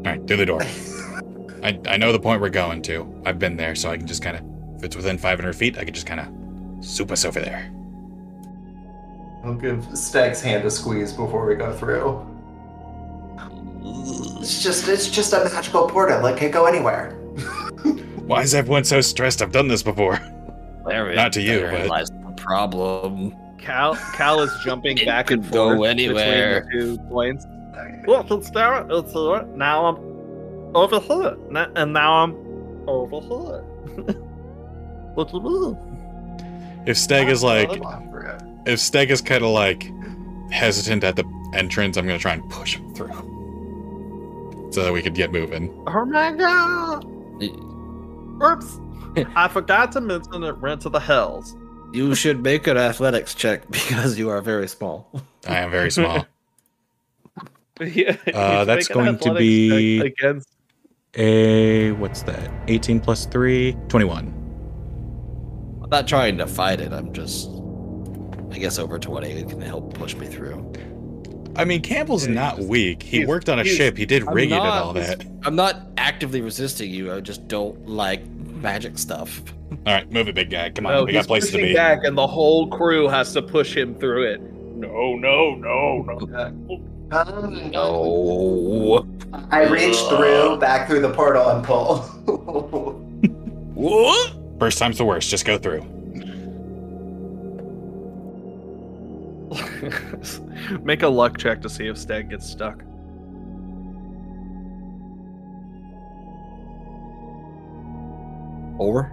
All 0.06 0.12
right, 0.12 0.26
through 0.28 0.38
the 0.38 0.46
door. 0.46 0.62
I, 1.64 1.80
I 1.88 1.98
know 1.98 2.12
the 2.12 2.20
point 2.20 2.42
we're 2.42 2.50
going 2.50 2.82
to. 2.84 3.22
I've 3.26 3.40
been 3.40 3.58
there, 3.58 3.74
so 3.76 3.90
I 3.90 3.98
can 3.98 4.06
just 4.06 4.22
kind 4.22 4.38
of, 4.38 4.44
if 4.78 4.84
it's 4.84 4.96
within 4.96 5.18
500 5.18 5.54
feet, 5.56 5.78
I 5.80 5.84
can 5.84 5.94
just 5.94 6.06
kind 6.06 6.20
of 6.20 6.86
soup 6.86 7.12
us 7.12 7.26
over 7.26 7.40
there. 7.40 7.72
I'll 9.44 9.56
give 9.56 9.84
Stag's 9.98 10.42
hand 10.42 10.64
a 10.66 10.72
squeeze 10.72 11.12
before 11.12 11.46
we 11.48 11.56
go 11.56 11.74
through. 11.74 12.24
It's 14.42 14.62
just 14.64 14.88
it's 14.88 15.10
just 15.10 15.34
a 15.34 15.44
magical 15.44 15.88
portal. 15.88 16.26
It 16.28 16.38
can 16.38 16.52
go 16.52 16.66
anywhere. 16.66 17.12
Why 18.26 18.42
is 18.42 18.54
everyone 18.56 18.84
so 18.84 19.02
stressed? 19.02 19.42
I've 19.42 19.52
done 19.52 19.68
this 19.68 19.84
before. 19.84 20.20
There 20.88 21.14
Not 21.16 21.34
to 21.34 21.42
you, 21.42 21.60
therein 21.60 21.82
but- 21.84 21.90
lies 21.90 22.10
the 22.10 22.34
problem. 22.38 23.36
Cal 23.58 23.96
Cal 24.14 24.42
is 24.42 24.52
jumping 24.64 24.98
It 25.00 25.06
back 25.06 25.32
and 25.32 25.44
could 25.44 25.52
go 25.52 25.76
forth 25.76 25.90
anywhere. 25.90 26.62
between 26.66 26.90
the 26.92 26.98
two 26.98 27.04
points. 27.10 27.46
Look, 28.08 28.30
it's 28.32 28.50
there. 28.52 28.86
It's 28.90 29.12
here. 29.14 29.44
Now 29.56 29.86
I'm 29.88 30.76
over 30.76 31.00
here, 31.00 31.36
and 31.76 31.94
now 31.94 32.14
I'm 32.24 32.36
over 32.88 33.20
here. 33.22 33.62
what 35.16 35.30
do 35.32 35.38
you 35.38 35.44
mean? 35.44 36.84
If 36.86 36.98
Steg 36.98 37.30
is 37.30 37.44
like, 37.44 37.70
if 38.68 38.80
Steg 38.80 39.10
is 39.10 39.22
kind 39.22 39.44
of 39.44 39.50
like 39.50 39.90
hesitant 40.52 41.04
at 41.04 41.16
the 41.16 41.24
entrance, 41.56 41.98
I'm 41.98 42.06
gonna 42.06 42.20
try 42.20 42.34
and 42.34 42.48
push 42.52 42.76
him 42.76 42.94
through, 42.94 43.10
so 44.76 44.84
that 44.84 44.92
we 44.94 45.02
could 45.02 45.16
get 45.16 45.32
moving. 45.32 45.72
Oh 45.88 46.06
my 46.06 46.32
god! 46.34 47.06
Oops! 48.44 48.80
I 49.36 49.48
forgot 49.48 49.94
to 49.94 50.02
mention 50.02 50.44
it 50.44 50.52
ran 50.58 50.80
to 50.80 50.90
the 50.90 51.00
hells. 51.00 51.56
You 51.94 52.14
should 52.14 52.44
make 52.44 52.68
an 52.68 52.76
athletics 52.78 53.34
check 53.34 53.70
because 53.72 54.20
you 54.20 54.30
are 54.30 54.42
very 54.42 54.68
small. 54.68 55.10
I 55.48 55.60
am 55.60 55.72
very 55.72 55.90
small. 55.92 56.26
yeah, 57.80 58.18
Uh, 58.34 58.66
that's 58.66 58.90
going 58.90 59.18
to 59.20 59.34
be- 59.34 60.02
against. 60.02 60.50
A 61.18 61.94
what's 61.94 62.24
that? 62.24 62.52
18 62.68 63.00
plus 63.00 63.26
3, 63.28 63.78
21. 63.88 64.34
I'm 65.82 65.90
not 65.90 66.06
trying 66.10 66.38
to 66.40 66.46
fight 66.48 66.82
it. 66.82 66.92
I'm 66.92 67.14
just, 67.14 67.50
I 68.52 68.58
guess, 68.58 68.78
over 68.78 69.00
20 69.00 69.32
it 69.32 69.48
can 69.48 69.62
help 69.62 69.94
push 69.94 70.14
me 70.16 70.28
through. 70.28 70.74
I 71.58 71.66
mean, 71.66 71.82
Campbell's 71.82 72.28
Yeah, 72.28 72.34
not 72.34 72.56
just- 72.58 72.68
weak. 72.70 73.02
He 73.04 73.26
worked 73.26 73.50
on 73.50 73.60
a 73.60 73.64
ship. 73.64 73.98
He 73.98 74.06
did 74.06 74.28
I'm 74.28 74.34
rig 74.34 74.52
it 74.52 74.56
and 74.56 74.62
all 74.64 74.94
that. 74.94 75.24
I'm 75.44 75.56
not 75.56 75.88
actively 75.98 76.42
resisting 76.42 76.90
you. 76.92 77.14
I 77.14 77.20
just 77.22 77.48
don't 77.48 77.88
like 77.88 78.26
magic 78.62 78.98
stuff. 78.98 79.42
All 79.72 79.94
right, 79.94 80.10
move 80.12 80.28
it, 80.28 80.36
big 80.36 80.50
guy. 80.50 80.70
Come 80.70 80.86
on, 80.86 80.94
No, 80.94 81.04
we 81.06 81.12
he's 81.14 81.22
got 81.22 81.28
places 81.28 81.52
to 81.52 81.58
pushing 81.58 81.70
be. 81.70 81.74
back, 81.76 82.04
and 82.04 82.18
the 82.18 82.28
whole 82.28 82.68
crew 82.68 83.08
has 83.08 83.32
to 83.34 83.42
push 83.42 83.76
him 83.76 83.96
through 83.96 84.24
it. 84.32 84.42
No, 84.76 85.16
no, 85.16 85.56
no, 85.56 86.02
no. 86.04 86.80
Um, 87.12 87.70
No. 87.72 89.06
I 89.52 89.64
reach 89.68 89.98
through, 90.10 90.58
back 90.60 90.88
through 90.88 91.02
the 91.02 91.12
portal, 91.14 91.48
and 91.50 91.64
pull. 91.64 91.98
What? 93.76 94.34
First 94.60 94.78
time's 94.80 94.98
the 94.98 95.06
worst. 95.06 95.30
Just 95.30 95.46
go 95.46 95.58
through. 95.58 95.82
Make 100.84 101.04
a 101.04 101.08
luck 101.08 101.38
check 101.38 101.62
to 101.62 101.70
see 101.70 101.88
if 101.88 101.98
Stag 101.98 102.30
gets 102.30 102.50
stuck. 102.50 102.84
Over? 108.80 109.12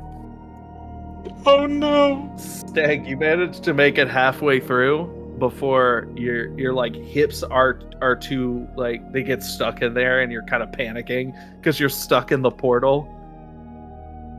Oh 1.47 1.67
no! 1.67 2.33
Stag, 2.37 3.07
you 3.07 3.17
managed 3.17 3.63
to 3.65 3.75
make 3.75 3.99
it 3.99 4.09
halfway 4.09 4.61
through 4.61 5.07
before 5.39 6.09
your 6.17 6.57
your 6.59 6.73
like 6.73 6.95
hips 6.95 7.43
are 7.43 7.81
are 8.01 8.15
too 8.15 8.67
like 8.77 9.13
they 9.13 9.23
get 9.23 9.43
stuck 9.43 9.83
in 9.83 9.95
there 9.95 10.21
and 10.21 10.31
you're 10.31 10.45
kind 10.45 10.63
of 10.63 10.71
panicking 10.71 11.33
because 11.57 11.81
you're 11.81 11.89
stuck 11.89 12.33
in 12.33 12.43
the 12.43 12.51
portal. 12.51 13.09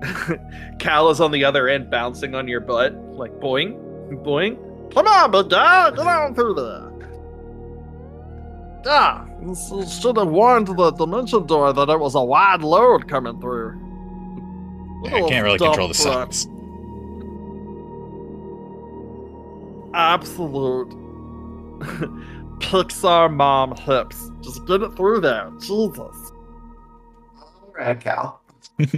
Cal 0.80 1.10
is 1.10 1.22
on 1.22 1.32
the 1.32 1.46
other 1.46 1.68
end 1.68 1.90
bouncing 1.90 2.36
on 2.36 2.48
your 2.48 2.60
butt, 2.60 2.94
like 3.16 3.32
boing, 3.34 3.74
boing. 4.24 4.58
Come 4.94 5.08
on, 5.08 5.32
big 5.32 5.50
guy, 5.50 5.90
get 5.92 6.00
on 6.00 6.36
through 6.36 6.54
there. 6.56 6.93
Ah, 8.86 9.26
you 9.42 9.56
should 9.86 10.18
have 10.18 10.28
warned 10.28 10.68
the 10.68 10.92
dimension 10.92 11.46
door 11.46 11.72
that 11.74 11.90
it 11.90 12.00
was 12.00 12.16
a 12.16 12.24
wide 12.24 12.62
load 12.64 13.08
coming 13.08 13.40
through. 13.40 13.80
I 15.06 15.22
can't 15.28 15.44
really 15.44 15.58
control 15.58 15.88
the 15.90 15.94
Dump 15.94 16.32
truck. 16.32 16.34
suns. 16.34 16.48
absolute 19.94 20.90
Pixar 22.60 23.32
mom 23.34 23.76
hips. 23.76 24.32
Just 24.42 24.66
get 24.66 24.82
it 24.82 24.96
through 24.96 25.22
there. 25.22 25.52
Jesus. 25.60 25.98
All 26.00 27.74
right, 27.76 28.00
Cal. 28.00 28.42
All 28.80 28.90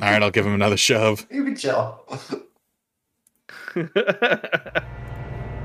right, 0.00 0.22
I'll 0.22 0.30
give 0.30 0.46
him 0.46 0.54
another 0.54 0.76
shove. 0.76 1.26
You 1.30 1.44
can 1.44 1.56
chill. 1.56 2.00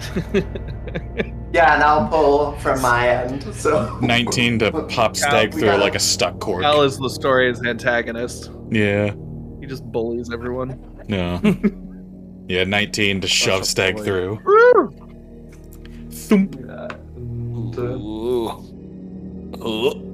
Yeah, 1.53 1.73
and 1.73 1.83
I'll 1.83 2.07
pull 2.07 2.53
from 2.59 2.81
my 2.81 3.09
end. 3.09 3.43
So 3.53 3.99
19 4.01 4.59
to 4.59 4.71
pop 4.83 5.17
Stag 5.17 5.53
we 5.53 5.59
through 5.59 5.69
gotta- 5.71 5.83
like 5.83 5.95
a 5.95 5.99
stuck 5.99 6.39
cork. 6.39 6.63
Al 6.63 6.81
is 6.83 6.97
the 6.97 7.09
story's 7.09 7.61
antagonist. 7.61 8.51
Yeah. 8.69 9.13
He 9.59 9.65
just 9.65 9.83
bullies 9.91 10.31
everyone. 10.31 10.79
No. 11.09 11.41
yeah, 12.47 12.63
19 12.63 13.19
to 13.19 13.27
shove 13.27 13.65
Stag 13.65 13.95
bully. 13.95 14.05
through. 14.05 14.39
Woo! 14.45 16.09
Thump. 16.09 16.55
Yeah, 16.57 16.87
Ooh. 17.19 17.73
Ooh. 19.67 20.07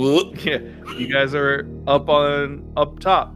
Ooh. 0.00 0.34
Yeah, 0.38 0.58
you 0.98 1.06
guys 1.12 1.32
are 1.32 1.68
up 1.86 2.08
on 2.08 2.72
up 2.76 2.98
top. 2.98 3.34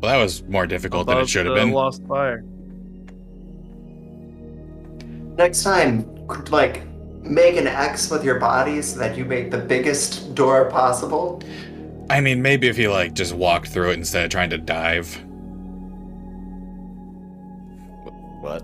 Well, 0.00 0.12
that 0.12 0.22
was 0.22 0.42
more 0.44 0.66
difficult 0.66 1.06
than 1.08 1.18
it 1.18 1.28
should 1.28 1.44
have 1.44 1.54
been. 1.56 1.72
Lost 1.72 2.02
fire. 2.06 2.42
Next 5.36 5.62
time, 5.62 6.26
like, 6.50 6.82
make 7.22 7.56
an 7.56 7.66
X 7.66 8.10
with 8.10 8.24
your 8.24 8.38
body 8.38 8.82
so 8.82 8.98
that 8.98 9.16
you 9.16 9.24
make 9.24 9.50
the 9.50 9.58
biggest 9.58 10.34
door 10.34 10.70
possible. 10.70 11.42
I 12.10 12.20
mean, 12.20 12.42
maybe 12.42 12.68
if 12.68 12.76
you 12.76 12.90
like 12.90 13.14
just 13.14 13.34
walk 13.34 13.66
through 13.66 13.90
it 13.90 13.94
instead 13.94 14.24
of 14.24 14.30
trying 14.30 14.50
to 14.50 14.58
dive. 14.58 15.14
What? 18.40 18.62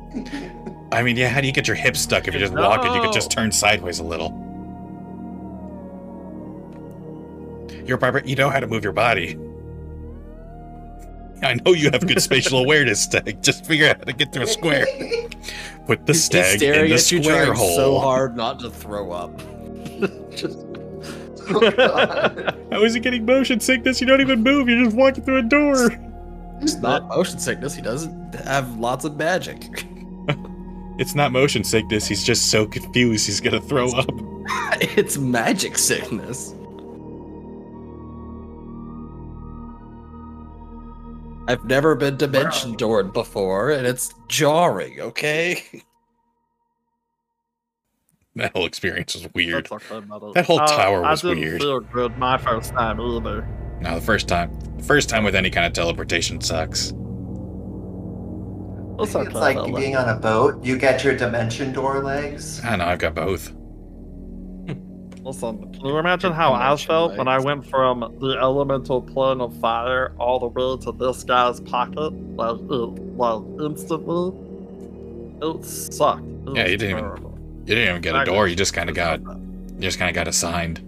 I 0.92 1.02
mean, 1.02 1.16
yeah, 1.16 1.28
how 1.28 1.40
do 1.40 1.46
you 1.46 1.52
get 1.52 1.66
your 1.66 1.76
hips 1.76 2.00
stuck 2.00 2.28
if 2.28 2.34
you're 2.34 2.40
just 2.40 2.52
walking? 2.52 2.92
You 2.92 3.00
could 3.00 3.12
just 3.12 3.30
turn 3.30 3.50
sideways 3.50 3.98
a 3.98 4.04
little. 4.04 4.30
You're 7.86 7.96
a. 7.96 8.28
You 8.28 8.36
know 8.36 8.50
how 8.50 8.60
to 8.60 8.66
move 8.66 8.84
your 8.84 8.92
body. 8.92 9.38
I 11.42 11.54
know 11.54 11.72
you 11.72 11.90
have 11.90 12.06
good 12.06 12.20
spatial 12.20 12.58
awareness, 12.58 13.02
Stag. 13.04 13.42
Just 13.42 13.64
figure 13.64 13.88
out 13.88 13.98
how 13.98 14.04
to 14.04 14.12
get 14.12 14.32
through 14.32 14.42
a 14.42 14.46
square. 14.46 14.86
Put 15.90 16.06
the 16.06 16.14
stag 16.14 16.62
in 16.62 16.88
the 16.88 16.98
square 16.98 17.52
hole. 17.52 17.74
so 17.74 17.98
hard 17.98 18.36
not 18.36 18.60
to 18.60 18.70
throw 18.70 19.10
up. 19.10 19.36
Just 20.30 20.58
Oh, 21.52 21.68
God. 21.76 22.56
How 22.70 22.84
is 22.84 22.94
he 22.94 23.00
getting 23.00 23.26
motion 23.26 23.58
sickness? 23.58 24.00
You 24.00 24.06
don't 24.06 24.20
even 24.20 24.44
move. 24.44 24.68
You're 24.68 24.84
just 24.84 24.94
walking 24.94 25.24
through 25.24 25.38
a 25.38 25.42
door. 25.42 25.90
It's 26.60 26.76
not 26.76 27.08
motion 27.08 27.40
sickness. 27.40 27.74
He 27.74 27.82
doesn't 27.82 28.36
have 28.36 28.78
lots 28.78 29.04
of 29.04 29.16
magic. 29.16 29.84
It's 30.98 31.14
not 31.14 31.32
motion 31.32 31.64
sickness. 31.64 32.06
He's 32.06 32.22
just 32.22 32.50
so 32.50 32.66
confused. 32.66 33.26
He's 33.26 33.40
gonna 33.40 33.60
throw 33.60 33.88
up. 33.88 34.04
it's 34.80 35.16
magic 35.16 35.78
sickness. 35.78 36.54
I've 41.50 41.64
never 41.64 41.96
been 41.96 42.16
dimension 42.16 42.74
doored 42.76 43.12
before, 43.12 43.70
and 43.72 43.84
it's 43.86 44.14
jarring, 44.28 45.00
okay? 45.00 45.62
That 48.36 48.52
whole 48.52 48.64
experience 48.64 49.14
was 49.14 49.26
weird. 49.34 49.66
That's 49.68 49.90
okay, 49.90 50.06
brother. 50.06 50.30
That 50.34 50.46
whole 50.46 50.60
Uh, 50.60 50.66
tower 50.68 51.02
was 51.02 51.24
I 51.24 51.28
didn't 51.30 51.42
weird. 51.44 51.60
feel 51.60 51.80
good 51.80 52.16
my 52.16 52.38
first 52.38 52.70
time 52.72 53.00
either. 53.00 53.44
No, 53.80 53.96
the 53.96 54.00
first 54.00 54.28
time, 54.28 54.56
the 54.76 54.84
first 54.84 55.08
time 55.08 55.24
with 55.24 55.34
any 55.34 55.50
kind 55.50 55.66
of 55.66 55.72
teleportation 55.72 56.40
sucks. 56.40 56.92
It's 59.00 59.14
Maybe 59.14 59.26
it's 59.26 59.34
like 59.34 59.74
being 59.74 59.96
on 59.96 60.08
a 60.08 60.14
boat. 60.14 60.64
You 60.64 60.78
get 60.78 61.02
your 61.02 61.16
dimension 61.16 61.72
door 61.72 62.04
legs. 62.04 62.64
I 62.64 62.76
know. 62.76 62.84
I've 62.84 63.00
got 63.00 63.16
both. 63.16 63.52
Listen, 65.22 65.72
can 65.74 65.84
you 65.86 65.98
imagine 65.98 66.32
how 66.32 66.54
I 66.54 66.62
Dimension 66.64 66.86
felt 66.88 67.16
when 67.18 67.28
I 67.28 67.38
went 67.38 67.66
from 67.66 68.00
the 68.20 68.38
elemental 68.40 69.02
plane 69.02 69.40
of 69.40 69.54
fire 69.60 70.12
all 70.18 70.38
the 70.38 70.46
way 70.46 70.78
to 70.84 70.92
this 70.92 71.24
guy's 71.24 71.60
pocket? 71.60 72.10
Like, 72.36 72.56
it, 72.58 73.16
like 73.16 73.42
instantly? 73.60 74.32
It 75.42 75.64
sucked. 75.64 76.22
It 76.22 76.56
Yeah, 76.56 76.66
you 76.66 76.76
didn't 76.76 76.98
even- 76.98 77.26
You 77.66 77.74
didn't 77.74 77.88
even 77.90 78.00
get 78.02 78.16
a 78.16 78.24
door. 78.24 78.48
You 78.48 78.56
just 78.56 78.72
kind 78.72 78.88
of 78.88 78.96
got, 78.96 79.20
you 79.74 79.80
just 79.80 79.98
kind 79.98 80.08
of 80.08 80.14
got 80.14 80.26
assigned. 80.26 80.80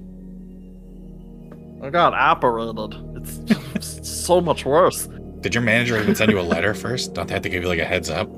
I 1.82 1.90
got 1.90 2.14
apparated. 2.14 2.94
It's 3.16 4.08
so 4.26 4.40
much 4.40 4.64
worse. 4.64 5.08
Did 5.40 5.54
your 5.54 5.62
manager 5.62 6.00
even 6.00 6.14
send 6.14 6.30
you 6.30 6.38
a 6.38 6.42
letter 6.42 6.72
first? 6.74 7.12
Don't 7.14 7.26
they 7.26 7.34
have 7.34 7.42
to 7.42 7.48
give 7.50 7.62
you 7.64 7.68
like 7.68 7.80
a 7.80 7.84
heads 7.84 8.08
up? 8.08 8.30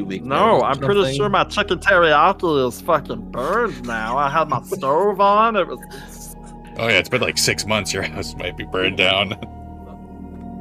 Two 0.00 0.06
week 0.06 0.24
No, 0.24 0.62
I'm 0.62 0.82
or 0.82 0.86
pretty 0.86 1.14
sure 1.14 1.28
my 1.28 1.44
chicken 1.44 1.78
teriyaki 1.78 2.66
is 2.68 2.80
fucking 2.80 3.30
burned 3.30 3.86
now. 3.86 4.16
I 4.16 4.30
had 4.30 4.48
my 4.48 4.62
stove 4.62 5.20
on. 5.20 5.56
It 5.56 5.66
was. 5.68 6.36
Oh 6.78 6.88
yeah, 6.88 6.98
it's 6.98 7.10
been 7.10 7.20
like 7.20 7.36
six 7.36 7.66
months. 7.66 7.92
Your 7.92 8.02
house 8.02 8.34
might 8.36 8.56
be 8.56 8.64
burned 8.64 8.96
down. 8.96 9.34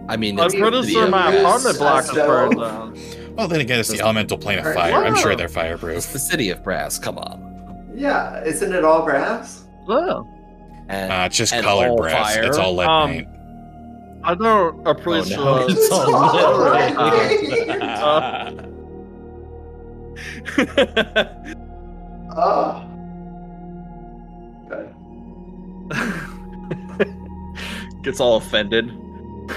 I 0.09 0.17
mean, 0.17 0.37
I'm 0.37 0.47
it's 0.47 0.55
pretty 0.55 0.91
sure 0.91 1.07
my 1.07 1.33
apartment 1.33 1.77
block 1.77 2.03
is 2.03 2.09
so- 2.09 2.27
burned 2.27 2.59
down. 2.59 2.99
Well, 3.37 3.47
then 3.47 3.61
again, 3.61 3.79
it's 3.79 3.87
the 3.87 4.01
elemental 4.01 4.37
plane 4.37 4.59
of 4.59 4.65
Alright, 4.65 4.91
fire. 4.91 5.05
I'm 5.05 5.15
sure 5.15 5.33
they're 5.37 5.45
It's 5.45 5.55
fireproof. 5.55 6.11
the 6.11 6.19
city 6.19 6.49
of 6.49 6.61
brass. 6.61 6.99
Come 6.99 7.17
on. 7.17 7.93
Yeah, 7.95 8.43
isn't 8.43 8.73
it 8.73 8.83
all 8.83 9.05
brass? 9.05 9.63
Yeah. 9.87 10.23
And 10.89 11.13
Uh, 11.13 11.23
it's 11.27 11.37
just 11.37 11.53
and 11.53 11.63
colored 11.63 11.87
all 11.91 11.95
brass. 11.97 12.35
It's 12.35 12.57
all 12.57 12.75
lead 12.75 12.89
Um, 12.89 13.09
paint. 13.11 13.27
I 14.25 14.35
don't 14.35 14.85
appreciate. 14.85 15.37
no, 15.37 15.65
it's 15.69 15.89
all 15.89 16.13
all 16.35 16.69
red. 16.69 18.65
Oh. 22.32 22.86
Good. 24.70 24.93
gets 28.03 28.20
all 28.20 28.38
offended. 28.38 28.91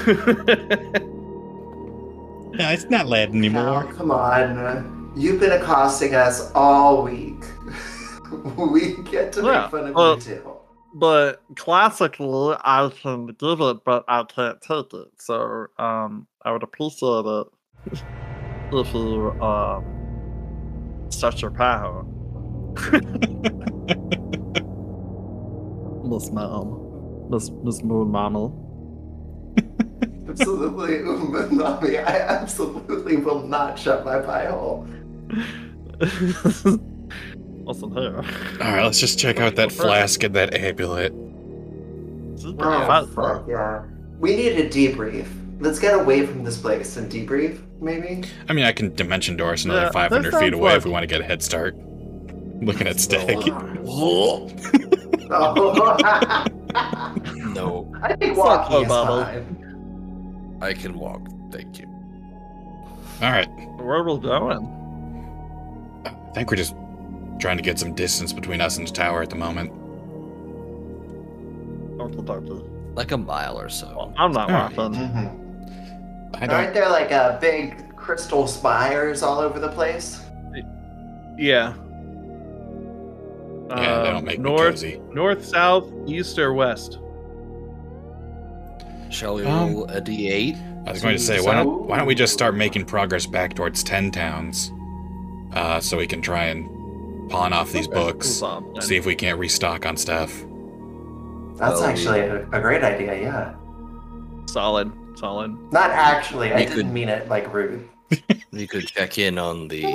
Yeah, 2.54 2.72
it's 2.72 2.84
not 2.90 3.08
lead 3.08 3.32
Cal, 3.32 3.84
come 3.94 4.10
on. 4.10 5.12
You've 5.16 5.40
been 5.40 5.52
accosting 5.52 6.14
us 6.14 6.52
all 6.54 7.02
week. 7.02 7.42
we 8.58 8.94
get 9.10 9.32
to 9.32 9.42
Yeah, 9.42 9.62
make 9.62 9.70
fun 9.70 9.86
of 9.88 9.94
well- 9.94 10.16
you 10.16 10.20
too. 10.20 10.52
but 10.94 11.40
classically, 11.56 12.54
I 12.62 12.90
can 13.00 13.28
give 13.28 13.62
it, 13.62 13.78
but 13.86 14.04
I 14.06 14.24
can't 14.24 14.60
take 14.60 14.92
it. 14.92 15.08
So, 15.18 15.66
um, 15.78 16.26
I 16.44 16.52
would 16.52 16.62
appreciate 16.62 17.24
it 17.24 17.46
if 18.70 18.92
you 18.94 19.30
um 19.42 19.82
stretch 21.12 21.42
a 21.42 21.50
power, 21.50 22.04
Miss 26.04 26.30
Mom, 26.30 27.26
Miss 27.30 27.50
Miss 27.62 27.82
Moon 27.82 28.08
Mama. 28.10 28.48
Absolutely, 30.28 30.98
Umami. 31.00 31.98
I 32.06 32.20
absolutely 32.20 33.16
will 33.16 33.42
not 33.46 33.78
shut 33.78 34.04
my 34.04 34.18
pie 34.20 34.46
hole. 34.46 34.86
Listen 36.00 37.90
here. 37.94 38.16
All 38.16 38.72
right, 38.72 38.82
let's 38.82 38.98
just 38.98 39.18
check 39.18 39.40
out 39.40 39.56
that 39.56 39.70
flask 39.70 40.22
and 40.22 40.34
that 40.34 40.54
amulet. 40.54 41.12
She's 42.36 42.46
Oh, 42.46 42.52
gonna 42.54 42.86
fight 42.86 43.08
for 43.14 43.38
fuck 43.38 43.48
yeah. 43.48 43.82
We 44.18 44.34
need 44.36 44.52
a 44.58 44.68
debrief. 44.68 45.26
Let's 45.60 45.78
get 45.78 45.94
away 45.94 46.26
from 46.26 46.44
this 46.44 46.56
place 46.58 46.96
and 46.96 47.10
debrief, 47.12 47.60
maybe? 47.82 48.24
I 48.48 48.52
mean, 48.52 48.64
I 48.64 48.72
can 48.72 48.94
dimension 48.94 49.36
door 49.36 49.52
us 49.52 49.64
another 49.64 49.82
Yeah, 49.82 49.90
500 49.90 50.30
feet 50.30 50.40
sounds 50.40 50.54
away 50.54 50.74
if 50.76 50.84
we 50.84 50.90
want 50.90 51.02
to 51.02 51.06
get 51.06 51.20
a 51.20 51.24
head 51.24 51.42
start. 51.42 51.76
Looking 52.62 52.86
at 52.86 53.00
Stag. 53.00 53.38
No, 57.54 57.92
I 58.02 58.14
think 58.16 58.36
Fuck 58.36 58.70
walking 58.70 58.82
is 58.82 58.88
fine. 58.88 60.58
I 60.62 60.72
can 60.72 60.98
walk. 60.98 61.20
Thank 61.50 61.78
you. 61.78 61.86
All 63.20 63.30
right, 63.30 63.48
Where 63.78 63.96
are 63.96 64.04
we 64.04 64.18
going? 64.20 64.68
I 66.06 66.32
think 66.34 66.50
we're 66.50 66.56
just 66.56 66.74
trying 67.38 67.56
to 67.58 67.62
get 67.62 67.78
some 67.78 67.94
distance 67.94 68.32
between 68.32 68.60
us 68.60 68.78
and 68.78 68.88
the 68.88 68.92
tower 68.92 69.22
at 69.22 69.30
the 69.30 69.36
moment. 69.36 69.70
Like 72.94 73.12
a 73.12 73.18
mile 73.18 73.58
or 73.58 73.68
so. 73.68 73.86
Well, 73.96 74.14
I'm 74.16 74.32
not 74.32 74.50
Alright. 74.50 75.41
Walking. 76.32 76.50
I 76.50 76.54
Aren't 76.54 76.74
don't. 76.74 76.82
there 76.82 76.90
like 76.90 77.12
uh, 77.12 77.38
big 77.38 77.94
crystal 77.96 78.46
spires 78.46 79.22
all 79.22 79.38
over 79.38 79.58
the 79.58 79.68
place? 79.68 80.22
Yeah. 81.38 81.74
Yeah, 83.70 83.76
they 83.78 83.86
Um, 83.86 84.04
don't 84.14 84.24
make 84.24 84.38
me 84.38 84.42
north, 84.44 84.70
cozy. 84.74 85.00
north, 85.12 85.44
south, 85.46 85.90
east, 86.06 86.38
or 86.38 86.52
west. 86.52 86.98
Shall 89.10 89.34
we 89.34 89.44
Um, 89.44 89.74
roll 89.74 89.84
a 89.90 90.00
d8? 90.00 90.56
I 90.86 90.90
was 90.92 91.00
going 91.02 91.16
to 91.16 91.22
say, 91.22 91.40
why 91.40 91.54
don't 91.54 91.86
why 91.86 91.96
don't 91.98 92.06
we 92.06 92.14
just 92.14 92.32
start 92.32 92.54
making 92.56 92.86
progress 92.86 93.24
back 93.24 93.54
towards 93.54 93.82
ten 93.84 94.10
towns, 94.10 94.72
uh, 95.54 95.78
so 95.80 95.96
we 95.96 96.06
can 96.06 96.20
try 96.20 96.46
and 96.46 96.68
pawn 97.30 97.52
off 97.52 97.70
these 97.72 97.86
books, 97.86 98.42
Um, 98.42 98.74
see 98.80 98.96
if 98.96 99.06
we 99.06 99.14
can't 99.14 99.38
restock 99.38 99.86
on 99.86 99.96
stuff. 99.96 100.30
That's 101.56 101.80
Oh, 101.80 101.84
actually 101.86 102.20
a, 102.20 102.42
a 102.50 102.60
great 102.60 102.82
idea, 102.82 103.14
yeah. 103.22 103.54
solid, 104.46 104.90
solid. 105.16 105.56
Not 105.72 105.90
actually, 105.90 106.52
I 106.52 106.60
You 106.60 106.66
didn't 106.66 106.76
could- 106.84 106.92
mean 106.92 107.08
it 107.08 107.28
like 107.28 107.52
rude. 107.52 107.88
You 108.54 108.68
could 108.68 108.86
check 108.86 109.16
in 109.16 109.38
on 109.38 109.68
the. 109.68 109.86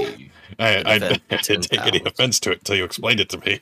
I, 0.57 0.78
I, 0.78 0.93
I 0.95 0.97
didn't 1.38 1.61
take 1.70 1.86
any 1.86 2.01
offense 2.03 2.39
to 2.39 2.51
it 2.51 2.57
until 2.57 2.76
you 2.76 2.84
explained 2.86 3.20
it 3.20 3.30
to 3.30 3.38
me. 3.38 3.59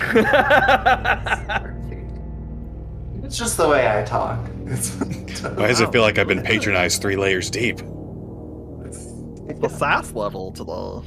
It's 3.22 3.38
just 3.38 3.56
the 3.58 3.68
way 3.68 3.86
I 3.96 4.02
talk. 4.02 4.40
It's, 4.66 4.90
Why 5.42 5.68
does 5.68 5.80
it 5.80 5.92
feel 5.92 6.02
like 6.02 6.18
I've 6.18 6.26
been 6.26 6.42
patronized 6.42 7.00
three 7.00 7.14
layers 7.16 7.48
deep? 7.50 7.76
the 7.76 9.68
sass 9.68 10.12
level 10.14 10.50
to 10.52 10.64
the. 10.64 11.02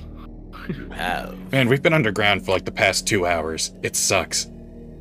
You 0.74 0.90
have. 0.92 1.36
Man, 1.52 1.68
we've 1.68 1.82
been 1.82 1.92
underground 1.94 2.46
for 2.46 2.52
like 2.52 2.64
the 2.66 2.72
past 2.72 3.08
two 3.08 3.26
hours. 3.26 3.74
It 3.82 3.96
sucks. 3.98 4.48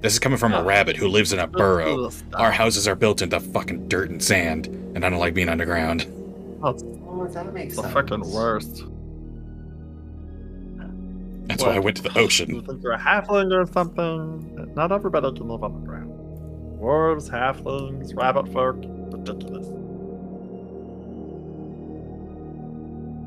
This 0.03 0.15
is 0.15 0.19
coming 0.19 0.37
from 0.39 0.53
a 0.53 0.63
rabbit 0.65 0.97
who 0.97 1.07
lives 1.07 1.33
in 1.33 1.39
a 1.39 1.47
burrow. 1.47 2.11
Our 2.35 2.51
houses 2.51 2.89
are 2.89 2.97
built 2.97 3.23
into 3.23 3.39
fucking 3.39 3.89
dirt 3.89 4.11
and 4.11 4.21
sand, 4.23 4.67
and 4.67 5.05
I 5.05 5.09
don't 5.09 5.21
like 5.21 5.33
being 5.33 5.49
underground. 5.49 6.07
Oh, 6.61 6.73
that 7.33 7.55
makes 7.55 7.77
the 7.77 7.83
sense. 7.83 7.95
fucking 7.95 8.29
worst. 8.33 8.85
That's 11.47 11.63
What? 11.63 11.71
why 11.71 11.77
I 11.77 11.79
went 11.79 11.97
to 11.99 12.03
the 12.03 12.19
ocean. 12.19 12.53
You 12.55 12.63
think 12.63 12.83
you're 12.83 12.93
a 12.93 12.99
halfling 12.99 13.53
or 13.53 13.65
something? 13.73 14.73
Not 14.75 14.91
everybody 14.91 15.33
can 15.37 15.49
live 15.49 15.63
on 15.63 15.81
the 15.81 15.87
ground. 15.87 16.11
Dwarves, 16.81 17.31
halflings, 17.31 18.17
rabbit 18.17 18.53
folk, 18.53 18.77
ridiculous. 19.13 19.67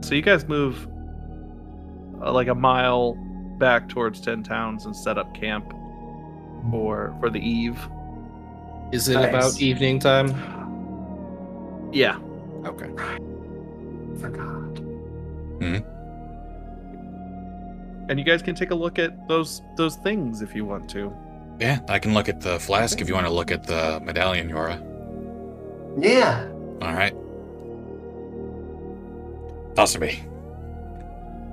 So 0.05 0.13
you 0.13 0.21
guys 0.21 0.45
move 0.47 0.87
uh, 2.21 2.31
like 2.33 2.47
a 2.47 2.55
mile 2.55 3.13
back 3.59 3.87
towards 3.87 4.19
Ten 4.19 4.43
Towns 4.43 4.85
and 4.85 4.93
set 4.95 5.17
up 5.17 5.33
camp 5.33 5.73
for 6.71 7.15
for 7.19 7.29
the 7.29 7.39
eve. 7.39 7.79
Is 8.91 9.07
it 9.09 9.15
Nice. 9.15 9.29
about 9.29 9.61
evening 9.61 9.99
time? 9.99 10.29
Yeah. 11.91 12.17
Okay. 12.65 12.89
Forgot. 14.19 14.77
Hmm. 15.59 15.77
And 18.09 18.19
you 18.19 18.25
guys 18.25 18.41
can 18.41 18.53
take 18.55 18.71
a 18.71 18.75
look 18.75 18.99
at 18.99 19.27
those 19.27 19.61
those 19.77 19.95
things 19.97 20.41
if 20.41 20.55
you 20.55 20.65
want 20.65 20.89
to. 20.91 21.11
Yeah, 21.59 21.79
I 21.89 21.99
can 21.99 22.13
look 22.13 22.27
at 22.29 22.41
the 22.41 22.59
flask 22.59 23.01
if 23.01 23.07
you 23.07 23.13
want 23.15 23.27
to 23.27 23.33
look 23.33 23.49
at 23.49 23.63
the 23.65 23.99
medallion, 24.03 24.49
Yora. 24.49 24.77
Yeah. 25.97 26.47
All 26.81 26.93
right. 26.93 27.15
Toss 29.75 29.93
to 29.93 29.99
me. 29.99 30.23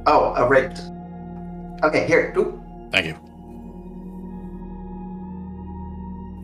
Oh, 0.06 0.34
a 0.34 0.46
raped. 0.48 0.82
Okay, 1.84 2.06
here. 2.06 2.32
Oop. 2.36 2.60
Thank 2.90 3.06
you. 3.06 3.31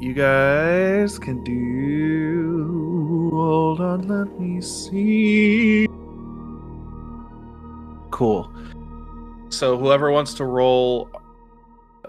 You 0.00 0.14
guys 0.14 1.18
can 1.18 1.42
do. 1.42 3.30
Hold 3.32 3.80
on, 3.80 4.06
let 4.06 4.38
me 4.38 4.60
see. 4.60 5.88
Cool. 8.12 8.52
So 9.48 9.76
whoever 9.76 10.12
wants 10.12 10.34
to 10.34 10.44
roll, 10.44 11.10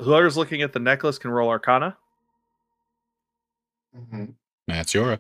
whoever's 0.02 0.38
looking 0.38 0.62
at 0.62 0.72
the 0.72 0.80
necklace 0.80 1.18
can 1.18 1.32
roll 1.32 1.50
Arcana. 1.50 1.98
Mhm. 3.98 4.36
That's 4.68 4.94
Yora. 4.94 5.20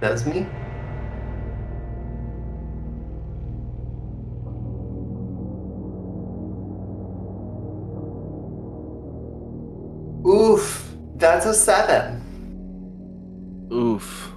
That's 0.00 0.26
me. 0.26 0.44
That's 11.38 11.56
a 11.56 11.60
seven. 11.60 12.20
Oof. 13.72 14.32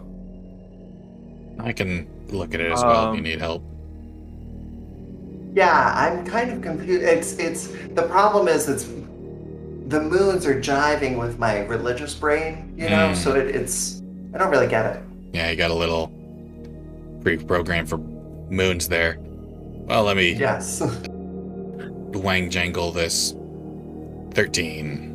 I 1.59 1.73
can 1.73 2.07
look 2.29 2.53
at 2.53 2.59
it 2.59 2.71
as 2.71 2.83
well 2.83 3.09
if 3.09 3.15
you 3.15 3.19
Um, 3.19 3.23
need 3.23 3.39
help. 3.39 3.63
Yeah, 5.53 5.93
I'm 5.95 6.25
kind 6.25 6.51
of 6.51 6.61
confused. 6.61 7.03
It's 7.03 7.33
it's 7.33 7.67
the 7.95 8.03
problem 8.03 8.47
is 8.47 8.69
it's 8.69 8.85
the 9.87 9.99
moons 9.99 10.45
are 10.45 10.59
jiving 10.61 11.17
with 11.17 11.39
my 11.39 11.65
religious 11.65 12.13
brain, 12.13 12.73
you 12.77 12.87
know. 12.89 13.09
Mm. 13.09 13.15
So 13.15 13.35
it, 13.35 13.53
it's 13.55 14.01
I 14.33 14.37
don't 14.37 14.51
really 14.51 14.67
get 14.67 14.95
it. 14.95 15.01
Yeah, 15.33 15.49
you 15.49 15.57
got 15.57 15.71
a 15.71 15.75
little 15.75 16.07
pre-programmed 17.21 17.89
for 17.89 17.97
moons 17.97 18.87
there. 18.87 19.17
Well, 19.19 20.03
let 20.03 20.17
me 20.17 20.33
Yes. 20.33 20.81
wang 22.13 22.49
jangle 22.51 22.91
this. 22.91 23.33
Thirteen. 24.33 25.10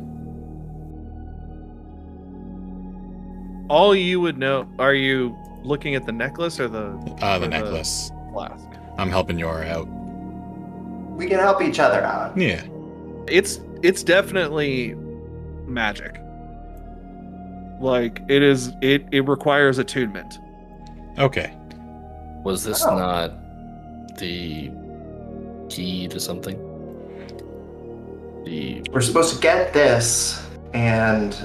All 3.69 3.95
you 3.95 4.19
would 4.21 4.37
know. 4.37 4.67
Are 4.79 4.93
you 4.93 5.35
looking 5.63 5.95
at 5.95 6.05
the 6.05 6.11
necklace 6.11 6.59
or 6.59 6.67
the 6.67 6.85
Uh, 7.21 7.35
or 7.35 7.39
the 7.39 7.47
necklace. 7.47 8.11
flask? 8.31 8.65
I'm 8.97 9.09
helping 9.09 9.37
Yora 9.37 9.67
out. 9.69 9.87
we 11.17 11.25
can 11.27 11.39
help 11.39 11.61
each 11.63 11.79
other 11.79 12.01
out. 12.03 12.37
Yeah. 12.37 12.61
It's 13.27 13.59
it's 13.81 14.03
definitely 14.03 14.95
magic. 15.65 16.21
Like 17.81 18.21
it 18.27 18.41
is. 18.43 18.71
It 18.81 19.05
it 19.11 19.27
requires 19.27 19.77
attunement. 19.79 20.39
Okay. 21.19 21.51
Was 22.43 22.63
this 22.63 22.85
Oh. 22.85 22.95
not 22.97 23.31
the 24.17 24.71
key 25.69 26.07
to 26.07 26.19
something? 26.19 26.57
The 28.45 28.83
We're 28.93 29.01
supposed 29.01 29.33
to 29.35 29.41
get 29.41 29.73
this 29.73 30.41
and. 30.73 31.35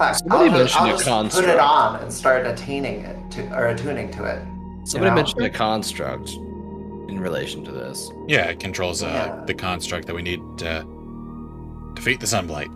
Fuck, 0.00 0.14
Somebody 0.14 0.48
I'll, 0.48 0.58
mentioned 0.58 0.86
I'll 0.88 0.98
a 0.98 1.02
construct. 1.02 1.46
put 1.46 1.54
it 1.54 1.60
on 1.60 1.96
and 2.02 2.10
start 2.10 2.46
attaining 2.46 3.00
it 3.00 3.30
to, 3.32 3.54
or 3.54 3.66
attuning 3.66 4.10
to 4.12 4.24
it. 4.24 4.42
somebody 4.88 5.10
know? 5.10 5.14
mentioned 5.14 5.44
a 5.44 5.50
construct 5.50 6.30
in 7.10 7.20
relation 7.20 7.62
to 7.66 7.70
this. 7.70 8.10
Yeah, 8.26 8.46
it 8.46 8.60
controls 8.60 9.02
uh, 9.02 9.08
Yeah. 9.08 9.44
the 9.44 9.52
construct 9.52 10.06
that 10.06 10.14
we 10.14 10.22
need 10.22 10.40
to 10.56 10.86
defeat 11.92 12.18
the 12.18 12.26
sunblight. 12.26 12.70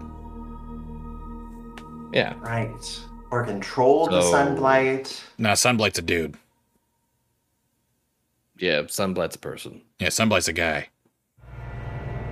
Yeah. 2.13 2.35
Right. 2.41 3.01
Or 3.31 3.43
control 3.47 4.07
the 4.07 4.21
So- 4.21 4.31
sunlight. 4.31 5.25
No, 5.39 5.55
sunblight's 5.55 5.99
a 5.99 6.03
dude. 6.03 6.37
Yeah, 8.59 8.83
Sunblight's 8.87 9.35
a 9.37 9.39
person. 9.39 9.81
Yeah, 9.99 10.11
sunblight's 10.11 10.47
a 10.49 10.53
guy. 10.53 10.89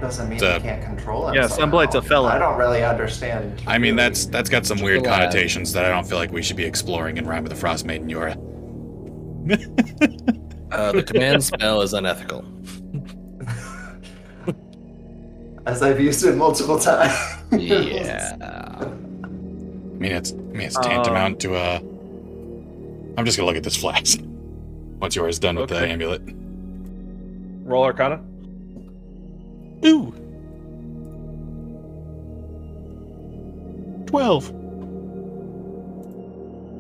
Doesn't 0.03 0.29
mean 0.29 0.35
It's 0.35 0.43
a- 0.43 0.59
can't 0.61 0.83
control 0.83 1.29
it. 1.29 1.37
Yeah, 1.37 1.47
Sunblight's 1.47 1.95
a 1.95 2.03
fella. 2.03 2.31
I 2.31 2.39
don't 2.39 2.59
really 2.59 2.83
understand. 2.83 3.63
I 3.69 3.79
mean, 3.79 3.95
that's 3.95 4.27
that's 4.27 4.51
got 4.51 4.67
some 4.67 4.81
weird 4.81 5.07
a 5.07 5.09
connotations 5.09 5.73
that 5.75 5.85
I 5.85 5.89
don't 5.91 6.05
feel 6.05 6.19
like 6.19 6.33
we 6.33 6.43
should 6.43 6.57
be 6.57 6.65
exploring 6.65 7.19
in 7.19 7.25
Rhyme 7.27 7.45
with 7.45 7.53
the 7.53 7.59
Frost 7.59 7.87
Maiden 7.87 8.11
Yora. 8.11 8.37
Uh, 10.73 10.91
the 10.91 11.03
command 11.03 11.45
spell 11.45 11.83
is 11.83 11.93
unethical. 11.93 12.43
as 15.67 15.83
I've 15.83 16.01
used 16.01 16.25
it 16.25 16.35
multiple 16.35 16.79
times. 16.79 17.13
Yeah. 17.53 18.37
I 18.41 18.87
mean, 18.87 20.13
it's 20.13 20.33
I 20.33 20.37
mean, 20.37 20.61
it's 20.63 20.79
tantamount 20.79 21.41
to 21.41 21.57
a. 21.57 21.77
I'm 21.77 23.27
just 23.27 23.37
gonna 23.37 23.47
look 23.47 23.59
at 23.59 23.65
this 23.65 23.77
flask. 23.77 24.19
Once 24.99 25.15
Yora's 25.15 25.39
done 25.39 25.57
with 25.57 25.69
the 25.69 25.87
amulet. 25.87 26.23
Roll 27.65 27.85
Arcana. 27.85 28.25
Ooh. 29.85 30.15
Twelve. 34.07 34.51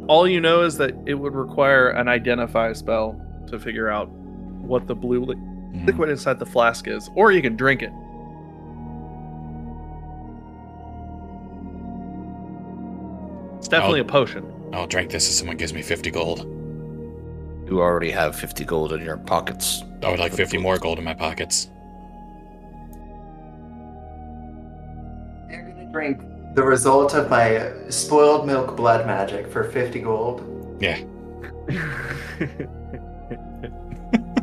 All 0.08 0.28
you 0.28 0.40
know 0.40 0.62
is 0.62 0.76
that 0.78 0.94
it 1.06 1.14
would 1.14 1.34
require 1.34 1.88
an 1.90 2.08
identify 2.08 2.72
spell 2.72 3.20
to 3.48 3.58
figure 3.58 3.88
out 3.88 4.08
what 4.10 4.86
the 4.86 4.94
blue 4.94 5.24
li- 5.24 5.36
Hmm. 5.36 5.86
liquid 5.86 6.10
inside 6.10 6.38
the 6.38 6.46
flask 6.46 6.86
is, 6.88 7.08
or 7.14 7.32
you 7.32 7.40
can 7.40 7.56
drink 7.56 7.82
it. 7.82 7.92
It's 13.58 13.68
definitely 13.68 14.00
I'll- 14.00 14.06
a 14.06 14.10
potion. 14.10 14.44
I'll 14.72 14.86
drink 14.86 15.10
this 15.10 15.28
if 15.28 15.34
someone 15.34 15.56
gives 15.56 15.72
me 15.74 15.82
50 15.82 16.10
gold. 16.10 16.40
You 17.68 17.80
already 17.80 18.10
have 18.10 18.34
50 18.34 18.64
gold 18.64 18.92
in 18.92 19.02
your 19.02 19.18
pockets. 19.18 19.84
I 20.02 20.10
would 20.10 20.18
like 20.18 20.32
50 20.32 20.58
more 20.58 20.78
gold 20.78 20.98
in 20.98 21.04
my 21.04 21.14
pockets. 21.14 21.70
Drink 25.92 26.20
the 26.54 26.62
result 26.62 27.14
of 27.14 27.30
my 27.30 27.72
spoiled 27.88 28.46
milk 28.46 28.76
blood 28.76 29.06
magic 29.06 29.46
for 29.46 29.64
50 29.64 30.00
gold. 30.00 30.76
Yeah. 30.80 30.98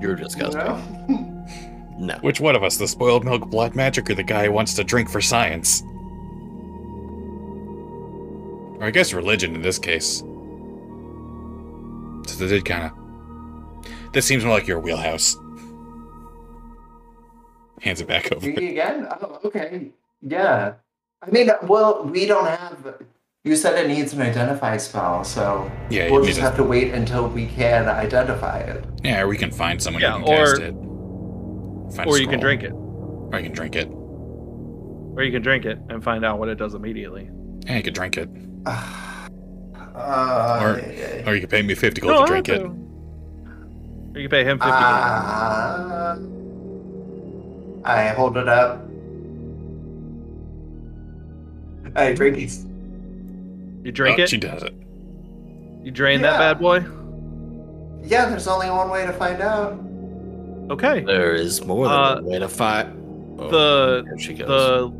You're 0.01 0.17
You 0.17 0.23
disgusting. 0.23 0.59
know? 0.59 1.45
No. 1.97 2.15
Which 2.21 2.39
one 2.39 2.55
of 2.55 2.63
us, 2.63 2.77
the 2.77 2.87
spoiled 2.87 3.25
milk 3.25 3.49
blood 3.49 3.75
magic 3.75 4.09
or 4.09 4.15
the 4.15 4.23
guy 4.23 4.45
who 4.45 4.51
wants 4.53 4.73
to 4.75 4.83
drink 4.83 5.09
for 5.09 5.19
science? 5.19 5.81
Or 8.79 8.85
I 8.85 8.91
guess 8.91 9.11
religion 9.13 9.53
in 9.55 9.61
this 9.61 9.77
case. 9.77 10.19
So 12.27 12.35
they 12.37 12.47
did 12.47 12.63
kind 12.63 12.85
of. 12.85 12.91
This 14.13 14.25
seems 14.25 14.45
more 14.45 14.53
like 14.53 14.67
your 14.67 14.79
wheelhouse. 14.79 15.35
Hands 17.81 17.99
it 17.99 18.07
back 18.07 18.31
over. 18.31 18.47
Me 18.47 18.69
again? 18.69 19.07
Oh, 19.21 19.39
okay. 19.45 19.91
Yeah. 20.21 20.73
I 21.21 21.29
mean, 21.31 21.49
well, 21.63 22.03
we 22.05 22.25
don't 22.25 22.45
have. 22.47 22.95
You 23.43 23.55
said 23.55 23.77
it 23.83 23.87
needs 23.87 24.13
an 24.13 24.21
identify 24.21 24.77
spell, 24.77 25.23
so 25.23 25.69
Yeah, 25.89 26.09
we'll 26.11 26.23
just 26.23 26.37
to- 26.37 26.43
have 26.43 26.55
to 26.57 26.63
wait 26.63 26.93
until 26.93 27.27
we 27.27 27.45
can 27.47 27.87
identify 27.87 28.59
it. 28.59 28.83
yeah, 29.03 29.21
or 29.21 29.27
we 29.27 29.37
can 29.37 29.51
find 29.51 29.81
someone 29.81 30.01
Yeah, 30.01 30.17
who 30.19 30.25
can 30.25 30.37
cast 30.45 30.61
it. 30.61 30.73
Find 31.95 32.09
or 32.09 32.19
you 32.19 32.27
can 32.27 32.39
drink 32.39 32.63
it. 32.63 32.71
Or 32.73 33.37
you 33.37 33.43
can 33.43 33.53
drink 33.53 33.75
it. 33.75 33.87
Or 35.15 35.23
you 35.23 35.31
can 35.31 35.41
drink 35.41 35.65
it 35.65 35.79
and 35.89 36.03
find 36.03 36.23
out 36.23 36.37
what 36.39 36.47
it 36.49 36.55
does 36.55 36.73
immediately. 36.73 37.29
Yeah, 37.65 37.77
you 37.77 37.83
could 37.83 37.93
drink 37.93 38.17
it. 38.17 38.29
Uh, 38.65 40.59
Or- 40.61 40.81
Or 41.29 41.35
you 41.35 41.41
could 41.41 41.49
pay 41.49 41.61
me 41.61 41.75
50 41.75 41.99
gold 42.01 42.13
No, 42.13 42.17
to 42.19 42.23
I 42.23 42.27
drink 42.27 42.49
it. 42.49 42.61
Or 42.61 44.19
you 44.19 44.29
can 44.29 44.29
pay 44.29 44.43
him 44.45 44.57
50 44.59 44.69
gold. 44.69 44.81
uh, 44.81 46.15
I 47.85 48.07
hold 48.09 48.37
it 48.37 48.47
up. 48.47 48.85
I 51.95 52.13
drink 52.13 52.37
it. 52.37 52.51
You 53.85 53.91
drink 53.91 54.19
Oh, 54.19 54.23
it, 54.23 54.29
She 54.29 54.37
does 54.37 54.63
it. 54.63 54.73
you 55.83 55.91
drain 55.91 56.21
that 56.21 56.37
bad 56.37 56.59
boy. 56.59 56.83
Yeah, 58.03 58.25
there's 58.29 58.47
only 58.47 58.69
one 58.69 58.89
way 58.89 59.05
to 59.05 59.13
find 59.13 59.41
out. 59.41 59.79
Okay. 60.69 61.01
There 61.01 61.33
is 61.33 61.63
more 61.65 61.85
than 61.87 61.93
Uh, 61.95 62.15
one 62.15 62.25
way 62.25 62.39
to 62.39 62.47
fight. 62.47 62.87
Oh, 63.39 63.49
the- 63.49 64.17
she 64.19 64.33
goes. 64.33 64.47
the 64.47 64.93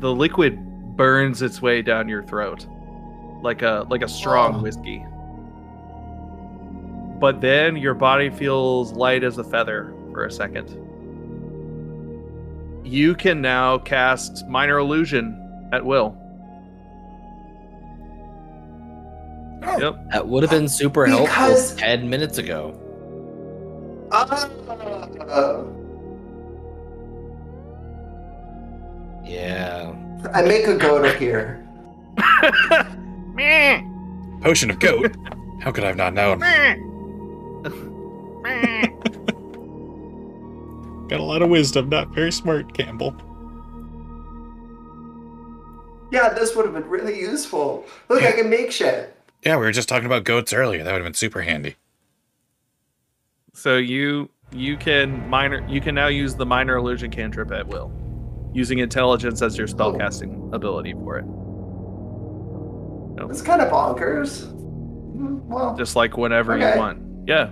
the 0.00 0.10
liquid 0.14 0.58
burns 0.96 1.42
its 1.42 1.60
way 1.62 1.80
down 1.82 2.08
your 2.08 2.22
throat 2.24 2.66
like 3.42 3.62
a 3.62 3.86
like 3.90 4.02
a 4.02 4.08
strong 4.08 4.56
Oh. 4.56 4.62
whiskey 4.62 5.04
but 7.20 7.40
then 7.40 7.76
your 7.76 7.94
body 7.94 8.28
feels 8.30 8.92
light 8.92 9.24
as 9.24 9.38
a 9.38 9.44
feather 9.44 9.94
for 10.12 10.24
a 10.24 10.30
second 10.30 10.68
you 12.94 13.14
can 13.14 13.40
now 13.40 13.78
cast 13.78 14.46
minor 14.48 14.78
illusion 14.78 15.68
at 15.72 15.84
will 15.84 16.16
Oh. 19.66 19.78
yep 19.80 19.96
that 20.12 20.28
would 20.28 20.42
have 20.42 20.50
been 20.50 20.68
super 20.68 21.06
helpful 21.06 21.26
Because- 21.26 21.74
10 21.76 22.08
minutes 22.08 22.38
ago. 22.38 22.78
Uh, 24.12 25.64
Yeah. 29.24 29.92
I 30.34 30.42
make 30.42 30.66
a 30.66 30.76
go 30.76 31.02
to 31.02 31.12
here. 31.18 31.60
Potion 34.42 34.70
of 34.70 34.78
goat? 34.78 35.14
How 35.60 35.72
could 35.72 35.84
I 35.84 35.88
have 35.88 35.96
not 35.96 36.14
known? 36.14 36.40
Got 41.18 41.20
a 41.22 41.24
lot 41.24 41.42
of 41.42 41.48
wisdom, 41.48 41.88
not 41.88 42.08
very 42.08 42.32
smart, 42.32 42.74
Campbell. 42.74 43.14
Yeah, 46.10 46.28
this 46.30 46.54
would 46.56 46.64
have 46.64 46.74
been 46.74 46.88
really 46.88 47.18
useful. 47.20 47.84
Look, 48.08 48.22
I 48.22 48.32
can 48.32 48.50
make 48.50 48.70
shit. 48.72 49.16
Yeah, 49.44 49.56
we 49.56 49.64
were 49.64 49.72
just 49.72 49.88
talking 49.88 50.06
about 50.06 50.24
goats 50.24 50.52
earlier. 50.52 50.82
That 50.82 50.92
would 50.92 50.98
have 51.02 51.06
been 51.06 51.14
super 51.14 51.42
handy. 51.42 51.76
So 53.52 53.76
you 53.76 54.28
you 54.52 54.76
can 54.76 55.28
minor 55.28 55.64
you 55.68 55.80
can 55.80 55.94
now 55.94 56.08
use 56.08 56.34
the 56.34 56.46
minor 56.46 56.76
illusion 56.76 57.10
cantrip 57.10 57.50
at 57.52 57.66
will, 57.68 57.92
using 58.52 58.78
intelligence 58.80 59.40
as 59.42 59.56
your 59.56 59.66
spellcasting 59.68 60.52
ability 60.52 60.92
for 60.94 61.18
it. 61.18 61.24
It's 63.30 63.42
kind 63.42 63.62
of 63.62 63.70
bonkers. 63.72 64.52
Mm, 65.16 65.42
Well, 65.44 65.76
Just 65.76 65.94
like 65.94 66.16
whenever 66.16 66.54
Okay. 66.54 66.72
you 66.74 66.78
want. 66.78 67.00
Yeah. 67.28 67.50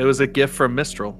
It 0.00 0.04
was 0.04 0.20
a 0.20 0.26
gift 0.26 0.54
from 0.54 0.74
Mistral. 0.76 1.18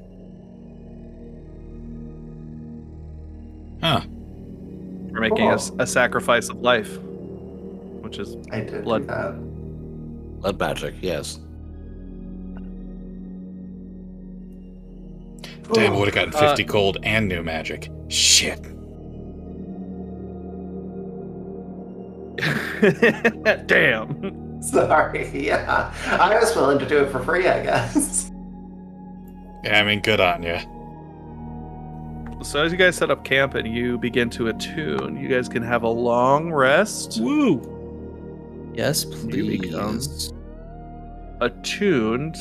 Huh. 3.80 4.00
For 4.00 5.20
making 5.20 5.48
a, 5.48 5.54
s- 5.54 5.70
Cool. 5.70 5.80
a 5.82 5.86
sacrifice 5.86 6.48
of 6.48 6.60
life. 6.60 6.98
Which 6.98 8.18
is 8.18 8.36
I 8.52 8.60
did 8.60 8.84
blood. 8.84 9.02
do 9.02 9.06
that. 9.08 9.32
Blood 10.40 10.58
magic, 10.60 10.94
yes. 11.00 11.40
Damn, 15.72 15.92
I 15.92 15.96
would 15.98 16.06
have 16.08 16.14
gotten 16.14 16.34
Uh, 16.34 16.38
50 16.38 16.64
cold 16.64 16.96
and 17.02 17.28
new 17.28 17.42
magic. 17.42 17.90
Shit. 18.08 18.62
Damn. 23.66 24.62
Sorry, 24.62 25.28
yeah. 25.46 25.92
I 26.06 26.38
was 26.38 26.54
willing 26.56 26.78
to 26.78 26.86
do 26.86 26.98
it 27.04 27.10
for 27.12 27.20
free, 27.22 27.46
I 27.46 27.62
guess. 27.62 28.30
Yeah, 29.64 29.80
I 29.80 29.82
mean, 29.84 30.00
good 30.00 30.20
on 30.20 30.42
you. 30.42 30.56
So 32.42 32.62
as 32.62 32.70
you 32.72 32.78
guys 32.78 32.96
set 32.96 33.10
up 33.10 33.24
camp 33.24 33.54
and 33.54 33.66
you 33.66 33.98
begin 33.98 34.30
to 34.30 34.48
attune, 34.48 35.16
you 35.16 35.28
guys 35.28 35.48
can 35.48 35.62
have 35.62 35.82
a 35.82 35.88
long 35.88 36.52
rest. 36.52 37.20
Woo! 37.20 37.60
Yes, 38.74 39.04
You 39.04 39.58
become- 39.58 39.96
please. 39.98 40.32
attuned 41.40 42.36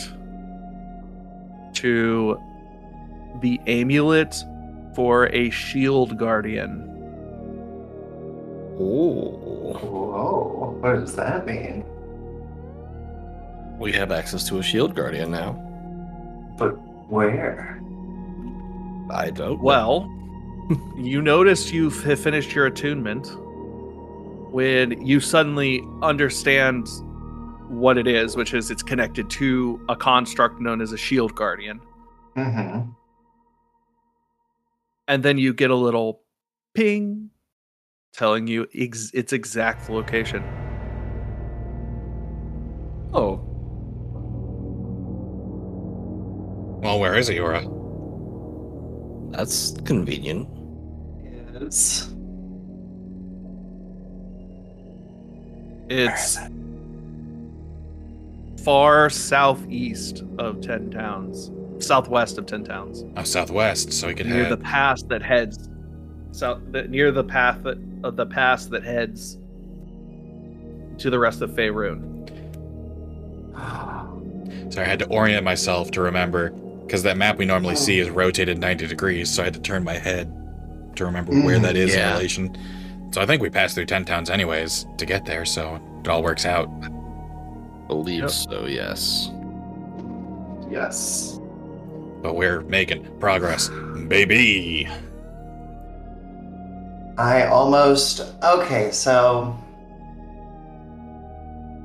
to 1.74 2.40
the 3.42 3.60
amulet 3.68 4.44
for 4.96 5.28
a 5.34 5.50
shield 5.50 6.18
guardian. 6.18 6.84
Oh. 8.80 9.74
Whoa, 9.82 10.78
what 10.80 11.00
does 11.00 11.16
that 11.16 11.46
mean? 11.46 11.84
We 13.80 13.92
have 13.94 14.12
access 14.12 14.48
to 14.50 14.60
a 14.60 14.64
shield 14.64 14.96
guardian 14.96 15.32
now. 15.32 15.54
But 16.58 16.72
where? 17.10 17.77
I 19.10 19.30
don't. 19.30 19.58
know. 19.58 19.64
Well, 19.64 20.14
you 20.98 21.22
notice 21.22 21.72
you've 21.72 21.96
finished 21.96 22.54
your 22.54 22.66
attunement 22.66 23.30
when 24.52 25.06
you 25.06 25.20
suddenly 25.20 25.84
understand 26.02 26.88
what 27.70 27.98
it 27.98 28.08
is, 28.08 28.36
which 28.36 28.54
is 28.54 28.72
it's 28.72 28.84
connected 28.84 29.30
to 29.30 29.80
a 29.90 29.96
construct 29.96 30.60
known 30.60 30.82
as 30.82 30.92
a 30.94 30.98
shield 30.98 31.36
guardian. 31.36 31.80
Mm-hmm. 32.36 32.90
And 35.10 35.24
then 35.24 35.38
you 35.38 35.54
get 35.54 35.70
a 35.72 35.76
little 35.76 36.22
ping 36.74 37.30
telling 38.14 38.48
you 38.48 38.68
ex- 38.76 39.12
its 39.14 39.32
exact 39.34 39.90
location. 39.90 40.44
Oh, 43.14 43.44
Well, 46.84 47.00
where 47.00 47.16
is 47.16 47.28
it, 47.28 47.36
Yura? 47.36 47.62
That's 49.32 49.76
convenient. 49.86 50.48
Is 51.60 52.10
It's 55.90 56.38
far 58.64 59.10
southeast 59.10 60.24
of 60.38 60.60
Ten 60.62 60.92
Towns, 60.92 61.50
southwest 61.84 62.38
of 62.38 62.46
Ten 62.46 62.64
Towns, 62.66 63.06
Oh, 63.16 63.24
southwest, 63.24 63.94
so 63.94 64.08
we 64.08 64.14
could 64.14 64.26
near 64.28 64.44
head. 64.44 64.52
the 64.52 64.58
pass 64.58 65.02
that 65.04 65.22
heads 65.22 65.70
south, 66.32 66.60
the, 66.72 66.84
near 66.84 67.12
the 67.12 67.24
path 67.24 67.64
that 67.64 67.78
of 68.04 68.18
the 68.18 68.26
pass 68.26 68.66
that 68.68 68.84
heads 68.84 69.38
to 70.98 71.10
the 71.10 71.18
rest 71.20 71.42
of 71.42 71.52
Faerun. 71.52 72.16
So 74.74 74.82
I 74.82 74.86
had 74.86 75.00
to 75.00 75.06
orient 75.08 75.44
myself 75.46 75.90
to 75.92 76.02
remember, 76.02 76.50
because 76.88 77.04
that 77.04 77.18
map 77.18 77.38
we 77.38 77.46
normally 77.46 77.76
see 77.76 78.00
is 78.00 78.10
rotated 78.10 78.58
90 78.60 78.88
degrees, 78.88 79.30
so 79.30 79.42
I 79.44 79.46
had 79.46 79.54
to 79.56 79.60
turn 79.60 79.84
my 79.84 79.98
head 79.98 80.34
to 80.96 81.04
remember 81.06 81.34
where 81.34 81.60
Mm, 81.60 81.64
that 81.64 81.76
is 81.76 81.94
in 81.94 82.14
relation. 82.14 82.58
So 83.12 83.22
I 83.22 83.26
think 83.26 83.42
we 83.42 83.50
passed 83.50 83.76
through 83.76 83.86
10 83.88 84.06
towns 84.06 84.30
anyways 84.30 84.86
to 84.98 85.06
get 85.06 85.26
there, 85.26 85.44
so 85.46 85.80
it 86.02 86.08
all 86.08 86.24
works 86.24 86.46
out. 86.46 86.70
Believe 87.88 88.22
Yep. 88.22 88.30
so, 88.32 88.66
yes. 88.66 89.30
yes. 90.70 91.40
But 92.22 92.36
we're 92.36 92.62
making 92.62 93.06
progress, 93.20 93.70
baby. 94.08 94.88
I 97.18 97.48
almost 97.48 98.22
okay, 98.44 98.92
so 98.92 99.58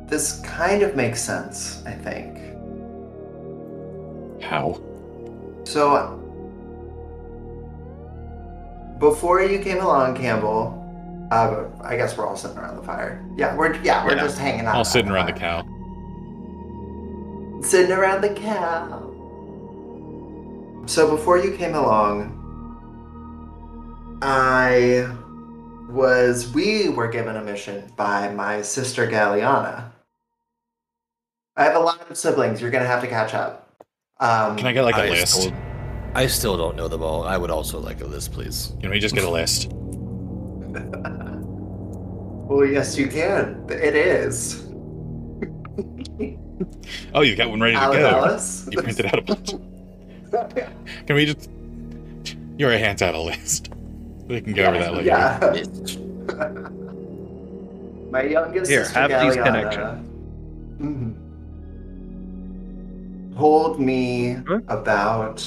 this 0.07 0.41
kind 0.41 0.83
of 0.83 0.95
makes 0.95 1.21
sense, 1.23 1.83
I 1.87 1.93
think. 1.93 2.39
How? 4.43 4.81
So 5.65 6.19
before 8.99 9.43
you 9.43 9.59
came 9.61 9.79
along, 9.79 10.17
Campbell, 10.17 10.79
uh, 11.31 11.65
I 11.83 11.97
guess 11.97 12.17
we're 12.17 12.27
all 12.27 12.37
sitting 12.37 12.59
around 12.59 12.77
the 12.77 12.83
fire. 12.83 13.25
Yeah, 13.37 13.57
we're 13.57 13.75
yeah, 13.83 14.05
we're 14.05 14.15
Yeah. 14.17 14.23
just 14.23 14.39
hanging 14.39 14.67
out. 14.67 14.75
All 14.77 14.85
sitting 14.85 15.11
around 15.11 15.27
the 15.27 15.33
fire. 15.41 15.63
cow. 15.63 15.69
Sitting 17.63 17.93
around 17.93 18.21
the 18.23 18.31
cow. 18.35 19.09
So 20.87 21.09
before 21.11 21.39
you 21.39 21.57
came 21.57 21.75
along, 21.75 22.39
I 24.21 25.09
was 25.89 26.53
we 26.53 26.89
were 26.89 27.09
given 27.09 27.37
a 27.37 27.43
mission 27.43 27.85
by 27.97 28.29
my 28.33 28.63
sister 28.63 29.07
Galliana. 29.07 29.91
I 31.57 31.65
have 31.65 31.77
a 31.77 31.81
lot 31.81 32.11
of 32.11 32.17
siblings. 32.17 32.61
You're 32.61 32.71
gonna 32.71 32.87
have 32.87 33.01
to 33.03 33.07
catch 33.09 33.33
up. 33.35 33.62
Um, 34.23 34.57
Can 34.57 34.67
I 34.67 34.73
get 34.73 34.83
like 34.83 34.95
a 34.95 35.03
I 35.03 35.09
list? 35.09 35.43
Still, 35.43 35.53
I 36.15 36.27
still 36.29 36.57
don't 36.57 36.77
know 36.77 36.87
them 36.87 37.03
all. 37.03 37.25
I 37.25 37.37
would 37.37 37.51
also 37.51 37.81
like 37.81 38.01
a 38.03 38.07
list, 38.07 38.33
please. 38.33 38.73
Can 38.81 38.91
we 38.91 39.01
just 39.01 39.15
get 39.15 39.25
a 39.25 39.31
list? 39.31 39.71
Well, 42.45 42.67
yes, 42.67 42.99
you 42.99 43.09
can. 43.09 43.65
It 43.71 43.95
is. 43.95 44.65
Oh, 47.15 47.23
you 47.23 47.35
got 47.37 47.51
one 47.51 47.61
ready 47.61 47.75
to 47.77 47.81
go. 47.81 48.09
Alice. 48.09 48.69
You 48.71 48.81
printed 48.81 49.07
out 49.07 49.19
a 49.19 49.23
bunch. 49.23 49.51
Can 51.07 51.17
we 51.17 51.27
just. 51.27 51.51
Yura 52.59 52.79
hands 52.79 53.03
out 53.03 53.15
a 53.15 53.21
list. 53.21 53.71
We 54.27 54.41
can 54.41 54.53
go 54.53 54.65
over 54.67 54.79
that 54.79 54.95
later. 54.95 55.07
Yeah. 55.07 55.39
My 58.11 58.23
youngest 58.23 58.71
Here, 58.71 58.85
sister 58.85 58.99
have 59.01 59.11
these 59.11 59.37
Galliana, 59.37 60.05
mhm, 60.79 61.15
told 63.37 63.81
me 63.81 64.37
Huh? 64.47 64.61
about 64.69 65.39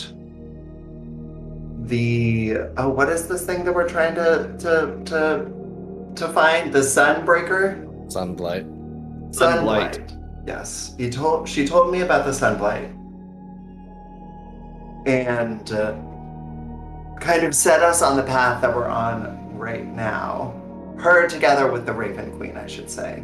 the 1.84 2.58
oh, 2.78 2.90
what 2.90 3.10
is 3.10 3.28
this 3.28 3.46
thing 3.46 3.64
that 3.66 3.74
we're 3.74 3.88
trying 3.88 4.16
to 4.16 4.56
to 4.60 5.04
to 5.06 5.52
to 6.16 6.28
find? 6.30 6.74
The 6.74 6.80
Sunbreaker. 6.80 7.86
Sunblight. 8.12 8.66
Sunblight. 9.32 10.12
Yes, 10.48 10.96
he 10.98 11.10
told. 11.10 11.48
She 11.50 11.68
told 11.68 11.92
me 11.92 12.02
about 12.02 12.26
the 12.26 12.32
Sunblight, 12.32 12.90
and 15.06 15.72
uh, 15.72 15.94
kind 17.20 17.44
of 17.44 17.54
set 17.54 17.82
us 17.82 18.02
on 18.02 18.16
the 18.16 18.24
path 18.24 18.62
that 18.62 18.76
we're 18.76 18.88
on 18.88 19.58
right 19.58 19.86
now. 19.86 20.54
Her 20.98 21.28
together 21.28 21.72
with 21.72 21.86
the 21.86 21.94
Raven 21.94 22.32
Queen, 22.38 22.58
I 22.58 22.68
should 22.68 22.90
say. 22.90 23.24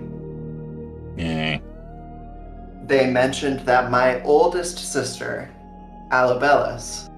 Yeah. 1.15 1.59
They 2.85 3.09
mentioned 3.09 3.61
that 3.61 3.91
my 3.91 4.21
oldest 4.23 4.77
sister, 4.77 5.49
Alabellis, 6.11 7.09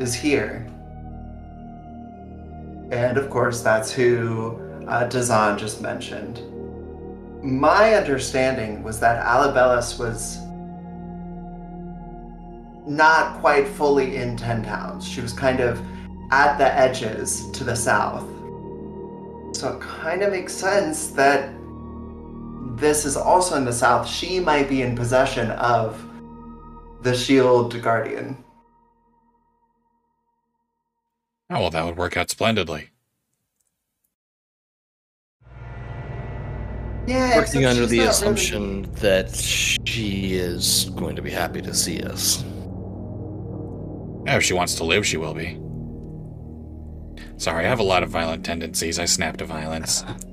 is 0.00 0.14
here. 0.14 0.66
And 2.90 3.18
of 3.18 3.30
course, 3.30 3.60
that's 3.60 3.92
who 3.92 4.58
uh, 4.88 5.04
Dazan 5.04 5.58
just 5.58 5.80
mentioned. 5.80 6.42
My 7.42 7.94
understanding 7.94 8.82
was 8.82 8.98
that 9.00 9.24
Alabellis 9.24 9.98
was 9.98 10.38
not 12.86 13.38
quite 13.40 13.68
fully 13.68 14.16
in 14.16 14.36
Ten 14.36 14.62
Towns. 14.62 15.06
She 15.06 15.20
was 15.20 15.32
kind 15.32 15.60
of 15.60 15.80
at 16.30 16.58
the 16.58 16.72
edges 16.74 17.50
to 17.52 17.64
the 17.64 17.76
south. 17.76 18.28
So 19.52 19.76
it 19.76 19.80
kind 19.80 20.22
of 20.22 20.32
makes 20.32 20.52
sense 20.52 21.08
that 21.08 21.52
this 22.80 23.04
is 23.04 23.16
also 23.16 23.56
in 23.56 23.64
the 23.64 23.72
south, 23.72 24.08
she 24.08 24.40
might 24.40 24.68
be 24.68 24.82
in 24.82 24.96
possession 24.96 25.50
of 25.52 26.02
the 27.02 27.14
shield 27.14 27.80
guardian. 27.82 28.36
Oh, 31.50 31.60
well, 31.60 31.70
that 31.70 31.84
would 31.84 31.96
work 31.96 32.16
out 32.16 32.30
splendidly. 32.30 32.90
Yeah, 37.06 37.36
Working 37.36 37.64
under 37.64 37.86
the 37.86 38.00
assumption 38.00 38.82
really- 38.82 38.94
that 39.00 39.34
she 39.34 40.34
is 40.34 40.90
going 40.94 41.16
to 41.16 41.22
be 41.22 41.30
happy 41.30 41.60
to 41.62 41.74
see 41.74 42.00
us. 42.02 42.44
Yeah, 44.26 44.36
if 44.36 44.44
she 44.44 44.52
wants 44.52 44.76
to 44.76 44.84
live, 44.84 45.04
she 45.06 45.16
will 45.16 45.34
be. 45.34 45.58
Sorry, 47.36 47.64
I 47.64 47.68
have 47.68 47.80
a 47.80 47.84
lot 47.84 48.02
of 48.02 48.10
violent 48.10 48.44
tendencies. 48.44 48.98
I 48.98 49.06
snap 49.06 49.38
to 49.38 49.44
violence. 49.46 50.04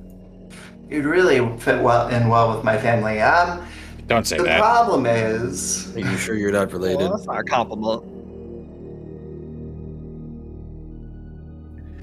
You'd 0.90 1.06
really 1.06 1.40
fit 1.60 1.82
well 1.82 2.08
in 2.08 2.30
well 2.30 2.56
with 2.56 2.64
my 2.64 2.78
family. 2.78 3.20
Um, 3.22 3.66
Don't 4.08 4.26
say 4.26 4.38
the 4.38 4.44
that. 4.44 4.58
The 4.58 4.60
problem 4.64 5.06
is, 5.06 5.96
Are 5.96 6.00
you 6.00 6.18
sure 6.18 6.36
you're 6.36 6.52
not 6.52 6.72
related? 6.72 7.00
Well, 7.00 7.12
that's 7.12 7.26
not 7.26 7.40
a 7.40 7.44
compliment. 7.44 8.04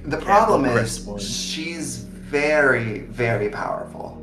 the 0.05 0.19
problem 0.19 0.65
Chris 0.65 0.99
is, 0.99 1.07
boy. 1.07 1.19
she's 1.19 1.97
very, 1.99 3.01
very 3.01 3.49
powerful. 3.49 4.21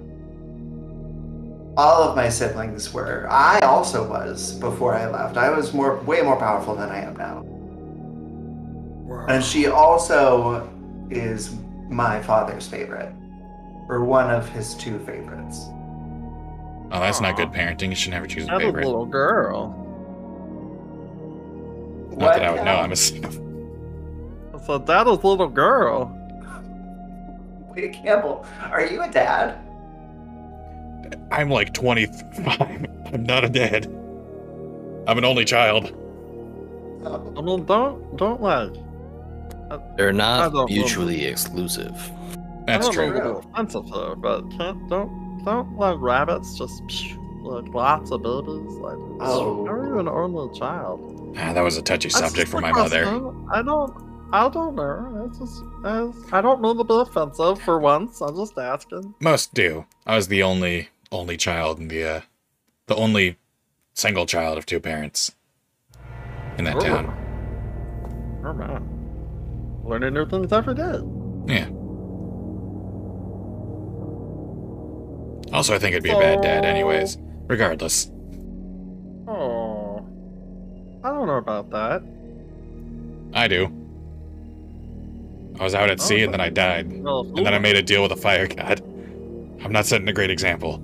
All 1.78 2.04
of 2.04 2.16
my 2.16 2.30
siblings 2.30 2.94
were. 2.94 3.28
I 3.32 3.60
also 3.62 4.08
was 4.08 4.54
before 4.60 4.94
I 4.94 5.10
left. 5.10 5.38
I 5.38 5.50
was 5.50 5.74
more, 5.74 5.98
way 6.02 6.22
more 6.22 6.36
powerful 6.38 6.76
than 6.76 6.90
I 6.90 7.00
am 7.00 7.16
now. 7.16 7.46
And 9.28 9.44
she 9.44 9.68
also 9.68 10.70
is 11.10 11.56
my 11.90 12.22
father's 12.22 12.68
favorite, 12.68 13.12
or 13.92 14.06
one 14.06 14.32
of 14.32 14.48
his 14.50 14.74
two 14.74 14.98
favorites. 15.00 15.66
Oh, 16.94 17.00
that's 17.00 17.20
not 17.20 17.36
good 17.36 17.52
parenting. 17.52 17.90
You 17.90 17.96
should 17.96 18.12
never 18.12 18.26
choose 18.26 18.46
a 18.46 18.48
That's 18.48 18.64
a 18.64 18.66
favorite. 18.68 18.86
little 18.86 19.06
girl. 19.06 19.78
Not 22.18 22.36
that 22.36 22.44
I 22.44 22.52
would 22.52 22.58
know. 22.60 22.64
Cal? 22.64 22.84
I'm 22.84 22.92
a. 22.92 22.96
So 24.66 24.78
that 24.78 25.08
is 25.08 25.24
little 25.24 25.50
girl. 25.50 26.18
Wait, 27.76 27.94
Campbell, 27.94 28.46
are 28.70 28.86
you 28.86 29.02
a 29.02 29.10
dad? 29.10 29.58
I'm 31.32 31.50
like 31.50 31.74
25. 31.74 32.88
I'm 33.14 33.24
not 33.24 33.44
a 33.44 33.50
dad. 33.50 33.86
I'm 35.08 35.18
an 35.18 35.26
only 35.26 35.46
child. 35.46 35.92
Oh, 37.04 37.34
I 37.38 37.42
mean, 37.42 37.66
don't 37.66 38.16
don't 38.18 38.42
like. 38.42 38.74
They're 39.98 40.14
not 40.14 40.54
don't 40.54 40.70
mutually 40.70 41.26
exclusive. 41.26 42.12
That's 42.68 42.88
I 42.88 42.92
don't 42.92 42.94
true. 42.94 43.18
know 43.20 43.32
if 43.32 43.38
it's 43.38 43.46
offensive 43.54 43.88
though, 43.92 44.16
but 44.16 44.50
can't 44.52 44.88
don't 44.90 45.44
don't 45.44 45.78
let 45.78 45.98
rabbits 45.98 46.58
just 46.58 46.84
psh, 46.86 47.18
like 47.44 47.74
lots 47.74 48.12
of 48.12 48.22
babies 48.22 48.74
like. 48.78 48.98
Oh. 49.20 49.66
How 49.66 49.74
are 49.74 49.88
you 49.88 50.00
an 50.00 50.08
only 50.08 50.58
child? 50.58 51.36
Ah, 51.38 51.54
that 51.54 51.62
was 51.62 51.78
a 51.78 51.82
touchy 51.82 52.10
subject 52.10 52.50
for 52.50 52.62
my 52.62 52.72
mother. 52.72 53.06
I 53.52 53.62
don't. 53.62 54.12
I 54.34 54.48
don't 54.48 54.76
know. 54.76 55.28
It's 55.28 55.40
just. 55.40 55.62
It's, 55.84 56.34
I 56.34 56.40
don't 56.42 56.62
mean 56.62 56.78
to 56.78 56.84
be 56.84 56.94
offensive 56.94 57.62
for 57.62 57.80
once. 57.80 58.22
I'm 58.22 58.36
just 58.36 58.58
asking. 58.58 59.14
Most 59.20 59.54
do. 59.54 59.86
I 60.06 60.16
was 60.16 60.28
the 60.28 60.44
only 60.44 60.90
only 61.12 61.38
child 61.38 61.80
in 61.80 61.88
the 61.90 62.04
uh, 62.04 62.22
the 62.88 62.96
only 62.96 63.38
single 63.94 64.26
child 64.26 64.58
of 64.58 64.66
two 64.66 64.80
parents 64.80 65.34
in 66.58 66.64
that 66.66 66.76
Oh. 66.78 66.80
town. 66.80 68.42
Oh 68.46 68.54
man, 68.54 69.82
learning 69.84 70.14
new 70.14 70.26
things 70.28 70.52
every 70.54 70.76
day. 70.76 71.00
Yeah. 71.48 71.68
Also, 75.54 75.76
I 75.76 75.80
think 75.80 75.96
I'd 75.96 76.04
be 76.04 76.12
a 76.12 76.18
bad 76.18 76.42
dad, 76.42 76.66
anyways. 76.66 77.18
Regardless, 77.48 78.10
Oh, 79.28 80.06
I 81.04 81.10
don't 81.10 81.28
know 81.28 81.38
about 81.38 81.70
that. 81.72 82.04
I 83.34 83.48
do. 83.48 83.66
I 85.60 85.64
was 85.64 85.76
out 85.76 85.90
at 85.90 86.02
sea 86.02 86.24
and 86.24 86.34
then 86.34 86.42
I 86.42 86.48
oh, 86.48 86.52
died, 86.52 86.88
and 86.88 87.38
then 87.46 87.54
I 87.54 87.60
made 87.60 87.76
a 87.76 87.82
deal 87.82 88.02
with 88.02 88.12
a 88.12 88.16
fire 88.16 88.48
god. 88.48 88.82
I'm 89.64 89.72
not 89.72 89.86
setting 89.86 90.08
a 90.08 90.14
great 90.14 90.32
example. 90.32 90.82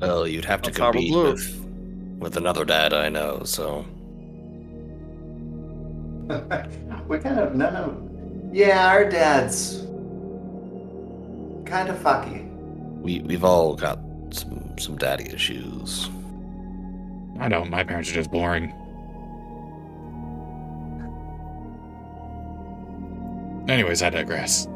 Well, 0.00 0.26
you'd 0.26 0.44
have 0.44 0.62
to 0.62 0.70
That's 0.70 0.78
how 0.78 0.92
we 0.92 1.10
compete 1.10 1.14
with 1.14 1.60
with 2.20 2.36
another 2.36 2.64
dad 2.64 2.92
I 2.92 3.08
know. 3.08 3.42
So 3.44 3.84
we 7.08 7.18
kind 7.18 7.40
of 7.40 7.54
no 7.54 7.70
no. 7.70 8.50
Yeah, 8.52 8.88
our 8.88 9.04
dad's 9.08 9.80
kind 11.66 11.88
of 11.88 11.96
fucky. 11.98 12.53
We 13.04 13.20
we've 13.20 13.44
all 13.44 13.76
got 13.76 14.00
some 14.30 14.76
some 14.78 14.96
daddy 14.96 15.30
issues. 15.30 16.08
I 17.38 17.48
know 17.48 17.64
my 17.64 17.84
parents 17.84 18.10
are 18.10 18.14
just 18.14 18.30
boring. 18.30 18.72
Anyways, 23.68 24.02
I 24.02 24.10
digress. 24.10 24.66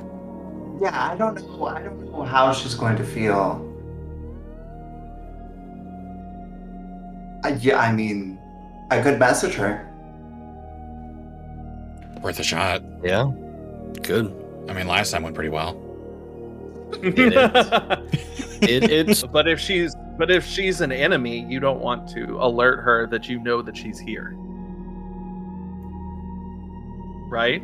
Yeah, 0.81 1.11
I 1.11 1.16
don't 1.16 1.35
know. 1.35 1.66
I 1.66 1.83
don't 1.83 2.12
know 2.12 2.22
how 2.22 2.53
she's 2.53 2.74
going 2.74 2.97
to 2.97 3.05
feel. 3.05 3.64
I, 7.45 7.51
yeah, 7.61 7.79
I 7.79 7.93
mean, 7.93 8.39
I 8.91 9.01
could 9.01 9.18
message 9.18 9.55
her. 9.55 9.85
Worth 12.22 12.41
a 12.41 12.43
shot. 12.43 12.83
Yeah, 13.03 13.31
good. 14.03 14.35
I 14.68 14.72
mean, 14.72 14.87
last 14.87 15.12
time 15.12 15.22
went 15.22 15.35
pretty 15.35 15.51
well. 15.51 15.88
It 18.61 18.82
It, 18.82 18.91
it's 18.91 19.22
but 19.22 19.47
if 19.47 19.61
she's 19.61 19.95
but 20.18 20.30
if 20.30 20.45
she's 20.45 20.80
an 20.80 20.91
enemy, 20.91 21.47
you 21.49 21.61
don't 21.61 21.80
want 21.80 22.09
to 22.11 22.39
alert 22.41 22.80
her 22.82 23.07
that 23.09 23.28
you 23.28 23.39
know 23.39 23.62
that 23.62 23.76
she's 23.76 23.99
here. 23.99 24.34
Right? 27.30 27.62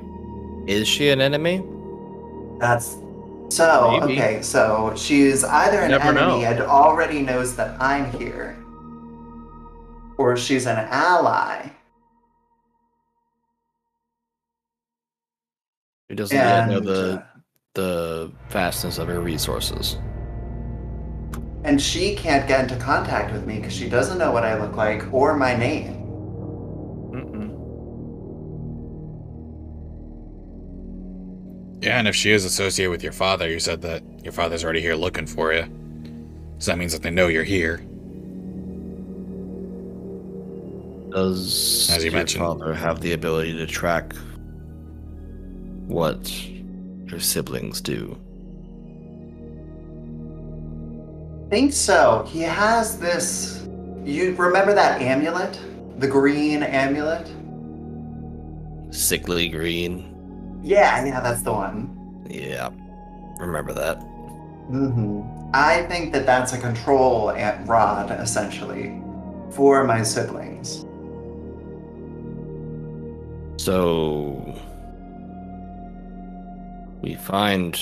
is 0.66 0.86
she 0.88 1.08
an 1.10 1.20
enemy? 1.20 1.62
That's 2.58 2.96
so 3.48 3.98
Maybe. 4.00 4.14
okay. 4.14 4.42
So 4.42 4.94
she's 4.96 5.44
either 5.44 5.80
an 5.80 5.90
Never 5.90 6.04
enemy 6.08 6.42
know. 6.42 6.46
and 6.46 6.60
already 6.60 7.20
knows 7.20 7.54
that 7.56 7.80
I'm 7.80 8.10
here, 8.12 8.56
or 10.16 10.36
she's 10.36 10.66
an 10.66 10.78
ally. 10.90 11.70
Who 16.08 16.14
doesn't 16.14 16.36
yet 16.36 16.68
know 16.68 16.80
the 16.80 17.18
uh, 17.18 17.33
the 17.74 18.30
vastness 18.50 18.98
of 18.98 19.08
her 19.08 19.20
resources? 19.20 19.98
and 21.64 21.80
she 21.80 22.14
can't 22.14 22.46
get 22.46 22.60
into 22.60 22.76
contact 22.76 23.32
with 23.32 23.46
me 23.46 23.56
because 23.56 23.72
she 23.72 23.88
doesn't 23.88 24.18
know 24.18 24.30
what 24.30 24.44
I 24.44 24.60
look 24.60 24.76
like 24.76 25.10
or 25.14 25.34
my 25.34 25.56
name. 25.56 25.94
Mm-mm. 27.10 27.48
Yeah, 31.82 31.98
and 31.98 32.06
if 32.06 32.14
she 32.14 32.32
is 32.32 32.44
associated 32.44 32.90
with 32.90 33.02
your 33.02 33.12
father, 33.12 33.48
you 33.48 33.58
said 33.58 33.80
that 33.80 34.02
your 34.22 34.32
father's 34.34 34.62
already 34.62 34.82
here 34.82 34.94
looking 34.94 35.26
for 35.26 35.54
you. 35.54 35.64
So 36.58 36.70
that 36.70 36.76
means 36.76 36.92
that 36.92 37.02
they 37.02 37.10
know 37.10 37.28
you're 37.28 37.44
here. 37.44 37.78
Does 41.12 41.88
As 41.90 42.04
you 42.04 42.10
your 42.10 42.18
mentioned. 42.18 42.44
father 42.44 42.74
have 42.74 43.00
the 43.00 43.12
ability 43.12 43.56
to 43.56 43.66
track 43.66 44.14
what 45.86 46.30
her 47.10 47.20
siblings 47.20 47.80
do? 47.80 48.18
think 51.54 51.72
so. 51.72 52.26
He 52.28 52.40
has 52.40 52.98
this. 52.98 53.64
You 54.04 54.34
remember 54.34 54.74
that 54.74 55.00
amulet? 55.00 55.56
The 56.00 56.08
green 56.08 56.64
amulet? 56.64 57.30
Sickly 58.92 59.48
green. 59.48 60.58
Yeah, 60.64 61.04
yeah, 61.06 61.20
that's 61.20 61.42
the 61.42 61.52
one. 61.52 62.26
Yeah, 62.28 62.70
remember 63.38 63.72
that. 63.72 64.00
Mm-hmm. 64.68 65.22
I 65.54 65.82
think 65.82 66.12
that 66.12 66.26
that's 66.26 66.52
a 66.54 66.58
control 66.58 67.32
rod, 67.66 68.10
essentially, 68.10 69.00
for 69.50 69.84
my 69.84 70.02
siblings. 70.02 70.84
So 73.62 74.58
we 77.04 77.14
find 77.14 77.78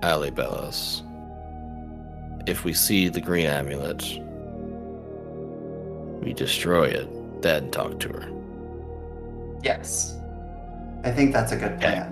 Alabellis. 0.00 1.02
If 2.48 2.64
we 2.64 2.72
see 2.72 3.08
the 3.08 3.20
green 3.20 3.46
amulet, 3.46 4.02
we 6.20 6.32
destroy 6.32 6.86
it, 6.88 7.42
then 7.42 7.70
talk 7.70 8.00
to 8.00 8.08
her. 8.08 8.28
Yes. 9.62 10.18
I 11.04 11.12
think 11.12 11.32
that's 11.32 11.52
a 11.52 11.56
good 11.56 11.78
plan. 11.80 12.10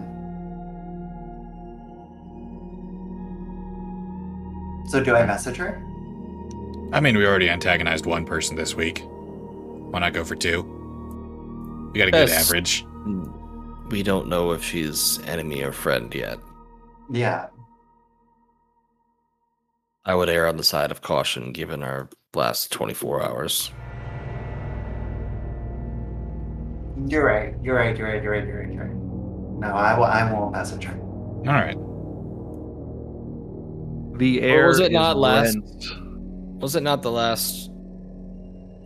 So, 4.87 5.03
do 5.03 5.17
I 5.17 5.27
message 5.27 5.57
her? 5.57 5.83
I 6.93 7.01
mean, 7.01 7.17
we 7.17 7.27
already 7.27 7.51
antagonized 7.51 8.07
one 8.07 8.25
person 8.25 8.55
this 8.57 8.77
week. 8.77 9.03
Why 9.09 9.99
not 9.99 10.13
go 10.13 10.23
for 10.23 10.37
two? 10.37 10.63
We 11.93 11.99
got 11.99 12.09
a 12.09 12.11
good 12.13 12.29
Yes. 12.29 12.47
average. 12.49 12.87
We 13.93 14.03
don't 14.03 14.27
know 14.27 14.53
if 14.53 14.65
she's 14.65 15.21
enemy 15.27 15.63
or 15.63 15.71
friend 15.71 16.13
yet. 16.15 16.39
Yeah. 17.11 17.49
I 20.07 20.15
would 20.15 20.31
err 20.31 20.47
on 20.49 20.57
the 20.57 20.65
side 20.65 20.91
of 20.91 21.03
caution 21.03 21.53
given 21.53 21.83
our 21.83 22.09
last 22.35 22.73
24 22.73 23.23
hours. 23.23 23.71
You're 27.07 27.27
right. 27.27 27.55
You're 27.63 27.77
right. 27.77 27.95
You're 27.95 28.09
right. 28.09 28.23
You're 28.23 28.33
right. 28.33 28.47
You're 28.47 28.61
right. 28.63 28.73
You're 28.73 28.85
right. 28.87 28.97
No, 29.61 29.69
I, 29.69 29.99
will, 29.99 30.05
I 30.05 30.33
won't 30.33 30.53
message 30.53 30.85
her. 30.85 30.99
All 30.99 31.53
right. 31.53 31.77
The 34.19 34.41
air 34.41 34.69
was 34.69 34.81
it 34.81 34.85
is 34.87 34.91
not 34.93 35.19
last- 35.19 35.55
rent. 35.55 36.63
Was 36.63 36.77
it 36.77 36.83
not 36.83 37.03
the 37.03 37.11
last 37.11 37.71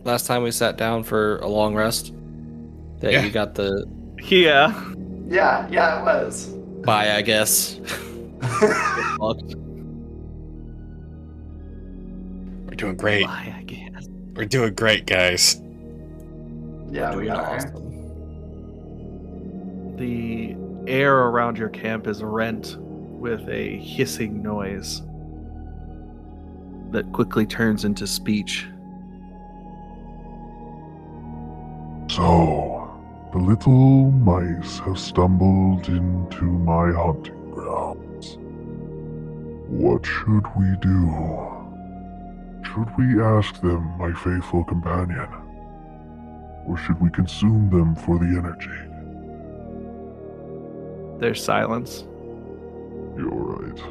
last 0.03 0.25
time 0.25 0.43
we 0.43 0.51
sat 0.51 0.77
down 0.77 1.03
for 1.03 1.37
a 1.37 1.47
long 1.47 1.75
rest? 1.75 2.13
That 2.99 3.13
Yeah. 3.13 3.23
you 3.23 3.31
got 3.31 3.55
the 3.55 3.85
Yeah. 4.23 4.93
Yeah, 5.27 5.67
yeah, 5.69 5.99
it 5.99 6.03
was. 6.05 6.47
Bye, 6.85 7.15
I 7.15 7.21
guess. 7.21 7.79
We're 12.65 12.75
doing 12.75 12.95
great. 12.97 13.25
Why, 13.25 13.55
I 13.57 13.63
guess. 13.63 14.07
We're 14.35 14.45
doing 14.45 14.73
great, 14.73 15.05
guys. 15.05 15.61
yeah, 16.89 17.15
we 17.15 17.29
are. 17.29 17.55
awesome. 17.55 17.83
The 19.97 20.55
air 20.87 21.15
around 21.15 21.57
your 21.57 21.69
camp 21.69 22.07
is 22.07 22.23
rent 22.23 22.77
with 22.79 23.47
a 23.49 23.77
hissing 23.79 24.41
noise 24.43 25.01
that 26.91 27.11
quickly 27.13 27.45
turns 27.45 27.83
into 27.83 28.07
speech. 28.07 28.67
So, 32.09 32.86
the 33.31 33.39
little 33.39 34.11
mice 34.11 34.79
have 34.79 34.99
stumbled 34.99 35.87
into 35.89 36.43
my 36.45 36.91
hunting 36.91 37.51
grounds. 37.51 38.37
What 39.69 40.05
should 40.05 40.45
we 40.57 40.75
do? 40.81 41.13
Should 42.63 42.89
we 42.97 43.21
ask 43.21 43.59
them, 43.61 43.97
my 43.97 44.13
faithful 44.13 44.63
companion? 44.63 45.27
Or 46.67 46.77
should 46.77 46.99
we 47.01 47.09
consume 47.09 47.69
them 47.69 47.95
for 47.95 48.19
the 48.19 48.25
energy? 48.25 48.69
There's 51.19 51.43
silence. 51.43 52.05
You're 53.17 53.29
right. 53.31 53.81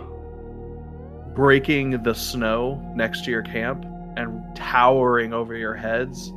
breaking 1.35 2.03
the 2.03 2.15
snow 2.15 2.81
next 2.95 3.25
to 3.25 3.31
your 3.31 3.43
camp 3.43 3.85
and 4.17 4.43
towering 4.57 5.33
over 5.35 5.55
your 5.55 5.75
heads 5.75 6.33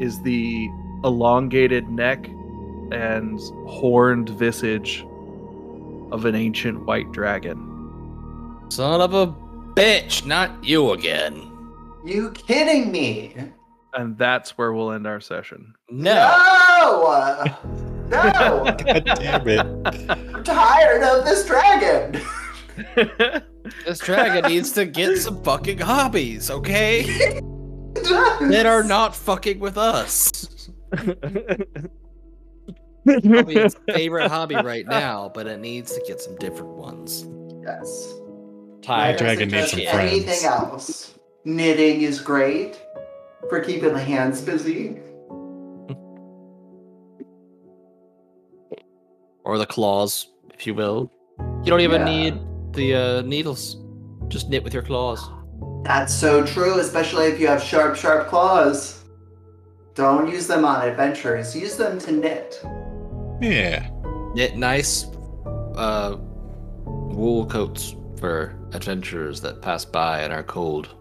is 0.00 0.20
the 0.22 0.68
elongated 1.04 1.88
neck 1.88 2.26
and 2.92 3.40
horned 3.66 4.28
visage 4.30 5.04
of 6.10 6.24
an 6.24 6.34
ancient 6.34 6.84
white 6.84 7.10
dragon. 7.12 7.56
Son 8.68 9.00
of 9.00 9.14
a 9.14 9.26
bitch, 9.74 10.26
not 10.26 10.62
you 10.64 10.92
again. 10.92 11.50
You 12.04 12.30
kidding 12.32 12.90
me? 12.92 13.34
And 13.94 14.16
that's 14.18 14.56
where 14.58 14.72
we'll 14.72 14.92
end 14.92 15.06
our 15.06 15.20
session. 15.20 15.74
No. 15.90 16.36
No! 16.80 17.44
No! 18.08 18.64
God 18.84 19.04
damn 19.16 19.48
it. 19.48 20.10
I'm 20.10 20.44
tired 20.44 21.02
of 21.02 21.24
this 21.24 21.46
dragon. 21.46 22.20
This 23.86 23.98
dragon 24.00 24.50
needs 24.50 24.72
to 24.72 24.84
get 24.84 25.18
some 25.18 25.42
fucking 25.42 25.78
hobbies, 25.78 26.50
okay? 26.50 27.40
That 27.94 28.64
are 28.66 28.82
not 28.82 29.14
fucking 29.14 29.60
with 29.60 29.78
us. 29.78 30.70
Probably 33.04 33.56
its 33.56 33.76
favorite 33.92 34.28
hobby 34.28 34.54
right 34.56 34.86
now, 34.86 35.30
but 35.34 35.46
it 35.46 35.58
needs 35.60 35.92
to 35.94 36.02
get 36.06 36.20
some 36.20 36.36
different 36.36 36.72
ones. 36.74 37.26
Yes. 37.64 38.12
Tired. 38.82 39.18
dragon 39.18 39.48
needs 39.48 39.70
some 39.70 39.80
friends. 39.80 40.12
Anything 40.12 40.44
else? 40.44 41.14
Knitting 41.44 42.02
is 42.02 42.20
great 42.20 42.80
for 43.48 43.60
keeping 43.60 43.92
the 43.92 44.02
hands 44.02 44.40
busy. 44.40 44.98
Or 49.44 49.58
the 49.58 49.66
claws, 49.66 50.28
if 50.54 50.68
you 50.68 50.74
will. 50.74 51.10
You 51.64 51.64
don't 51.66 51.80
even 51.80 52.02
Yeah. 52.06 52.30
need 52.30 52.40
the 52.74 52.94
uh, 52.94 53.22
needles. 53.22 53.76
Just 54.28 54.48
knit 54.48 54.62
with 54.62 54.72
your 54.72 54.84
claws. 54.84 55.28
That's 55.82 56.14
so 56.14 56.46
true, 56.46 56.78
especially 56.78 57.26
if 57.26 57.40
you 57.40 57.48
have 57.48 57.60
sharp, 57.60 57.96
sharp 57.96 58.28
claws. 58.28 59.01
Don't 59.94 60.30
use 60.30 60.46
them 60.46 60.64
on 60.64 60.88
adventures. 60.88 61.54
Use 61.54 61.76
them 61.76 61.98
to 62.00 62.12
knit. 62.12 62.60
Yeah. 63.40 63.90
Knit 64.34 64.56
nice 64.56 65.04
uh, 65.76 66.16
wool 66.86 67.46
coats 67.46 67.94
for 68.18 68.58
adventurers 68.72 69.40
that 69.42 69.60
pass 69.60 69.84
by 69.84 70.22
and 70.22 70.32
are 70.32 70.42
cold. 70.42 70.94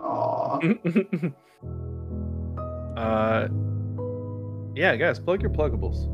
Aww. 0.00 1.32
uh, 2.96 3.48
yeah, 4.76 4.94
guys, 4.96 5.18
plug 5.18 5.42
your 5.42 5.50
pluggables. 5.50 6.12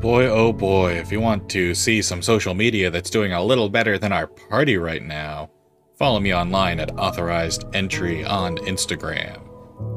Boy, 0.00 0.26
oh 0.26 0.52
boy, 0.52 0.94
if 0.94 1.12
you 1.12 1.20
want 1.20 1.48
to 1.50 1.74
see 1.74 2.02
some 2.02 2.22
social 2.22 2.54
media 2.54 2.90
that's 2.90 3.10
doing 3.10 3.32
a 3.32 3.42
little 3.42 3.68
better 3.68 3.98
than 3.98 4.12
our 4.12 4.26
party 4.26 4.76
right 4.76 5.02
now, 5.02 5.48
follow 5.96 6.18
me 6.18 6.34
online 6.34 6.80
at 6.80 6.98
authorized 6.98 7.64
entry 7.72 8.24
on 8.24 8.56
Instagram. 8.58 9.51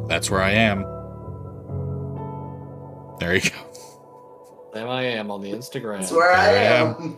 That's 0.07 0.30
where 0.30 0.41
I 0.41 0.52
am. 0.52 0.82
There 3.20 3.34
you 3.36 3.41
go. 3.41 3.56
There 4.74 4.88
I 4.88 5.03
am 5.03 5.32
on 5.32 5.41
the 5.41 5.52
Instagram. 5.52 5.99
That's 5.99 6.12
where 6.12 6.34
I 6.34 6.45
I 6.48 6.52
am. 6.53 6.88
am. 6.88 7.18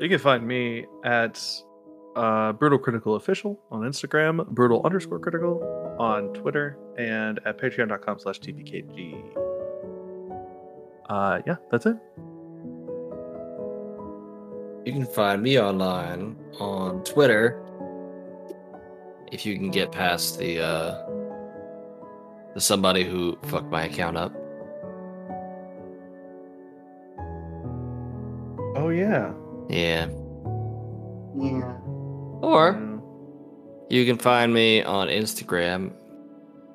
You 0.00 0.08
can 0.08 0.18
find 0.18 0.46
me 0.46 0.86
at 1.04 1.42
uh, 2.16 2.52
Brutal 2.52 2.78
Critical 2.78 3.16
Official 3.16 3.58
on 3.70 3.82
Instagram, 3.82 4.46
Brutal 4.48 4.82
underscore 4.84 5.18
Critical 5.18 5.62
on 5.98 6.32
Twitter, 6.34 6.78
and 6.98 7.38
at 7.46 7.58
patreon.com 7.58 8.18
slash 8.18 8.40
tpkg. 8.40 9.22
Uh, 11.08 11.40
yeah, 11.46 11.56
that's 11.70 11.86
it. 11.86 11.96
You 14.86 14.92
can 14.92 15.06
find 15.06 15.42
me 15.42 15.60
online 15.60 16.36
on 16.58 17.02
Twitter. 17.04 17.62
If 19.32 19.46
you 19.46 19.56
can 19.56 19.70
get 19.70 19.92
past 19.92 20.38
the 20.38 20.60
uh 20.60 21.06
the 22.54 22.60
somebody 22.60 23.04
who 23.04 23.38
fucked 23.44 23.70
my 23.70 23.84
account 23.84 24.16
up. 24.16 24.32
Oh, 28.76 28.88
yeah. 28.88 29.32
Yeah. 29.68 30.06
Yeah. 31.36 31.76
Or 32.42 32.74
Mm. 32.74 33.00
you 33.88 34.04
can 34.06 34.16
find 34.18 34.52
me 34.54 34.82
on 34.82 35.08
Instagram 35.08 35.92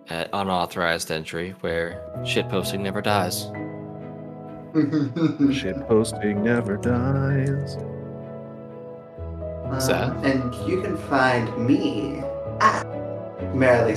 at 0.09 0.29
unauthorized 0.33 1.09
entry 1.11 1.55
where 1.61 2.01
shit 2.25 2.47
posting 2.49 2.83
never 2.83 3.01
dies. 3.01 3.47
Shit 5.53 5.87
posting 5.87 6.43
never 6.43 6.75
dies. 6.77 7.77
Um, 9.89 10.23
and 10.25 10.53
you 10.69 10.81
can 10.81 10.97
find 11.09 11.47
me 11.65 12.21
at 12.61 12.85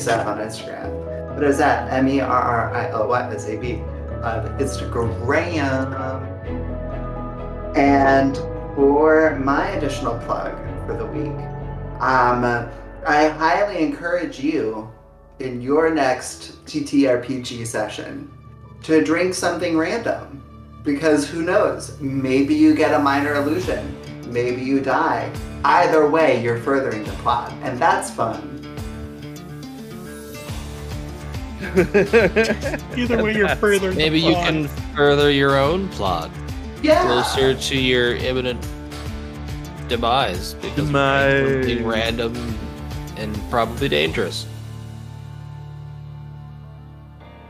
Seth 0.00 0.26
on 0.26 0.38
Instagram. 0.38 1.34
But 1.34 1.44
it's 1.44 1.60
at 1.60 1.92
M 1.92 2.08
E 2.08 2.20
R 2.20 2.42
R 2.42 2.74
I 2.74 2.90
L 2.90 3.08
Y 3.08 3.34
S 3.34 3.46
A 3.46 3.56
B 3.56 3.74
on 4.22 4.58
Instagram. 4.58 5.36
And 7.76 8.36
for 8.74 9.38
my 9.38 9.68
additional 9.70 10.18
plug 10.20 10.56
for 10.86 10.96
the 10.96 11.06
week, 11.06 11.36
um, 12.00 12.44
I 13.06 13.28
highly 13.28 13.82
encourage 13.82 14.40
you 14.40 14.90
in 15.40 15.60
your 15.60 15.94
next 15.94 16.64
TTRPG 16.66 17.66
session 17.66 18.30
to 18.82 19.04
drink 19.04 19.34
something 19.34 19.76
random. 19.76 20.44
Because 20.84 21.28
who 21.28 21.42
knows? 21.42 22.00
Maybe 22.00 22.54
you 22.54 22.74
get 22.74 22.94
a 22.94 22.98
minor 22.98 23.34
illusion. 23.34 23.96
Maybe 24.28 24.62
you 24.62 24.80
die. 24.80 25.32
Either 25.64 26.08
way, 26.08 26.42
you're 26.42 26.58
furthering 26.58 27.04
the 27.04 27.12
plot, 27.12 27.52
and 27.62 27.78
that's 27.78 28.10
fun. 28.10 28.54
Either 32.96 33.22
way, 33.22 33.34
you're 33.36 33.48
further. 33.56 33.92
Maybe 33.92 34.20
you 34.20 34.34
can 34.34 34.68
further 34.94 35.30
your 35.30 35.58
own 35.58 35.88
plot 35.88 36.30
Yeah. 36.82 37.02
closer 37.02 37.54
to 37.54 37.76
your 37.76 38.14
imminent 38.16 38.64
demise 39.88 40.54
because 40.54 40.78
of 40.78 40.86
Demise. 40.86 41.64
something 41.66 41.86
random 41.86 42.58
and 43.16 43.36
probably 43.50 43.88
dangerous. 43.88 44.46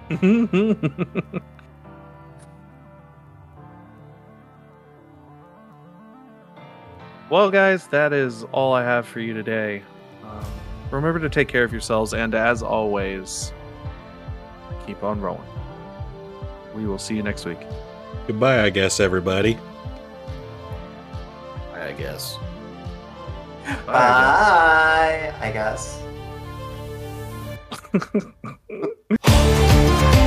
well, 7.30 7.50
guys, 7.50 7.86
that 7.88 8.12
is 8.12 8.44
all 8.52 8.72
I 8.72 8.82
have 8.82 9.06
for 9.06 9.20
you 9.20 9.34
today. 9.34 9.82
Um, 10.24 10.44
remember 10.90 11.20
to 11.20 11.28
take 11.28 11.48
care 11.48 11.64
of 11.64 11.72
yourselves, 11.72 12.14
and 12.14 12.34
as 12.34 12.62
always, 12.62 13.52
keep 14.86 15.02
on 15.02 15.20
rolling. 15.20 15.42
We 16.74 16.86
will 16.86 16.98
see 16.98 17.16
you 17.16 17.22
next 17.22 17.44
week. 17.44 17.58
Goodbye, 18.26 18.62
I 18.62 18.70
guess, 18.70 19.00
everybody. 19.00 19.58
I 21.74 21.92
guess. 21.92 22.36
Bye, 23.64 23.74
Bye, 23.86 25.34
I 25.40 25.50
guess. 25.52 26.02